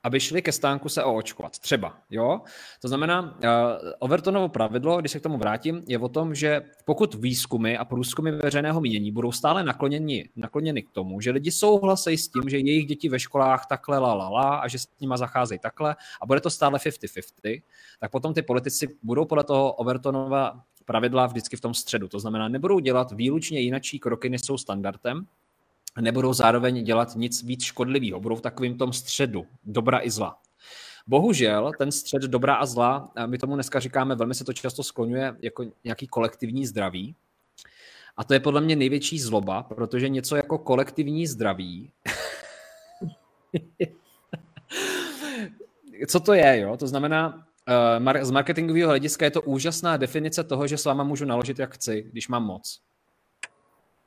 Aby 0.05 0.21
šli 0.21 0.43
ke 0.43 0.53
stánku 0.53 0.89
se 0.89 1.05
oočkovat. 1.05 1.59
Třeba, 1.59 1.97
jo? 2.11 2.41
To 2.83 2.89
znamená, 2.89 3.23
uh, 3.23 3.31
Overtonovo 3.99 4.49
pravidlo, 4.49 5.01
když 5.01 5.13
se 5.13 5.19
k 5.21 5.23
tomu 5.23 5.39
vrátím, 5.39 5.83
je 5.89 5.99
o 5.99 6.09
tom, 6.09 6.35
že 6.35 6.63
pokud 6.85 7.15
výzkumy 7.15 7.77
a 7.77 7.85
průzkumy 7.85 8.31
veřejného 8.31 8.81
mínění 8.81 9.13
budou 9.13 9.33
stále 9.33 9.65
nakloněni, 9.65 10.29
nakloněny 10.37 10.83
k 10.83 10.91
tomu, 10.91 11.21
že 11.21 11.31
lidi 11.31 11.51
souhlasí 11.51 12.19
s 12.19 12.29
tím, 12.29 12.43
že 12.49 12.59
jejich 12.59 12.87
děti 12.87 13.09
ve 13.09 13.19
školách 13.19 13.67
takhle 13.67 13.99
la, 13.99 14.15
la, 14.15 14.29
la 14.29 14.57
a 14.57 14.69
že 14.69 14.79
s 14.79 14.89
nima 15.01 15.17
zacházejí 15.17 15.59
takhle 15.59 15.97
a 16.23 16.27
bude 16.27 16.41
to 16.41 16.51
stále 16.51 16.79
50-50, 16.79 17.63
tak 18.01 18.11
potom 18.11 18.35
ty 18.35 18.43
politici 18.43 18.89
budou 19.03 19.25
podle 19.25 19.45
toho 19.45 19.73
Overtonova 19.73 20.61
pravidla 20.85 21.27
vždycky 21.27 21.57
v 21.57 21.61
tom 21.61 21.75
středu. 21.75 22.09
To 22.09 22.21
znamená, 22.21 22.49
nebudou 22.49 22.79
dělat 22.79 23.13
výlučně 23.13 23.61
jinačí 23.61 23.99
kroky, 23.99 24.29
než 24.29 24.41
jsou 24.41 24.59
standardem, 24.59 25.27
nebudou 26.01 26.33
zároveň 26.33 26.85
dělat 26.85 27.17
nic 27.17 27.43
víc 27.43 27.65
škodlivého. 27.65 28.21
Budou 28.21 28.37
v 28.37 28.41
takovém 28.41 28.79
tom 28.79 28.93
středu, 28.93 29.47
dobra 29.65 30.01
i 30.03 30.11
zla. 30.11 30.39
Bohužel 31.07 31.73
ten 31.79 31.93
střed 31.93 32.23
dobra 32.23 32.55
a 32.55 32.67
zla, 32.67 33.13
my 33.27 33.39
tomu 33.39 33.55
dneska 33.55 33.81
říkáme, 33.81 34.15
velmi 34.15 34.35
se 34.35 34.45
to 34.45 34.53
často 34.53 34.83
skloňuje 34.83 35.37
jako 35.43 35.65
nějaký 35.85 36.07
kolektivní 36.07 36.67
zdraví. 36.67 37.15
A 38.17 38.25
to 38.25 38.35
je 38.35 38.41
podle 38.41 38.61
mě 38.61 38.77
největší 38.77 39.19
zloba, 39.19 39.63
protože 39.63 40.09
něco 40.09 40.37
jako 40.37 40.59
kolektivní 40.59 41.27
zdraví, 41.27 41.93
co 46.09 46.21
to 46.21 46.33
je, 46.33 46.61
jo? 46.61 46.77
To 46.77 46.87
znamená, 46.87 47.47
eh, 48.15 48.25
z 48.25 48.31
marketingového 48.31 48.89
hlediska 48.89 49.25
je 49.25 49.31
to 49.31 49.43
úžasná 49.43 49.97
definice 49.97 50.45
toho, 50.45 50.67
že 50.67 50.79
s 50.79 50.85
váma 50.85 51.05
můžu 51.05 51.25
naložit, 51.25 51.59
jak 51.59 51.75
chci, 51.75 52.07
když 52.13 52.29
mám 52.29 52.45
moc 52.45 52.81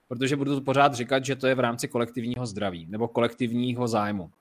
protože 0.07 0.35
budu 0.35 0.61
pořád 0.61 0.93
říkat, 0.93 1.25
že 1.25 1.35
to 1.35 1.47
je 1.47 1.55
v 1.55 1.59
rámci 1.59 1.87
kolektivního 1.87 2.45
zdraví 2.45 2.85
nebo 2.89 3.07
kolektivního 3.07 3.87
zájmu. 3.87 4.31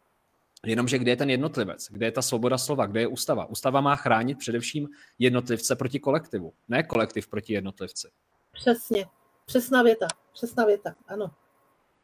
Jenomže 0.66 0.98
kde 0.98 1.10
je 1.10 1.16
ten 1.16 1.30
jednotlivec? 1.30 1.88
Kde 1.90 2.06
je 2.06 2.12
ta 2.12 2.22
svoboda 2.22 2.58
slova? 2.58 2.86
Kde 2.86 3.00
je 3.00 3.06
ústava? 3.06 3.46
Ústava 3.46 3.80
má 3.80 3.96
chránit 3.96 4.38
především 4.38 4.88
jednotlivce 5.18 5.76
proti 5.76 6.00
kolektivu, 6.00 6.52
ne 6.68 6.82
kolektiv 6.82 7.28
proti 7.28 7.52
jednotlivci. 7.52 8.08
Přesně. 8.52 9.06
Přesná 9.46 9.82
věta. 9.82 10.06
Přesná 10.32 10.64
věta. 10.64 10.94
Ano. 11.08 11.30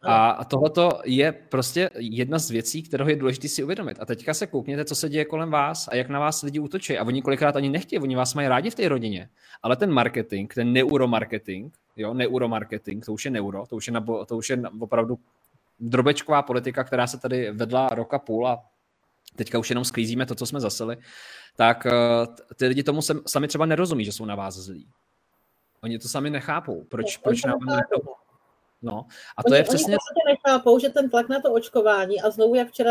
A 0.04 0.44
tohleto 0.44 0.90
je 1.04 1.32
prostě 1.32 1.90
jedna 1.98 2.38
z 2.38 2.50
věcí, 2.50 2.82
kterou 2.82 3.08
je 3.08 3.16
důležité 3.16 3.48
si 3.48 3.64
uvědomit. 3.64 3.98
A 4.00 4.04
teďka 4.04 4.34
se 4.34 4.46
koukněte, 4.46 4.84
co 4.84 4.94
se 4.94 5.08
děje 5.08 5.24
kolem 5.24 5.50
vás 5.50 5.88
a 5.88 5.94
jak 5.94 6.08
na 6.08 6.20
vás 6.20 6.42
lidi 6.42 6.58
útočí. 6.58 6.98
A 6.98 7.04
oni 7.04 7.22
kolikrát 7.22 7.56
ani 7.56 7.68
nechtějí, 7.68 8.00
oni 8.00 8.16
vás 8.16 8.34
mají 8.34 8.48
rádi 8.48 8.70
v 8.70 8.74
té 8.74 8.88
rodině. 8.88 9.28
Ale 9.62 9.76
ten 9.76 9.92
marketing, 9.92 10.54
ten 10.54 10.72
neuromarketing, 10.72 11.74
jo, 11.96 12.14
neuromarketing, 12.14 13.04
to 13.04 13.12
už 13.12 13.24
je 13.24 13.30
neuro, 13.30 13.66
to 13.66 13.76
už 13.76 13.86
je, 13.86 13.92
na, 13.92 14.04
to 14.26 14.36
už 14.36 14.50
je 14.50 14.62
opravdu 14.80 15.18
drobečková 15.80 16.42
politika, 16.42 16.84
která 16.84 17.06
se 17.06 17.18
tady 17.18 17.52
vedla 17.52 17.88
roka 17.88 18.18
půl 18.18 18.48
a 18.48 18.64
teďka 19.36 19.58
už 19.58 19.70
jenom 19.70 19.84
sklízíme 19.84 20.26
to, 20.26 20.34
co 20.34 20.46
jsme 20.46 20.60
zasili, 20.60 20.96
tak 21.56 21.86
eh, 21.86 21.92
ty 22.56 22.66
lidi 22.66 22.82
tomu 22.82 23.02
sami 23.26 23.48
třeba 23.48 23.66
nerozumí, 23.66 24.04
že 24.04 24.12
jsou 24.12 24.24
na 24.24 24.34
vás 24.34 24.54
zlí. 24.54 24.88
Oni 25.82 25.98
to 25.98 26.08
sami 26.08 26.30
nechápou. 26.30 26.84
Proč, 26.84 27.16
proč 27.16 27.44
nám 27.44 27.58
No, 28.82 29.06
a 29.36 29.42
to 29.42 29.46
oni, 29.46 29.56
je 29.56 29.62
přesně... 29.62 29.96
Oni 29.96 30.34
nechápou, 30.34 30.78
že 30.78 30.88
ten 30.88 31.10
tlak 31.10 31.28
na 31.28 31.40
to 31.40 31.52
očkování 31.52 32.20
a 32.20 32.30
znovu, 32.30 32.54
jak 32.54 32.68
včera 32.68 32.90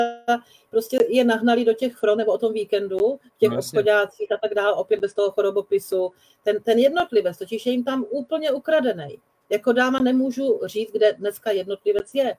prostě 0.69 0.97
je 1.09 1.23
nahnali 1.23 1.65
do 1.65 1.73
těch 1.73 1.95
front 1.95 2.17
nebo 2.17 2.31
o 2.31 2.37
tom 2.37 2.53
víkendu, 2.53 3.19
těch 3.37 3.49
no, 3.49 3.57
obchodácích 3.57 4.31
a 4.31 4.37
tak 4.37 4.53
dále, 4.53 4.73
opět 4.73 4.99
bez 4.99 5.13
toho 5.13 5.31
chorobopisu, 5.31 6.11
ten, 6.43 6.63
ten 6.63 6.79
jednotlivec, 6.79 7.37
totiž 7.37 7.65
je 7.65 7.71
jim 7.71 7.83
tam 7.83 8.05
úplně 8.09 8.51
ukradený. 8.51 9.19
Jako 9.49 9.71
dáma 9.71 9.99
nemůžu 9.99 10.59
říct, 10.65 10.91
kde 10.91 11.13
dneska 11.13 11.51
jednotlivec 11.51 12.13
je, 12.13 12.37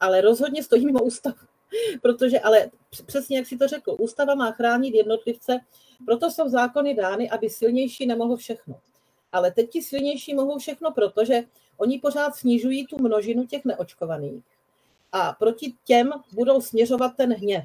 ale 0.00 0.20
rozhodně 0.20 0.62
stojí 0.62 0.86
mimo 0.86 1.02
ústav. 1.02 1.34
Protože, 2.02 2.40
ale 2.40 2.70
přesně 3.06 3.36
jak 3.36 3.46
si 3.46 3.58
to 3.58 3.68
řekl, 3.68 3.96
ústava 3.98 4.34
má 4.34 4.52
chránit 4.52 4.94
jednotlivce, 4.94 5.58
proto 6.06 6.30
jsou 6.30 6.48
zákony 6.48 6.94
dány, 6.94 7.30
aby 7.30 7.50
silnější 7.50 8.06
nemohl 8.06 8.36
všechno. 8.36 8.80
Ale 9.32 9.50
teď 9.50 9.70
ti 9.70 9.82
silnější 9.82 10.34
mohou 10.34 10.58
všechno, 10.58 10.92
protože 10.92 11.42
oni 11.76 11.98
pořád 11.98 12.36
snižují 12.36 12.86
tu 12.86 12.96
množinu 13.02 13.46
těch 13.46 13.64
neočkovaných 13.64 14.44
a 15.12 15.32
proti 15.32 15.74
těm 15.84 16.10
budou 16.32 16.60
směřovat 16.60 17.16
ten 17.16 17.34
hněv. 17.34 17.64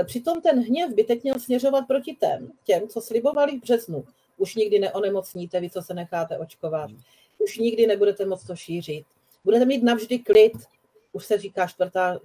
E, 0.00 0.04
přitom 0.04 0.40
ten 0.40 0.60
hněv 0.60 0.94
by 0.94 1.04
teď 1.04 1.22
měl 1.22 1.38
směřovat 1.38 1.86
proti 1.86 2.16
těm, 2.20 2.52
těm, 2.64 2.88
co 2.88 3.00
slibovali 3.00 3.58
v 3.58 3.60
březnu. 3.60 4.04
Už 4.38 4.54
nikdy 4.54 4.78
neonemocníte, 4.78 5.60
vy, 5.60 5.70
co 5.70 5.82
se 5.82 5.94
necháte 5.94 6.38
očkovat. 6.38 6.90
Už 7.38 7.58
nikdy 7.58 7.86
nebudete 7.86 8.26
moc 8.26 8.44
to 8.44 8.56
šířit. 8.56 9.04
Budete 9.44 9.64
mít 9.64 9.82
navždy 9.82 10.18
klid, 10.18 10.52
už 11.12 11.26
se 11.26 11.38
říká 11.38 11.66
čtvrtá, 11.66 12.18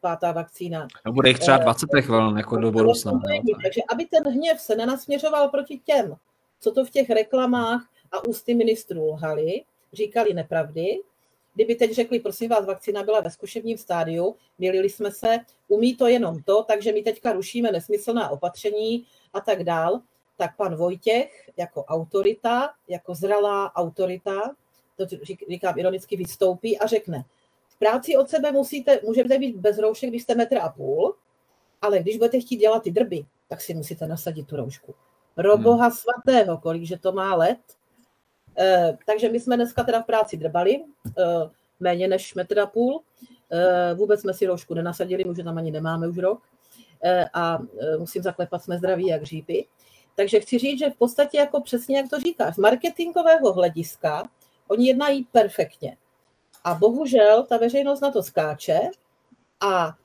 pátá 0.00 0.32
vakcína. 0.32 0.88
No 1.06 1.12
bude 1.12 1.28
jich 1.28 1.38
třeba 1.38 1.56
20 1.56 1.90
vln 2.08 2.36
jako 2.36 2.56
do 2.56 2.72
budoucna. 2.72 3.12
Takže 3.62 3.80
aby 3.92 4.06
ten 4.06 4.32
hněv 4.32 4.60
se 4.60 4.76
nenasměřoval 4.76 5.48
proti 5.48 5.80
těm, 5.84 6.16
co 6.60 6.72
to 6.72 6.84
v 6.84 6.90
těch 6.90 7.10
reklamách 7.10 7.88
a 8.12 8.28
ústy 8.28 8.54
ministrů 8.54 9.06
lhali, 9.06 9.62
říkali 9.92 10.34
nepravdy. 10.34 10.98
Kdyby 11.54 11.74
teď 11.74 11.92
řekli, 11.92 12.20
prosím 12.20 12.50
vás, 12.50 12.66
vakcína 12.66 13.02
byla 13.02 13.20
ve 13.20 13.30
zkušebním 13.30 13.78
stádiu, 13.78 14.36
mělili 14.58 14.90
jsme 14.90 15.10
se, 15.10 15.38
umí 15.68 15.96
to 15.96 16.06
jenom 16.06 16.42
to, 16.42 16.62
takže 16.62 16.92
my 16.92 17.02
teďka 17.02 17.32
rušíme 17.32 17.72
nesmyslná 17.72 18.28
opatření 18.28 19.06
a 19.32 19.40
tak 19.40 19.64
dál, 19.64 20.00
tak 20.36 20.56
pan 20.56 20.76
Vojtěch 20.76 21.50
jako 21.56 21.84
autorita, 21.84 22.70
jako 22.88 23.14
zralá 23.14 23.74
autorita, 23.74 24.54
to 24.96 25.06
říkám 25.48 25.78
ironicky, 25.78 26.16
vystoupí 26.16 26.78
a 26.78 26.86
řekne, 26.86 27.24
v 27.68 27.78
práci 27.78 28.16
od 28.16 28.30
sebe 28.30 28.52
musíte, 28.52 29.00
můžete 29.04 29.38
být 29.38 29.56
bez 29.56 29.78
roušek, 29.78 30.10
když 30.10 30.22
jste 30.22 30.34
metr 30.34 30.58
a 30.58 30.68
půl, 30.68 31.14
ale 31.82 31.98
když 31.98 32.16
budete 32.16 32.40
chtít 32.40 32.56
dělat 32.56 32.82
ty 32.82 32.90
drby, 32.90 33.24
tak 33.48 33.60
si 33.60 33.74
musíte 33.74 34.06
nasadit 34.06 34.46
tu 34.46 34.56
roušku. 34.56 34.94
Roboha 35.36 35.86
hmm. 35.86 35.96
svatého, 35.96 36.58
kolik 36.58 36.84
že 36.84 36.98
to 36.98 37.12
má 37.12 37.34
let. 37.34 37.58
E, 38.58 38.98
takže 39.06 39.28
my 39.28 39.40
jsme 39.40 39.56
dneska 39.56 39.84
teda 39.84 40.02
v 40.02 40.06
práci 40.06 40.36
drbali, 40.36 40.74
e, 40.74 40.82
méně 41.80 42.08
než 42.08 42.34
metr 42.34 42.58
a 42.58 42.66
půl. 42.66 43.02
E, 43.50 43.94
vůbec 43.94 44.20
jsme 44.20 44.34
si 44.34 44.46
roušku 44.46 44.74
nenasadili, 44.74 45.24
už 45.24 45.36
tam 45.44 45.58
ani 45.58 45.70
nemáme 45.70 46.08
už 46.08 46.18
rok. 46.18 46.42
E, 47.02 47.24
a 47.34 47.58
e, 47.80 47.96
musím 47.98 48.22
zaklepat, 48.22 48.62
jsme 48.62 48.78
zdraví 48.78 49.06
jak 49.06 49.22
řípy. 49.22 49.66
Takže 50.16 50.40
chci 50.40 50.58
říct, 50.58 50.78
že 50.78 50.90
v 50.90 50.96
podstatě 50.96 51.38
jako 51.38 51.60
přesně 51.60 51.96
jak 51.96 52.10
to 52.10 52.20
říkáš, 52.20 52.54
z 52.54 52.58
marketingového 52.58 53.52
hlediska 53.52 54.22
oni 54.68 54.86
jednají 54.88 55.24
perfektně. 55.32 55.96
A 56.64 56.74
bohužel 56.74 57.42
ta 57.42 57.56
veřejnost 57.56 58.00
na 58.00 58.10
to 58.10 58.22
skáče 58.22 58.80
a 59.60 59.96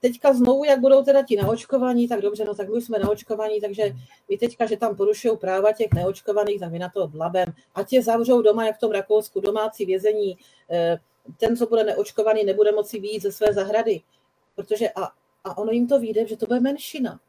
teďka 0.00 0.32
znovu, 0.32 0.64
jak 0.64 0.80
budou 0.80 1.02
teda 1.04 1.22
ti 1.22 1.36
neočkovaní, 1.36 2.08
tak 2.08 2.20
dobře, 2.20 2.44
no 2.44 2.54
tak 2.54 2.68
my 2.68 2.82
jsme 2.82 2.98
neočkovaní, 2.98 3.60
takže 3.60 3.92
my 4.28 4.38
teďka, 4.38 4.66
že 4.66 4.76
tam 4.76 4.96
porušují 4.96 5.36
práva 5.36 5.72
těch 5.72 5.88
neočkovaných, 5.94 6.60
tak 6.60 6.72
my 6.72 6.78
na 6.78 6.88
to 6.88 7.06
dlabem. 7.06 7.48
A 7.74 7.82
tě 7.82 8.02
zavřou 8.02 8.42
doma, 8.42 8.66
jak 8.66 8.76
v 8.76 8.80
tom 8.80 8.90
Rakousku, 8.90 9.40
domácí 9.40 9.84
vězení. 9.86 10.38
Eh, 10.70 10.98
ten, 11.36 11.56
co 11.56 11.66
bude 11.66 11.84
neočkovaný, 11.84 12.44
nebude 12.44 12.72
moci 12.72 12.98
výjít 12.98 13.22
ze 13.22 13.32
své 13.32 13.52
zahrady. 13.52 14.00
Protože 14.54 14.88
a, 14.90 15.04
a 15.44 15.58
ono 15.58 15.72
jim 15.72 15.88
to 15.88 16.00
vyjde, 16.00 16.26
že 16.26 16.36
to 16.36 16.46
bude 16.46 16.60
menšina. 16.60 17.20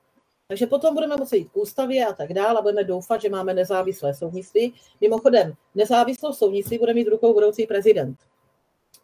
Takže 0.47 0.67
potom 0.67 0.93
budeme 0.93 1.17
moci 1.17 1.37
jít 1.37 1.49
k 1.49 1.57
ústavě 1.57 2.05
a 2.05 2.13
tak 2.13 2.33
dále 2.33 2.59
a 2.59 2.61
budeme 2.61 2.83
doufat, 2.83 3.21
že 3.21 3.29
máme 3.29 3.53
nezávislé 3.53 4.13
soudnictví. 4.13 4.73
Mimochodem, 5.01 5.53
nezávislou 5.75 6.33
soudnictví 6.33 6.77
bude 6.77 6.93
mít 6.93 7.07
rukou 7.07 7.33
budoucí 7.33 7.67
prezident. 7.67 8.17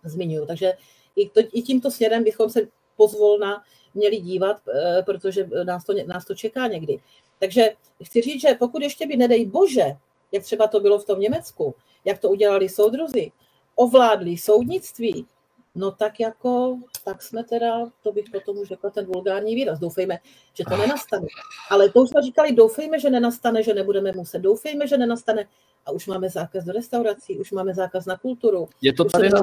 Zmiňuji. 0.04 0.46
Takže 0.46 0.74
i, 1.16 1.30
to, 1.30 1.42
i 1.54 1.62
tímto 1.62 1.92
směrem 1.92 2.24
bychom 2.24 2.50
se 2.50 2.68
pozvolna 2.98 3.64
měli 3.94 4.18
dívat, 4.18 4.58
eh, 4.74 5.04
protože 5.04 5.50
nás 5.64 5.86
to, 5.86 5.94
nás 6.06 6.26
to 6.26 6.36
čeká 6.36 6.68
někdy. 6.68 7.00
Takže 7.40 7.72
chci 8.04 8.22
říct, 8.22 8.42
že 8.42 8.56
pokud 8.60 8.82
ještě 8.82 9.08
by, 9.08 9.18
nedej 9.18 9.46
bože, 9.46 9.86
jak 10.32 10.44
třeba 10.44 10.68
to 10.68 10.80
bylo 10.80 11.00
v 11.00 11.06
tom 11.06 11.20
Německu, 11.20 11.76
jak 12.06 12.20
to 12.20 12.30
udělali 12.30 12.70
soudruzi, 12.70 13.32
ovládli 13.76 14.38
soudnictví, 14.38 15.28
no 15.76 15.92
tak 15.92 16.20
jako, 16.20 16.78
tak 17.04 17.22
jsme 17.22 17.44
teda, 17.44 17.86
to 18.04 18.12
bych 18.12 18.26
potom 18.32 18.58
už 18.58 18.68
řekla 18.68 18.90
ten 18.90 19.06
vulgární 19.06 19.56
výraz, 19.56 19.80
doufejme, 19.80 20.20
že 20.54 20.64
to 20.70 20.78
nenastane. 20.78 21.28
Ale 21.70 21.90
to 21.90 22.02
už 22.02 22.10
jsme 22.10 22.22
říkali, 22.22 22.52
doufejme, 22.52 23.00
že 23.00 23.10
nenastane, 23.10 23.64
že 23.64 23.74
nebudeme 23.74 24.12
muset, 24.16 24.40
doufejme, 24.40 24.88
že 24.88 24.98
nenastane. 24.98 25.48
A 25.86 25.92
už 25.92 26.08
máme 26.08 26.30
zákaz 26.30 26.64
do 26.64 26.72
restaurací, 26.72 27.40
už 27.40 27.52
máme 27.52 27.74
zákaz 27.74 28.06
na 28.06 28.18
kulturu. 28.18 28.70
Je 28.82 28.94
to 28.94 29.06
tady 29.06 29.30
na... 29.30 29.42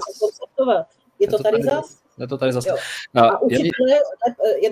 Je 1.22 1.28
to 1.28 1.42
tady 1.42 1.62
zas? 1.62 2.02
Je 2.18 2.26
to 2.26 2.38
tady 2.38 2.52
zase. 2.52 2.70
No, 3.14 3.22
a 3.22 3.42
učitelé, 3.42 3.98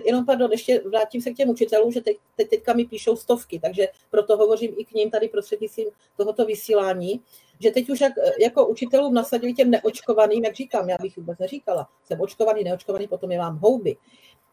jenom 0.05 0.27
pardon, 0.27 0.53
ještě 0.53 0.83
vrátím 0.91 1.23
se 1.23 1.31
k 1.31 1.37
těm 1.37 1.49
učitelům, 1.49 1.93
že 1.93 2.01
teď, 2.01 2.17
teď, 2.37 2.49
teďka 2.51 2.73
mi 2.73 2.85
píšou 2.85 3.17
stovky, 3.17 3.61
takže 3.61 3.89
proto 4.11 4.37
hovořím 4.37 4.75
i 4.79 4.85
k 4.85 4.93
ním 4.93 5.11
tady 5.11 5.29
prostřednictvím 5.29 5.87
tohoto 6.17 6.47
vysílání, 6.47 7.21
že 7.61 7.71
teď 7.71 7.91
už 7.91 8.01
jak, 8.01 8.13
jako 8.41 8.67
učitelům 8.67 9.15
nasadili 9.15 9.55
těm 9.55 9.71
neočkovaným, 9.71 10.45
jak 10.45 10.55
říkám, 10.55 10.89
já 10.89 10.97
bych 11.03 11.17
vůbec 11.17 11.39
neříkala, 11.39 11.89
jsem 12.05 12.21
očkovaný, 12.21 12.65
neočkovaný, 12.65 13.09
potom 13.09 13.31
je 13.33 13.39
vám 13.39 13.59
houby. 13.59 13.97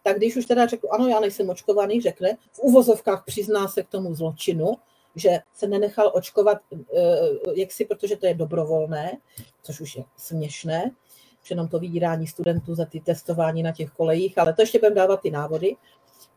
Tak 0.04 0.18
když 0.18 0.36
už 0.36 0.46
teda 0.46 0.66
řekl, 0.66 0.88
ano, 0.92 1.08
já 1.08 1.20
nejsem 1.20 1.50
očkovaný, 1.50 2.02
řekne, 2.02 2.38
v 2.52 2.60
uvozovkách 2.60 3.24
přizná 3.26 3.68
se 3.68 3.84
k 3.84 3.90
tomu 3.90 4.16
zločinu, 4.16 4.78
že 5.16 5.40
se 5.54 5.68
nenechal 5.68 6.12
očkovat 6.14 6.58
eh, 6.74 7.18
jaksi, 7.54 7.86
protože 7.86 8.18
to 8.18 8.26
je 8.26 8.34
dobrovolné, 8.34 9.18
což 9.64 9.82
už 9.82 9.96
je 9.96 10.04
směšné, 10.18 10.92
jenom 11.52 11.68
to 11.68 11.80
vydírání 11.80 12.28
studentů 12.28 12.76
za 12.76 12.86
ty 12.86 13.00
testování 13.00 13.64
na 13.64 13.72
těch 13.72 13.92
kolejích, 13.92 14.38
ale 14.38 14.54
to 14.54 14.62
ještě 14.62 14.80
budeme 14.80 14.96
dávat 14.96 15.22
ty 15.22 15.32
návody, 15.32 15.76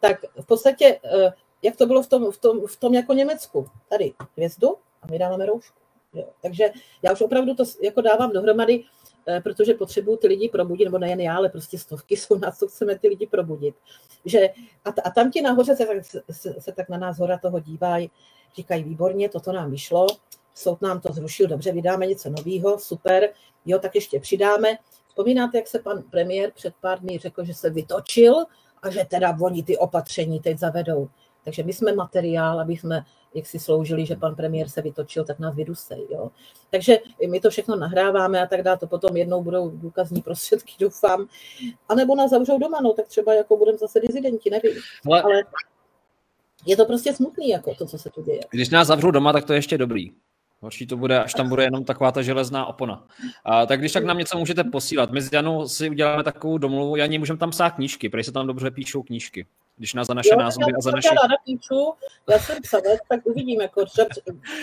tak 0.01 0.17
v 0.41 0.47
podstatě, 0.47 1.01
eh, 1.05 1.33
jak 1.63 1.77
to 1.77 1.87
bylo 1.87 2.03
v 2.03 2.07
tom, 2.07 2.33
v 2.33 2.39
tom, 2.39 2.67
v 2.67 2.77
tom 2.77 2.95
jako 2.95 3.13
Německu, 3.13 3.69
tady 3.89 4.13
hvězdu 4.37 4.77
a 5.03 5.07
my 5.11 5.19
dáváme 5.19 5.47
roušku. 5.47 5.81
Jo. 6.15 6.25
Takže 6.43 6.71
já 7.03 7.13
už 7.13 7.21
opravdu 7.21 7.55
to 7.55 7.65
jako 7.83 8.01
dávám 8.01 8.33
dohromady, 8.33 8.85
eh, 9.29 9.41
protože 9.41 9.75
potřebuju 9.75 10.17
ty 10.17 10.27
lidi 10.27 10.49
probudit, 10.49 10.85
nebo 10.85 10.99
nejen 10.99 11.21
já, 11.21 11.37
ale 11.37 11.49
prostě 11.49 11.79
stovky 11.79 12.17
jsou 12.17 12.39
nás, 12.39 12.59
co 12.59 12.69
chceme 12.69 12.99
ty 12.99 13.09
lidi 13.09 13.27
probudit. 13.27 13.75
Že, 14.25 14.49
a, 14.85 14.91
a 15.05 15.11
tam 15.11 15.31
ti 15.31 15.43
nahoře 15.43 15.77
se, 15.77 15.87
se, 16.31 16.55
se 16.61 16.73
tak 16.73 16.89
na 16.89 16.99
nás 16.99 17.19
hora 17.19 17.39
toho 17.39 17.61
dívají, 17.61 18.11
říkají 18.57 18.85
výborně, 18.85 19.29
toto 19.29 19.53
nám 19.53 19.71
vyšlo, 19.71 20.07
soud 20.55 20.83
nám 20.83 21.01
to 21.01 21.13
zrušil, 21.13 21.47
dobře, 21.47 21.73
vydáme 21.73 22.07
něco 22.07 22.31
nového, 22.31 22.79
super, 22.79 23.29
jo, 23.67 23.79
tak 23.79 23.95
ještě 23.95 24.21
přidáme. 24.21 24.69
Vzpomínáte, 25.21 25.59
jak 25.59 25.69
se 25.69 25.79
pan 25.79 26.03
premiér 26.11 26.53
před 26.55 26.75
pár 26.81 27.01
dny 27.01 27.19
řekl, 27.19 27.45
že 27.45 27.55
se 27.55 27.71
vytočil 27.71 28.35
a 28.83 28.91
že 28.91 29.05
teda 29.11 29.37
oni 29.41 29.63
ty 29.63 29.79
opatření 29.79 30.41
teď 30.41 30.59
zavedou. 30.59 31.09
Takže 31.45 31.63
my 31.63 31.73
jsme 31.73 31.93
materiál, 31.93 32.61
aby 32.61 32.77
jsme 32.77 33.05
jak 33.35 33.47
si 33.47 33.59
sloužili, 33.59 34.07
že 34.07 34.17
pan 34.17 34.35
premiér 34.35 34.69
se 34.69 34.83
vytočil, 34.83 35.25
tak 35.25 35.39
nás 35.39 35.55
vydusej. 35.55 36.07
Jo. 36.11 36.31
Takže 36.71 36.99
my 37.31 37.41
to 37.41 37.51
všechno 37.51 37.77
nahráváme 37.77 38.43
a 38.43 38.47
tak 38.47 38.63
dále, 38.63 38.79
to 38.79 38.87
potom 38.87 39.17
jednou 39.17 39.43
budou 39.43 39.71
důkazní 39.71 40.23
prostředky, 40.23 40.73
doufám. 40.81 41.27
A 41.89 41.95
nebo 41.95 42.17
nás 42.17 42.31
zavřou 42.31 42.59
doma, 42.59 42.81
no 42.81 42.93
tak 42.93 43.09
třeba 43.09 43.35
jako 43.35 43.57
budeme 43.57 43.79
zase 43.79 44.01
dizidenti, 44.01 44.51
nevím. 44.51 44.73
Ale, 45.07 45.23
Ale 45.23 45.43
je 46.67 46.77
to 46.77 46.85
prostě 46.85 47.15
smutný, 47.15 47.49
jako 47.49 47.75
to, 47.75 47.87
co 47.87 47.99
se 47.99 48.11
tu 48.11 48.23
děje. 48.23 48.41
Když 48.51 48.71
nás 48.71 48.89
zavřou 48.89 49.11
doma, 49.11 49.33
tak 49.33 49.45
to 49.45 49.53
je 49.53 49.59
ještě 49.59 49.79
dobrý. 49.79 50.13
Horší 50.63 50.87
to 50.87 50.97
bude, 50.97 51.23
až 51.23 51.35
tam 51.35 51.49
bude 51.49 51.65
jenom 51.65 51.85
taková 51.85 52.13
ta 52.13 52.23
železná 52.23 52.67
opona. 52.67 53.07
A, 53.45 53.67
tak 53.67 53.81
když 53.81 53.93
tak 53.93 54.05
nám 54.05 54.19
něco 54.19 54.39
můžete 54.39 54.65
posílat. 54.65 55.11
My 55.11 55.21
s 55.23 55.33
Janou 55.33 55.69
si 55.69 55.91
uděláme 55.91 56.25
takovou 56.25 56.59
domluvu, 56.59 56.97
Janí 56.97 57.19
můžeme 57.19 57.39
tam 57.39 57.51
psát 57.51 57.71
knížky, 57.71 58.09
protože 58.09 58.25
se 58.25 58.33
tam 58.33 58.47
dobře 58.47 58.71
píšou 58.71 59.03
knížky. 59.03 59.47
Když 59.77 59.95
nás 59.95 60.07
za 60.07 60.15
naše 60.15 60.29
jo, 60.33 60.39
názory 60.39 60.73
a 60.79 60.81
za 60.81 60.91
naše... 60.91 61.09
Já 61.09 61.15
ráda 61.15 61.35
píšu, 61.45 61.93
já 62.31 62.39
jsem 62.39 62.63
psavec, 62.63 63.01
tak 63.09 63.21
uvidíme, 63.27 63.63
jako 63.63 63.85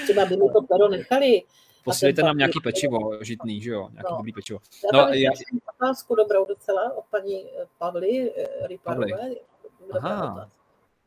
třeba, 0.03 0.25
by 0.25 0.37
mi 0.37 0.49
to 0.53 0.61
pero 0.61 0.89
nechali. 0.89 1.43
Posílejte 1.83 2.23
nám 2.23 2.37
nějaký 2.37 2.59
pečivo 2.63 3.23
žitný, 3.23 3.61
že 3.61 3.71
jo? 3.71 3.89
Nějaký 3.91 4.11
no. 4.11 4.17
dobrý 4.17 4.33
pečivo. 4.33 4.59
Já 4.93 5.05
no, 5.05 5.13
já... 5.13 5.31
otázku 5.75 6.15
dobrou 6.15 6.45
docela 6.45 6.97
od 6.97 7.05
paní 7.11 7.45
Pavly 7.77 8.31
eh, 8.37 8.67
Ryparové. 8.67 9.29
Aha. 9.93 10.49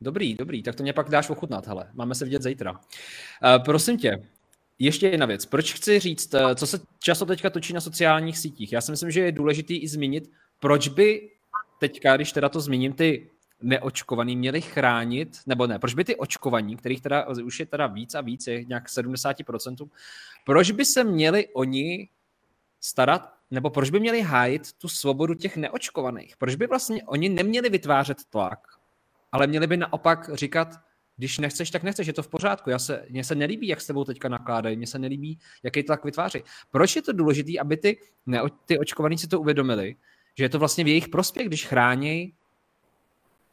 Dobrý, 0.00 0.34
dobrý, 0.34 0.62
tak 0.62 0.74
to 0.74 0.82
mě 0.82 0.92
pak 0.92 1.10
dáš 1.10 1.30
ochutnat, 1.30 1.66
hele, 1.66 1.90
máme 1.92 2.14
se 2.14 2.24
vidět 2.24 2.42
zítra. 2.42 2.72
Uh, 2.72 2.78
prosím 3.64 3.98
tě, 3.98 4.22
ještě 4.80 5.08
jedna 5.08 5.26
věc. 5.26 5.46
Proč 5.46 5.74
chci 5.74 5.98
říct, 5.98 6.34
eh, 6.34 6.54
co 6.54 6.66
se 6.66 6.80
často 6.98 7.26
teďka 7.26 7.50
točí 7.50 7.72
na 7.72 7.80
sociálních 7.80 8.38
sítích? 8.38 8.72
Já 8.72 8.80
si 8.80 8.90
myslím, 8.90 9.10
že 9.10 9.20
je 9.20 9.32
důležitý 9.32 9.76
i 9.76 9.88
zmínit, 9.88 10.30
proč 10.60 10.88
by 10.88 11.30
teďka, 11.80 12.16
když 12.16 12.32
teda 12.32 12.48
to 12.48 12.60
zmíním, 12.60 12.92
ty 12.92 13.30
neočkovaný 13.62 14.36
měli 14.36 14.60
chránit, 14.60 15.38
nebo 15.46 15.66
ne, 15.66 15.78
proč 15.78 15.94
by 15.94 16.04
ty 16.04 16.16
očkovaní, 16.16 16.76
kterých 16.76 17.00
teda 17.00 17.26
už 17.44 17.60
je 17.60 17.66
teda 17.66 17.86
víc 17.86 18.14
a 18.14 18.20
víc, 18.20 18.46
je 18.46 18.64
nějak 18.64 18.88
70%, 18.88 19.90
proč 20.46 20.70
by 20.70 20.84
se 20.84 21.04
měli 21.04 21.48
oni 21.52 22.08
starat, 22.80 23.32
nebo 23.50 23.70
proč 23.70 23.90
by 23.90 24.00
měli 24.00 24.22
hájit 24.22 24.72
tu 24.72 24.88
svobodu 24.88 25.34
těch 25.34 25.56
neočkovaných? 25.56 26.36
Proč 26.36 26.54
by 26.54 26.66
vlastně 26.66 27.02
oni 27.02 27.28
neměli 27.28 27.68
vytvářet 27.68 28.18
tlak, 28.30 28.58
ale 29.32 29.46
měli 29.46 29.66
by 29.66 29.76
naopak 29.76 30.30
říkat, 30.34 30.68
když 31.20 31.38
nechceš, 31.38 31.70
tak 31.70 31.82
nechceš, 31.82 32.06
je 32.06 32.12
to 32.12 32.22
v 32.22 32.28
pořádku. 32.28 32.70
Já 32.70 32.78
se, 32.78 33.06
mně 33.10 33.24
se 33.24 33.34
nelíbí, 33.34 33.68
jak 33.68 33.80
s 33.80 33.86
tebou 33.86 34.04
teďka 34.04 34.28
nakládají, 34.28 34.76
mně 34.76 34.86
se 34.86 34.98
nelíbí, 34.98 35.38
jaký 35.62 35.82
tlak 35.82 36.04
vytváří. 36.04 36.42
Proč 36.70 36.96
je 36.96 37.02
to 37.02 37.12
důležité, 37.12 37.58
aby 37.60 37.76
ty, 37.76 37.98
ne, 38.26 38.40
ty 38.66 38.78
očkovaní 38.78 39.18
si 39.18 39.28
to 39.28 39.40
uvědomili, 39.40 39.96
že 40.38 40.44
je 40.44 40.48
to 40.48 40.58
vlastně 40.58 40.84
v 40.84 40.88
jejich 40.88 41.08
prospěch, 41.08 41.46
když 41.46 41.66
chrání 41.66 42.32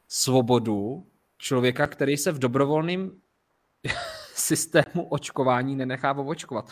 svobodu 0.07 1.05
člověka, 1.37 1.87
který 1.87 2.17
se 2.17 2.31
v 2.31 2.39
dobrovolném 2.39 3.11
systému 4.33 5.07
očkování 5.09 5.75
nenechá 5.75 6.11
očkovat. 6.11 6.65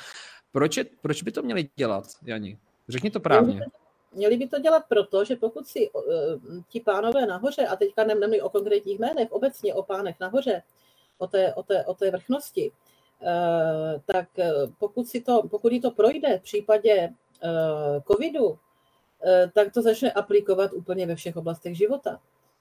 Proč, 0.52 0.78
je, 0.78 0.86
proč 1.02 1.24
by 1.24 1.32
to 1.32 1.41
měli 1.41 1.70
dělat, 1.76 2.06
Jani? 2.24 2.58
Řekni 2.89 3.12
to 3.12 3.20
právně. 3.20 3.62
Měli 4.14 4.38
by 4.38 4.48
to 4.48 4.60
dělat 4.60 4.84
proto, 4.89 5.26
že 5.26 5.36
pokud 5.36 5.68
si 5.68 5.89
uh, 5.89 6.04
ti 6.70 6.80
pánové 6.80 7.26
nahoře, 7.26 7.68
a 7.68 7.76
teďka 7.76 8.04
nemluvím 8.04 8.43
o 8.43 8.50
konkrétních 8.50 9.00
jménech, 9.00 9.32
obecně 9.32 9.74
o 9.74 9.84
pánech 9.84 10.16
nahoře, 10.20 10.62
o 11.18 11.28
té, 11.28 11.53
o 11.53 11.63
té, 11.63 11.86
o 11.86 11.93
té 11.93 12.11
vrchnosti, 12.11 12.72
uh, 12.72 14.01
tak 14.05 14.28
pokud, 14.80 15.07
si 15.07 15.22
to, 15.22 15.43
pokud 15.51 15.72
jí 15.72 15.82
to 15.82 15.91
projde 15.91 16.39
v 16.39 16.41
případě 16.41 17.09
uh, 17.43 18.01
covidu, 18.07 18.59
tak 19.53 19.74
to 19.74 19.82
začne 19.82 20.11
aplikovat 20.11 20.74
úplně 20.74 21.05
ve 21.05 21.16
všech 21.16 21.38
oblastech 21.38 21.78
života. 21.78 22.20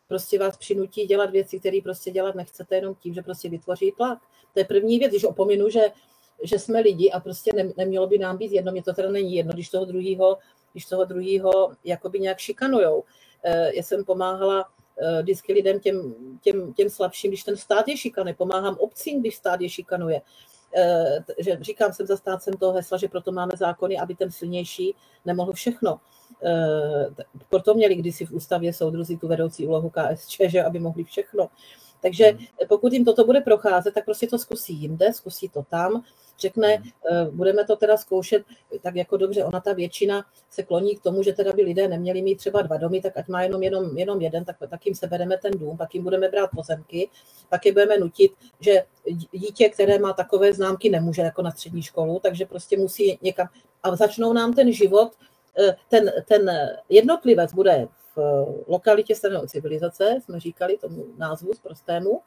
Prostě 0.08 0.38
vás 0.38 0.56
přinutí 0.56 1.06
dělat 1.06 1.30
věci, 1.30 1.60
které 1.60 1.78
prostě 1.82 2.10
dělat 2.10 2.34
nechcete 2.34 2.74
jenom 2.74 2.94
tím, 2.94 3.14
že 3.14 3.22
prostě 3.22 3.48
vytvoří 3.48 3.92
tlak. 3.96 4.18
To 4.54 4.60
je 4.60 4.64
první 4.64 4.98
věc, 4.98 5.10
když 5.10 5.24
opominu, 5.24 5.68
že, 5.68 5.82
že 6.42 6.58
jsme 6.58 6.80
lidi 6.80 7.10
a 7.10 7.20
prostě 7.20 7.72
nemělo 7.76 8.06
by 8.06 8.18
nám 8.18 8.36
být 8.36 8.52
jedno, 8.52 8.72
mě 8.72 8.82
to 8.82 8.92
teda 8.92 9.10
není 9.10 9.34
jedno, 9.34 9.52
když 9.52 9.70
toho 9.70 9.84
druhého 9.84 10.38
když 10.72 10.86
toho 10.86 11.04
druhého 11.04 11.72
jakoby 11.84 12.20
nějak 12.20 12.38
šikanujou. 12.38 13.04
Já 13.74 13.82
jsem 13.82 14.04
pomáhala 14.04 14.64
Eh, 14.64 14.83
vždycky 15.22 15.52
lidem, 15.52 15.80
těm, 15.80 16.14
těm, 16.42 16.72
těm 16.72 16.90
slabším, 16.90 17.30
když 17.30 17.42
ten 17.42 17.56
stát 17.56 17.88
je 17.88 17.96
šikany, 17.96 18.34
pomáhám 18.34 18.76
obcím, 18.78 19.20
když 19.20 19.36
stát 19.36 19.60
je 19.60 19.68
šikanuje. 19.68 20.20
Eh, 20.76 21.24
že 21.38 21.58
říkám, 21.60 21.92
jsem 21.92 22.06
zastácem 22.06 22.54
toho 22.54 22.72
hesla, 22.72 22.98
že 22.98 23.08
proto 23.08 23.32
máme 23.32 23.52
zákony, 23.56 23.98
aby 23.98 24.14
ten 24.14 24.30
silnější 24.30 24.94
nemohl 25.24 25.52
všechno. 25.52 26.00
Eh, 26.44 27.06
proto 27.50 27.74
měli 27.74 27.94
kdysi 27.94 28.26
v 28.26 28.32
ústavě 28.32 28.72
soudruzi 28.72 29.16
tu 29.16 29.28
vedoucí 29.28 29.66
úlohu 29.66 29.90
KSČ, 29.90 30.40
že 30.46 30.64
aby 30.64 30.78
mohli 30.78 31.04
všechno. 31.04 31.48
Takže 32.02 32.24
hmm. 32.24 32.46
pokud 32.68 32.92
jim 32.92 33.04
toto 33.04 33.24
bude 33.24 33.40
procházet, 33.40 33.94
tak 33.94 34.04
prostě 34.04 34.26
to 34.26 34.38
zkusí 34.38 34.74
jinde, 34.74 35.12
zkusí 35.12 35.48
to 35.48 35.62
tam, 35.62 36.02
řekne, 36.38 36.74
eh, 36.74 37.26
budeme 37.30 37.64
to 37.64 37.76
teda 37.76 37.96
zkoušet, 37.96 38.42
tak 38.82 38.94
jako 38.96 39.16
dobře, 39.16 39.44
ona 39.44 39.60
ta 39.60 39.72
většina 39.72 40.24
se 40.50 40.62
kloní 40.62 40.96
k 40.96 41.02
tomu, 41.02 41.22
že 41.22 41.32
teda 41.32 41.52
by 41.52 41.62
lidé 41.62 41.88
neměli 41.88 42.22
mít 42.22 42.36
třeba 42.36 42.62
dva 42.62 42.76
domy, 42.76 43.00
tak 43.00 43.16
ať 43.16 43.28
má 43.28 43.42
jenom, 43.42 43.62
jenom, 43.62 43.98
jenom 43.98 44.20
jeden, 44.20 44.44
tak, 44.44 44.56
tak 44.70 44.86
jim 44.86 44.94
sebereme 44.94 45.38
ten 45.38 45.52
dům, 45.52 45.76
pak 45.76 45.94
jim 45.94 46.04
budeme 46.04 46.28
brát 46.28 46.50
pozemky, 46.54 47.08
pak 47.48 47.66
je 47.66 47.72
budeme 47.72 47.98
nutit, 47.98 48.32
že 48.60 48.84
dítě, 49.32 49.68
které 49.68 49.98
má 49.98 50.12
takové 50.12 50.52
známky, 50.52 50.90
nemůže 50.90 51.22
jako 51.22 51.42
na 51.42 51.50
střední 51.50 51.82
školu, 51.82 52.20
takže 52.22 52.46
prostě 52.46 52.76
musí 52.76 53.18
někam, 53.22 53.48
a 53.82 53.96
začnou 53.96 54.32
nám 54.32 54.52
ten 54.52 54.72
život, 54.72 55.12
eh, 55.58 55.76
ten, 55.88 56.12
ten 56.28 56.50
jednotlivec 56.88 57.52
bude 57.52 57.88
v 58.16 58.46
lokalitě 58.66 59.14
stranou 59.14 59.46
civilizace, 59.46 60.18
jsme 60.24 60.40
říkali 60.40 60.76
tomu 60.76 61.06
názvu 61.16 61.54
z 61.54 61.58
prostému, 61.58 62.20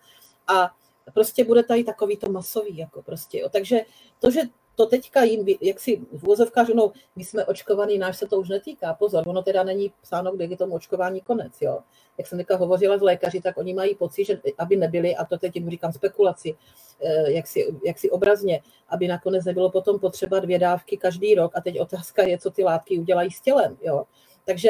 a 0.48 0.72
prostě 1.14 1.44
bude 1.44 1.64
tady 1.64 1.84
takový 1.84 2.18
to 2.18 2.32
masový, 2.32 2.78
jako 2.78 3.02
prostě, 3.02 3.40
jo. 3.40 3.50
takže 3.50 3.82
to, 4.20 4.32
že 4.32 4.42
to 4.78 4.86
teďka 4.86 5.24
jim, 5.24 5.46
jak 5.62 5.80
si 5.80 5.98
v 6.12 6.24
vozovkách 6.24 6.70
no, 6.70 6.92
my 7.16 7.24
jsme 7.24 7.46
očkovaný, 7.46 7.98
náš 7.98 8.18
se 8.18 8.28
to 8.28 8.40
už 8.40 8.50
netýká, 8.50 8.94
pozor, 8.94 9.24
ono 9.28 9.42
teda 9.42 9.64
není 9.64 9.94
psáno, 10.02 10.32
kde 10.32 10.46
je 10.46 10.58
tomu 10.58 10.76
očkování 10.76 11.22
konec, 11.22 11.54
jo. 11.62 11.80
Jak 12.18 12.28
jsem 12.28 12.38
teďka 12.38 12.56
hovořila 12.56 12.98
s 12.98 13.02
lékaři, 13.02 13.42
tak 13.42 13.58
oni 13.58 13.74
mají 13.74 13.96
pocit, 13.96 14.26
že 14.26 14.42
aby 14.58 14.76
nebyli, 14.76 15.16
a 15.16 15.26
to 15.26 15.38
teď 15.38 15.56
jim 15.56 15.70
říkám 15.70 15.94
spekulaci, 15.94 16.56
eh, 17.02 17.32
jak 17.32 17.48
si, 17.48 17.76
jak 17.86 18.00
si 18.00 18.10
obrazně, 18.10 18.62
aby 18.90 19.08
nakonec 19.08 19.46
nebylo 19.46 19.70
potom 19.70 20.00
potřeba 20.00 20.40
dvě 20.40 20.60
dávky 20.60 20.98
každý 20.98 21.36
rok 21.36 21.52
a 21.56 21.62
teď 21.62 21.80
otázka 21.80 22.24
je, 22.24 22.38
co 22.38 22.52
ty 22.52 22.64
látky 22.64 23.00
udělají 23.00 23.32
s 23.32 23.42
tělem, 23.42 23.78
jo. 23.82 24.04
Takže, 24.46 24.70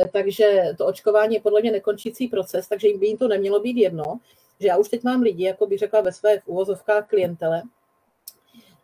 eh, 0.00 0.08
takže 0.12 0.62
to 0.78 0.86
očkování 0.86 1.34
je 1.34 1.40
podle 1.40 1.60
mě 1.60 1.72
nekončící 1.72 2.28
proces, 2.28 2.68
takže 2.68 2.88
by 2.98 3.06
jim 3.06 3.16
to 3.16 3.28
nemělo 3.28 3.60
být 3.60 3.76
jedno, 3.76 4.04
že 4.60 4.68
já 4.68 4.76
už 4.76 4.88
teď 4.88 5.04
mám 5.04 5.22
lidi, 5.22 5.44
jako 5.44 5.66
bych 5.66 5.78
řekla 5.78 6.00
ve 6.00 6.12
své 6.12 6.42
uvozovkách 6.46 7.08
klientele, 7.08 7.62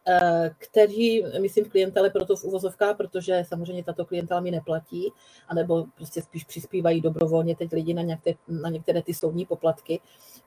eh, 0.08 0.50
kteří, 0.58 1.24
myslím 1.40 1.64
klientele 1.64 2.10
proto 2.10 2.36
v 2.36 2.44
uvozovkách, 2.44 2.96
protože 2.96 3.44
samozřejmě 3.48 3.84
tato 3.84 4.04
klientela 4.04 4.40
mi 4.40 4.50
neplatí, 4.50 5.12
anebo 5.48 5.84
prostě 5.96 6.22
spíš 6.22 6.44
přispívají 6.44 7.00
dobrovolně 7.00 7.56
teď 7.56 7.72
lidi 7.72 7.94
na 7.94 8.02
některé, 8.02 8.36
na 8.48 8.68
některé 8.68 9.02
ty 9.02 9.14
soudní 9.14 9.46
poplatky, 9.46 10.00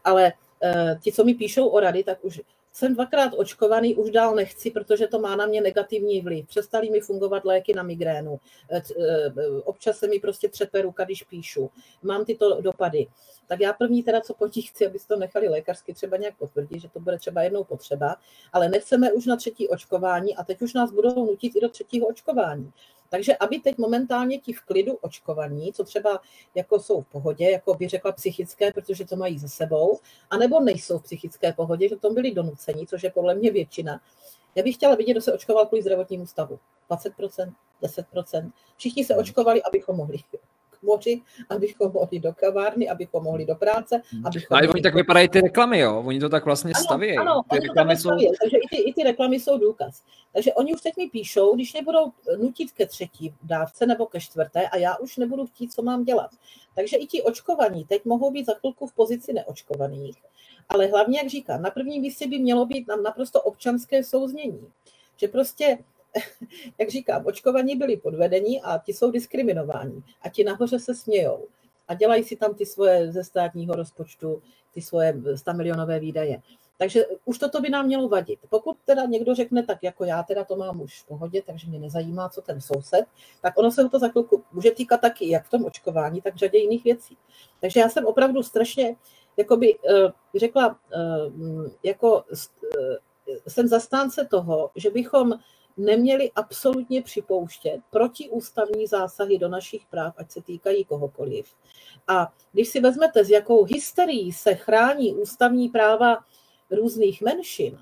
ale 0.03 0.33
eh, 0.63 0.99
ti, 1.01 1.11
co 1.11 1.23
mi 1.23 1.33
píšou 1.33 1.67
o 1.67 1.79
rady, 1.79 2.03
tak 2.03 2.25
už 2.25 2.41
jsem 2.75 2.93
dvakrát 2.93 3.33
očkovaný, 3.37 3.95
už 3.95 4.11
dál 4.11 4.35
nechci, 4.35 4.71
protože 4.71 5.07
to 5.07 5.19
má 5.19 5.35
na 5.35 5.45
mě 5.45 5.61
negativní 5.61 6.21
vliv. 6.21 6.47
Přestali 6.47 6.89
mi 6.89 6.99
fungovat 6.99 7.45
léky 7.45 7.73
na 7.73 7.83
migrénu. 7.83 8.39
Eh, 8.71 8.81
eh, 8.99 9.31
občas 9.63 9.97
se 9.97 10.07
mi 10.07 10.19
prostě 10.19 10.49
třepe 10.49 10.81
ruka, 10.81 11.05
když 11.05 11.23
píšu. 11.23 11.69
Mám 12.03 12.25
tyto 12.25 12.61
dopady. 12.61 13.07
Tak 13.47 13.59
já 13.59 13.73
první 13.73 14.03
teda, 14.03 14.21
co 14.21 14.33
po 14.33 14.47
chci, 14.47 14.87
abyste 14.87 15.13
to 15.13 15.19
nechali 15.19 15.47
lékařsky 15.47 15.93
třeba 15.93 16.17
nějak 16.17 16.37
potvrdit, 16.37 16.81
že 16.81 16.89
to 16.89 16.99
bude 16.99 17.17
třeba 17.17 17.41
jednou 17.43 17.63
potřeba, 17.63 18.15
ale 18.53 18.69
nechceme 18.69 19.11
už 19.11 19.25
na 19.25 19.35
třetí 19.35 19.69
očkování 19.69 20.35
a 20.35 20.43
teď 20.43 20.61
už 20.61 20.73
nás 20.73 20.91
budou 20.91 21.25
nutit 21.25 21.55
i 21.55 21.61
do 21.61 21.69
třetího 21.69 22.07
očkování. 22.07 22.71
Takže 23.09 23.35
aby 23.37 23.59
teď 23.59 23.77
momentálně 23.77 24.37
ti 24.39 24.53
v 24.53 24.61
klidu 24.61 24.93
očkovaní, 24.93 25.73
co 25.73 25.83
třeba 25.83 26.21
jako 26.55 26.79
jsou 26.79 27.01
v 27.01 27.07
pohodě, 27.07 27.49
jako 27.51 27.73
by 27.73 27.87
řekla 27.87 28.11
psychické, 28.11 28.71
protože 28.71 29.05
to 29.05 29.15
mají 29.15 29.39
za 29.39 29.47
sebou, 29.47 29.99
anebo 30.29 30.59
nejsou 30.59 30.99
v 30.99 31.03
psychické 31.03 31.53
pohodě, 31.53 31.89
že 31.89 31.95
tom 31.95 32.13
byli 32.13 32.31
donuceni, 32.31 32.87
což 32.87 33.03
je 33.03 33.11
podle 33.11 33.35
mě 33.35 33.51
většina. 33.51 34.01
Já 34.55 34.63
bych 34.63 34.75
chtěla 34.75 34.95
vidět, 34.95 35.11
kdo 35.11 35.21
se 35.21 35.33
očkoval 35.33 35.65
kvůli 35.65 35.81
zdravotnímu 35.81 36.27
stavu. 36.27 36.59
20%, 36.89 37.53
10%. 37.83 38.51
Všichni 38.77 39.05
se 39.05 39.13
hmm. 39.13 39.21
očkovali, 39.21 39.63
abychom 39.63 39.95
mohli 39.95 40.17
moři, 40.85 41.21
abychom 41.49 41.91
mohli 41.91 42.19
do 42.19 42.33
kavárny, 42.33 42.89
abychom 42.89 43.23
mohli 43.23 43.45
do 43.45 43.55
práce. 43.55 44.01
Hmm. 44.11 44.25
Abychom 44.25 44.57
Ale 44.57 44.67
oni 44.67 44.81
tak 44.81 44.95
vypadají 44.95 45.29
ty 45.29 45.41
reklamy, 45.41 45.79
jo? 45.79 46.03
Oni 46.05 46.19
to 46.19 46.29
tak 46.29 46.45
vlastně 46.45 46.73
staví. 46.75 47.17
Ano, 47.17 47.41
ty 47.49 47.59
oni 47.59 47.67
reklamy 47.67 47.95
to 47.95 48.01
jsou... 48.01 48.09
staví, 48.09 48.29
takže 48.41 48.57
i 48.57 48.67
ty, 48.69 48.77
i 48.89 48.93
ty 48.93 49.03
reklamy 49.03 49.39
jsou 49.39 49.57
důkaz. 49.57 50.03
Takže 50.33 50.53
oni 50.53 50.73
už 50.73 50.81
teď 50.81 50.97
mi 50.97 51.09
píšou, 51.09 51.55
když 51.55 51.73
mě 51.73 51.81
budou 51.81 52.11
nutit 52.37 52.71
ke 52.71 52.85
třetí 52.85 53.33
dávce 53.43 53.85
nebo 53.85 54.05
ke 54.05 54.19
čtvrté 54.19 54.67
a 54.67 54.77
já 54.77 54.97
už 54.97 55.17
nebudu 55.17 55.45
chtít, 55.45 55.73
co 55.73 55.81
mám 55.81 56.03
dělat. 56.03 56.31
Takže 56.75 56.97
i 56.97 57.05
ti 57.05 57.21
očkovaní 57.21 57.85
teď 57.85 58.05
mohou 58.05 58.31
být 58.31 58.45
za 58.45 58.53
chvilku 58.53 58.87
v 58.87 58.93
pozici 58.93 59.33
neočkovaných. 59.33 60.17
Ale 60.69 60.87
hlavně, 60.87 61.17
jak 61.17 61.27
říkám, 61.27 61.61
na 61.61 61.69
prvním 61.69 62.01
místě 62.01 62.27
by 62.27 62.39
mělo 62.39 62.65
být 62.65 62.87
nám 62.87 63.03
naprosto 63.03 63.41
občanské 63.41 64.03
souznění. 64.03 64.67
Že 65.17 65.27
prostě 65.27 65.77
jak 66.77 66.89
říkám, 66.89 67.25
očkovaní 67.25 67.75
byli 67.75 67.97
podvedení 67.97 68.61
a 68.61 68.77
ti 68.77 68.93
jsou 68.93 69.11
diskriminováni. 69.11 70.03
A 70.21 70.29
ti 70.29 70.43
nahoře 70.43 70.79
se 70.79 70.95
smějou. 70.95 71.47
A 71.87 71.93
dělají 71.93 72.23
si 72.23 72.35
tam 72.35 72.55
ty 72.55 72.65
svoje 72.65 73.11
ze 73.11 73.23
státního 73.23 73.75
rozpočtu, 73.75 74.41
ty 74.73 74.81
svoje 74.81 75.21
100 75.35 75.53
milionové 75.53 75.99
výdaje. 75.99 76.41
Takže 76.77 77.05
už 77.25 77.37
toto 77.37 77.61
by 77.61 77.69
nám 77.69 77.85
mělo 77.85 78.09
vadit. 78.09 78.39
Pokud 78.49 78.77
teda 78.85 79.05
někdo 79.05 79.35
řekne, 79.35 79.63
tak 79.63 79.83
jako 79.83 80.05
já 80.05 80.23
teda 80.23 80.43
to 80.43 80.55
mám 80.55 80.81
už 80.81 81.01
v 81.01 81.05
pohodě, 81.07 81.41
takže 81.45 81.67
mě 81.67 81.79
nezajímá, 81.79 82.29
co 82.29 82.41
ten 82.41 82.61
soused, 82.61 83.05
tak 83.41 83.57
ono 83.57 83.71
se 83.71 83.89
to 83.89 83.99
za 83.99 84.07
chvilku 84.07 84.43
může 84.51 84.71
týkat 84.71 85.01
taky 85.01 85.29
jak 85.29 85.45
v 85.45 85.49
tom 85.49 85.65
očkování, 85.65 86.21
tak 86.21 86.33
v 86.33 86.37
řadě 86.37 86.57
jiných 86.57 86.83
věcí. 86.83 87.17
Takže 87.61 87.79
já 87.79 87.89
jsem 87.89 88.05
opravdu 88.05 88.43
strašně, 88.43 88.95
jako 89.37 89.57
by 89.57 89.75
eh, 89.75 90.11
řekla, 90.35 90.79
eh, 90.93 91.69
jako 91.83 92.23
eh, 92.33 92.97
jsem 93.47 93.67
zastánce 93.67 94.27
toho, 94.29 94.71
že 94.75 94.89
bychom 94.89 95.33
neměli 95.77 96.31
absolutně 96.35 97.01
připouštět 97.01 97.81
protiústavní 97.89 98.87
zásahy 98.87 99.37
do 99.37 99.49
našich 99.49 99.85
práv, 99.85 100.13
ať 100.17 100.31
se 100.31 100.41
týkají 100.41 100.85
kohokoliv. 100.85 101.45
A 102.07 102.33
když 102.51 102.67
si 102.67 102.79
vezmete, 102.79 103.25
s 103.25 103.29
jakou 103.29 103.63
hysterií 103.63 104.31
se 104.31 104.55
chrání 104.55 105.13
ústavní 105.13 105.69
práva 105.69 106.17
různých 106.71 107.21
menšin, 107.21 107.77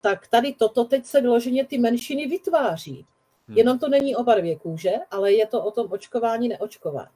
tak 0.00 0.28
tady 0.28 0.54
toto 0.54 0.84
teď 0.84 1.06
se 1.06 1.20
vyloženě 1.20 1.66
ty 1.66 1.78
menšiny 1.78 2.26
vytváří. 2.26 3.06
Hmm. 3.48 3.56
Jenom 3.58 3.78
to 3.78 3.88
není 3.88 4.16
o 4.16 4.24
barvě 4.24 4.58
kůže, 4.58 4.92
ale 5.10 5.32
je 5.32 5.46
to 5.46 5.64
o 5.64 5.70
tom 5.70 5.92
očkování, 5.92 6.48
neočkování. 6.48 7.08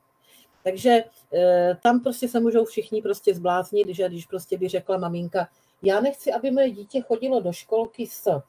Takže 0.64 1.04
e, 1.32 1.76
tam 1.82 2.00
prostě 2.00 2.28
se 2.28 2.40
můžou 2.40 2.64
všichni 2.64 3.02
prostě 3.02 3.34
zbláznit, 3.34 3.88
že 3.88 4.08
když 4.08 4.26
prostě 4.26 4.58
by 4.58 4.68
řekla 4.68 4.98
maminka, 4.98 5.48
já 5.82 6.00
nechci, 6.00 6.32
aby 6.32 6.50
moje 6.50 6.70
dítě 6.70 7.00
chodilo 7.00 7.40
do 7.40 7.52
školky 7.52 8.06
s 8.06 8.40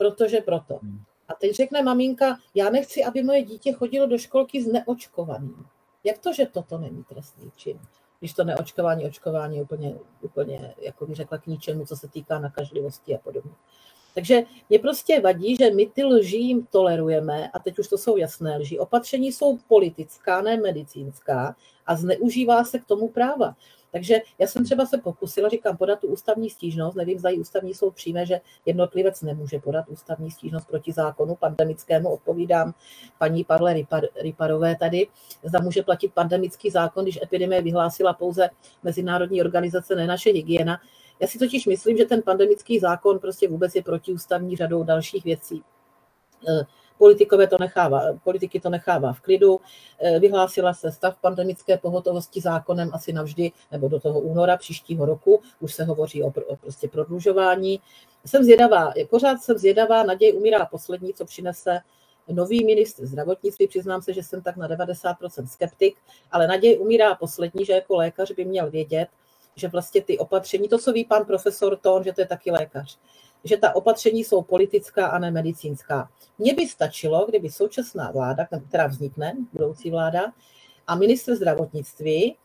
protože 0.00 0.40
proto. 0.40 0.78
Hmm. 0.82 1.00
A 1.28 1.34
teď 1.34 1.56
řekne 1.56 1.82
maminka, 1.82 2.36
já 2.54 2.70
nechci, 2.70 3.04
aby 3.04 3.22
moje 3.22 3.42
dítě 3.42 3.72
chodilo 3.72 4.06
do 4.06 4.18
školky 4.18 4.62
s 4.62 4.66
neočkovaným. 4.66 5.66
Jak 6.04 6.18
to, 6.18 6.32
že 6.32 6.46
toto 6.46 6.78
není 6.78 7.04
trestný 7.04 7.50
čin? 7.56 7.80
Když 8.18 8.32
to 8.32 8.44
neočkování, 8.44 9.06
očkování 9.06 9.56
je 9.56 9.62
úplně, 9.62 9.94
úplně, 10.20 10.74
jako 10.80 11.06
bych 11.06 11.16
řekla, 11.16 11.38
k 11.38 11.46
ničemu, 11.46 11.86
co 11.86 11.96
se 11.96 12.08
týká 12.08 12.38
nakažlivosti 12.38 13.14
a 13.14 13.18
podobně. 13.18 13.52
Takže 14.14 14.42
mě 14.68 14.78
prostě 14.78 15.20
vadí, 15.20 15.56
že 15.56 15.70
my 15.70 15.86
ty 15.86 16.04
lži 16.04 16.36
jim 16.36 16.66
tolerujeme, 16.66 17.50
a 17.50 17.58
teď 17.58 17.78
už 17.78 17.88
to 17.88 17.98
jsou 17.98 18.16
jasné 18.16 18.56
lži. 18.56 18.78
Opatření 18.78 19.32
jsou 19.32 19.58
politická, 19.68 20.42
ne 20.42 20.56
medicínská, 20.56 21.56
a 21.86 21.96
zneužívá 21.96 22.64
se 22.64 22.78
k 22.78 22.84
tomu 22.84 23.08
práva. 23.08 23.56
Takže 23.92 24.18
já 24.38 24.46
jsem 24.46 24.64
třeba 24.64 24.86
se 24.86 24.98
pokusila, 24.98 25.48
říkám, 25.48 25.76
podat 25.76 26.00
tu 26.00 26.06
ústavní 26.06 26.50
stížnost, 26.50 26.96
nevím, 26.96 27.18
zda 27.18 27.30
ústavní 27.38 27.74
soud 27.74 27.94
přijme, 27.94 28.26
že 28.26 28.40
jednotlivec 28.66 29.22
nemůže 29.22 29.58
podat 29.58 29.88
ústavní 29.88 30.30
stížnost 30.30 30.68
proti 30.68 30.92
zákonu 30.92 31.34
pandemickému, 31.34 32.08
odpovídám 32.08 32.74
paní 33.18 33.44
Pavle 33.44 33.74
Riparové 34.22 34.76
tady, 34.76 35.06
zda 35.42 35.58
může 35.60 35.82
platit 35.82 36.14
pandemický 36.14 36.70
zákon, 36.70 37.04
když 37.04 37.18
epidemie 37.22 37.62
vyhlásila 37.62 38.12
pouze 38.12 38.50
Mezinárodní 38.82 39.40
organizace, 39.40 39.96
ne 39.96 40.06
naše 40.06 40.30
hygiena. 40.30 40.80
Já 41.20 41.26
si 41.28 41.38
totiž 41.38 41.66
myslím, 41.66 41.96
že 41.96 42.04
ten 42.04 42.22
pandemický 42.22 42.78
zákon 42.78 43.18
prostě 43.18 43.48
vůbec 43.48 43.74
je 43.74 43.82
protiústavní 43.82 44.56
řadou 44.56 44.82
dalších 44.82 45.24
věcí 45.24 45.62
Politikové 46.98 47.46
to 47.46 47.56
nechává, 47.60 48.02
politiky 48.24 48.60
to 48.60 48.70
nechává 48.70 49.12
v 49.12 49.20
klidu. 49.20 49.60
Eh, 50.00 50.18
vyhlásila 50.18 50.74
se 50.74 50.92
stav 50.92 51.18
pandemické 51.20 51.78
pohotovosti 51.78 52.40
zákonem 52.40 52.90
asi 52.92 53.12
navždy, 53.12 53.52
nebo 53.72 53.88
do 53.88 54.00
toho 54.00 54.20
února 54.20 54.56
příštího 54.56 55.06
roku. 55.06 55.40
Už 55.60 55.74
se 55.74 55.84
hovoří 55.84 56.22
o, 56.22 56.32
o 56.46 56.56
prostě 56.56 56.88
prodlužování. 56.88 57.80
Jsem 58.26 58.44
zvědavá, 58.44 58.92
pořád 59.10 59.42
jsem 59.42 59.58
zvědavá, 59.58 60.02
naděj 60.02 60.34
umírá 60.36 60.66
poslední, 60.66 61.14
co 61.14 61.24
přinese 61.24 61.80
nový 62.32 62.64
ministr 62.64 63.06
zdravotnictví. 63.06 63.68
Přiznám 63.68 64.02
se, 64.02 64.12
že 64.12 64.22
jsem 64.22 64.42
tak 64.42 64.56
na 64.56 64.68
90% 64.68 65.46
skeptik, 65.46 65.96
ale 66.30 66.46
naděj 66.46 66.78
umírá 66.80 67.14
poslední, 67.14 67.64
že 67.64 67.72
jako 67.72 67.96
lékař 67.96 68.30
by 68.32 68.44
měl 68.44 68.70
vědět, 68.70 69.08
že 69.56 69.68
vlastně 69.68 70.02
ty 70.02 70.18
opatření, 70.18 70.68
to, 70.68 70.78
co 70.78 70.92
ví 70.92 71.04
pan 71.04 71.24
profesor 71.24 71.76
Tón, 71.76 72.04
že 72.04 72.12
to 72.12 72.20
je 72.20 72.26
taky 72.26 72.50
lékař, 72.50 72.98
že 73.44 73.56
ta 73.56 73.76
opatření 73.76 74.24
jsou 74.24 74.42
politická 74.42 75.06
a 75.06 75.18
ne 75.18 75.30
medicínská. 75.30 76.10
Mně 76.38 76.54
by 76.54 76.68
stačilo, 76.68 77.26
kdyby 77.28 77.50
současná 77.50 78.10
vláda, 78.10 78.48
která 78.68 78.86
vznikne, 78.86 79.36
budoucí 79.52 79.90
vláda, 79.90 80.32
a 80.86 80.94
ministr 80.94 81.34
zdravotnictví 81.34 82.36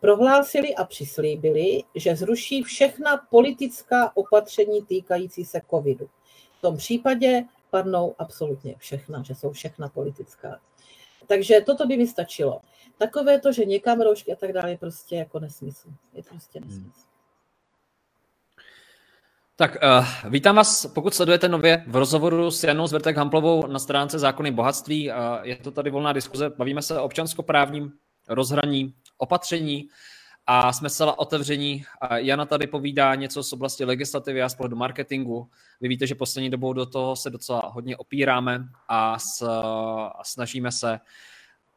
prohlásili 0.00 0.74
a 0.74 0.84
přislíbili, 0.84 1.82
že 1.94 2.16
zruší 2.16 2.62
všechna 2.62 3.16
politická 3.16 4.16
opatření 4.16 4.82
týkající 4.82 5.44
se 5.44 5.60
covidu. 5.70 6.08
V 6.58 6.60
tom 6.60 6.76
případě 6.76 7.44
padnou 7.70 8.14
absolutně 8.18 8.74
všechna, 8.78 9.22
že 9.22 9.34
jsou 9.34 9.50
všechna 9.50 9.88
politická. 9.88 10.60
Takže 11.26 11.60
toto 11.60 11.86
by 11.86 11.96
mi 11.96 12.06
stačilo. 12.06 12.60
Takové 12.98 13.40
to, 13.40 13.52
že 13.52 13.64
někam 13.64 14.00
roušky 14.00 14.32
a 14.32 14.36
tak 14.36 14.52
dále, 14.52 14.70
je 14.70 14.78
prostě 14.78 15.16
jako 15.16 15.38
nesmysl. 15.40 15.88
Je 16.12 16.22
prostě 16.22 16.60
nesmysl. 16.60 17.13
Tak 19.56 19.76
uh, 19.82 20.30
vítám 20.30 20.56
vás, 20.56 20.86
pokud 20.86 21.14
sledujete 21.14 21.48
nově 21.48 21.84
v 21.86 21.96
rozhovoru 21.96 22.50
s 22.50 22.64
Janou 22.64 22.86
Zvertek 22.86 23.16
Hamplovou 23.16 23.66
na 23.66 23.78
stránce 23.78 24.18
Zákony 24.18 24.50
bohatství. 24.50 25.10
Uh, 25.10 25.16
je 25.42 25.56
to 25.56 25.70
tady 25.70 25.90
volná 25.90 26.12
diskuze, 26.12 26.50
bavíme 26.50 26.82
se 26.82 26.98
o 26.98 27.04
občanskoprávním 27.04 27.92
rozhraní, 28.28 28.94
opatření 29.18 29.88
a 30.46 30.72
jsme 30.72 30.90
zcela 30.90 31.18
otevření. 31.18 31.84
Uh, 32.10 32.16
Jana 32.16 32.46
tady 32.46 32.66
povídá 32.66 33.14
něco 33.14 33.42
z 33.42 33.52
oblasti 33.52 33.84
legislativy 33.84 34.42
a 34.42 34.48
z 34.48 34.54
pohledu 34.54 34.76
marketingu. 34.76 35.50
Vy 35.80 35.88
víte, 35.88 36.06
že 36.06 36.14
poslední 36.14 36.50
dobou 36.50 36.72
do 36.72 36.86
toho 36.86 37.16
se 37.16 37.30
docela 37.30 37.62
hodně 37.74 37.96
opíráme 37.96 38.68
a, 38.88 39.18
s, 39.18 39.42
a 40.18 40.24
snažíme 40.24 40.72
se 40.72 41.00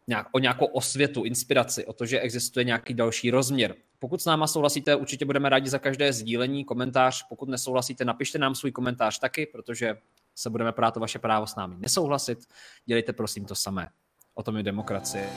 nějak, 0.07 0.28
o 0.32 0.39
nějakou 0.39 0.65
osvětu, 0.65 1.23
inspiraci, 1.23 1.86
o 1.86 1.93
to, 1.93 2.05
že 2.05 2.19
existuje 2.19 2.63
nějaký 2.63 2.93
další 2.93 3.32
rozměr. 3.32 3.75
Pokud 3.99 4.21
s 4.21 4.25
náma 4.25 4.47
souhlasíte, 4.47 4.95
určitě 4.95 5.25
budeme 5.25 5.49
rádi 5.49 5.69
za 5.69 5.79
každé 5.79 6.13
sdílení, 6.13 6.65
komentář. 6.65 7.25
Pokud 7.29 7.49
nesouhlasíte, 7.49 8.05
napište 8.05 8.39
nám 8.39 8.55
svůj 8.55 8.71
komentář 8.71 9.19
taky, 9.19 9.45
protože 9.45 9.97
se 10.35 10.49
budeme 10.49 10.71
prát 10.71 10.97
o 10.97 10.99
vaše 10.99 11.19
právo 11.19 11.47
s 11.47 11.55
námi 11.55 11.75
nesouhlasit. 11.79 12.39
Dělejte 12.85 13.13
prosím 13.13 13.45
to 13.45 13.55
samé. 13.55 13.89
O 14.33 14.43
tom 14.43 14.57
je 14.57 14.63
demokracie. 14.63 15.29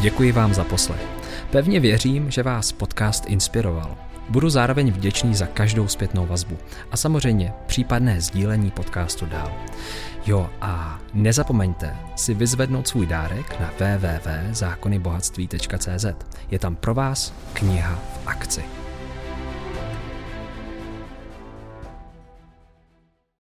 Děkuji 0.00 0.32
vám 0.32 0.54
za 0.54 0.64
poslech. 0.64 1.06
Pevně 1.52 1.80
věřím, 1.80 2.30
že 2.30 2.42
vás 2.42 2.72
podcast 2.72 3.26
inspiroval. 3.26 3.98
Budu 4.28 4.50
zároveň 4.50 4.92
vděčný 4.92 5.34
za 5.34 5.46
každou 5.46 5.88
zpětnou 5.88 6.26
vazbu 6.26 6.58
a 6.90 6.96
samozřejmě 6.96 7.52
případné 7.66 8.20
sdílení 8.20 8.70
podcastu 8.70 9.26
dál. 9.26 9.52
Jo 10.28 10.44
a 10.60 11.00
nezapomeňte 11.14 11.96
si 12.16 12.34
vyzvednout 12.34 12.88
svůj 12.88 13.06
dárek 13.06 13.60
na 13.60 13.70
www.zákonybohatství.cz. 13.78 16.06
Je 16.50 16.58
tam 16.58 16.76
pro 16.76 16.94
vás 16.94 17.34
kniha 17.52 17.94
v 17.94 18.26
akci. 18.26 18.87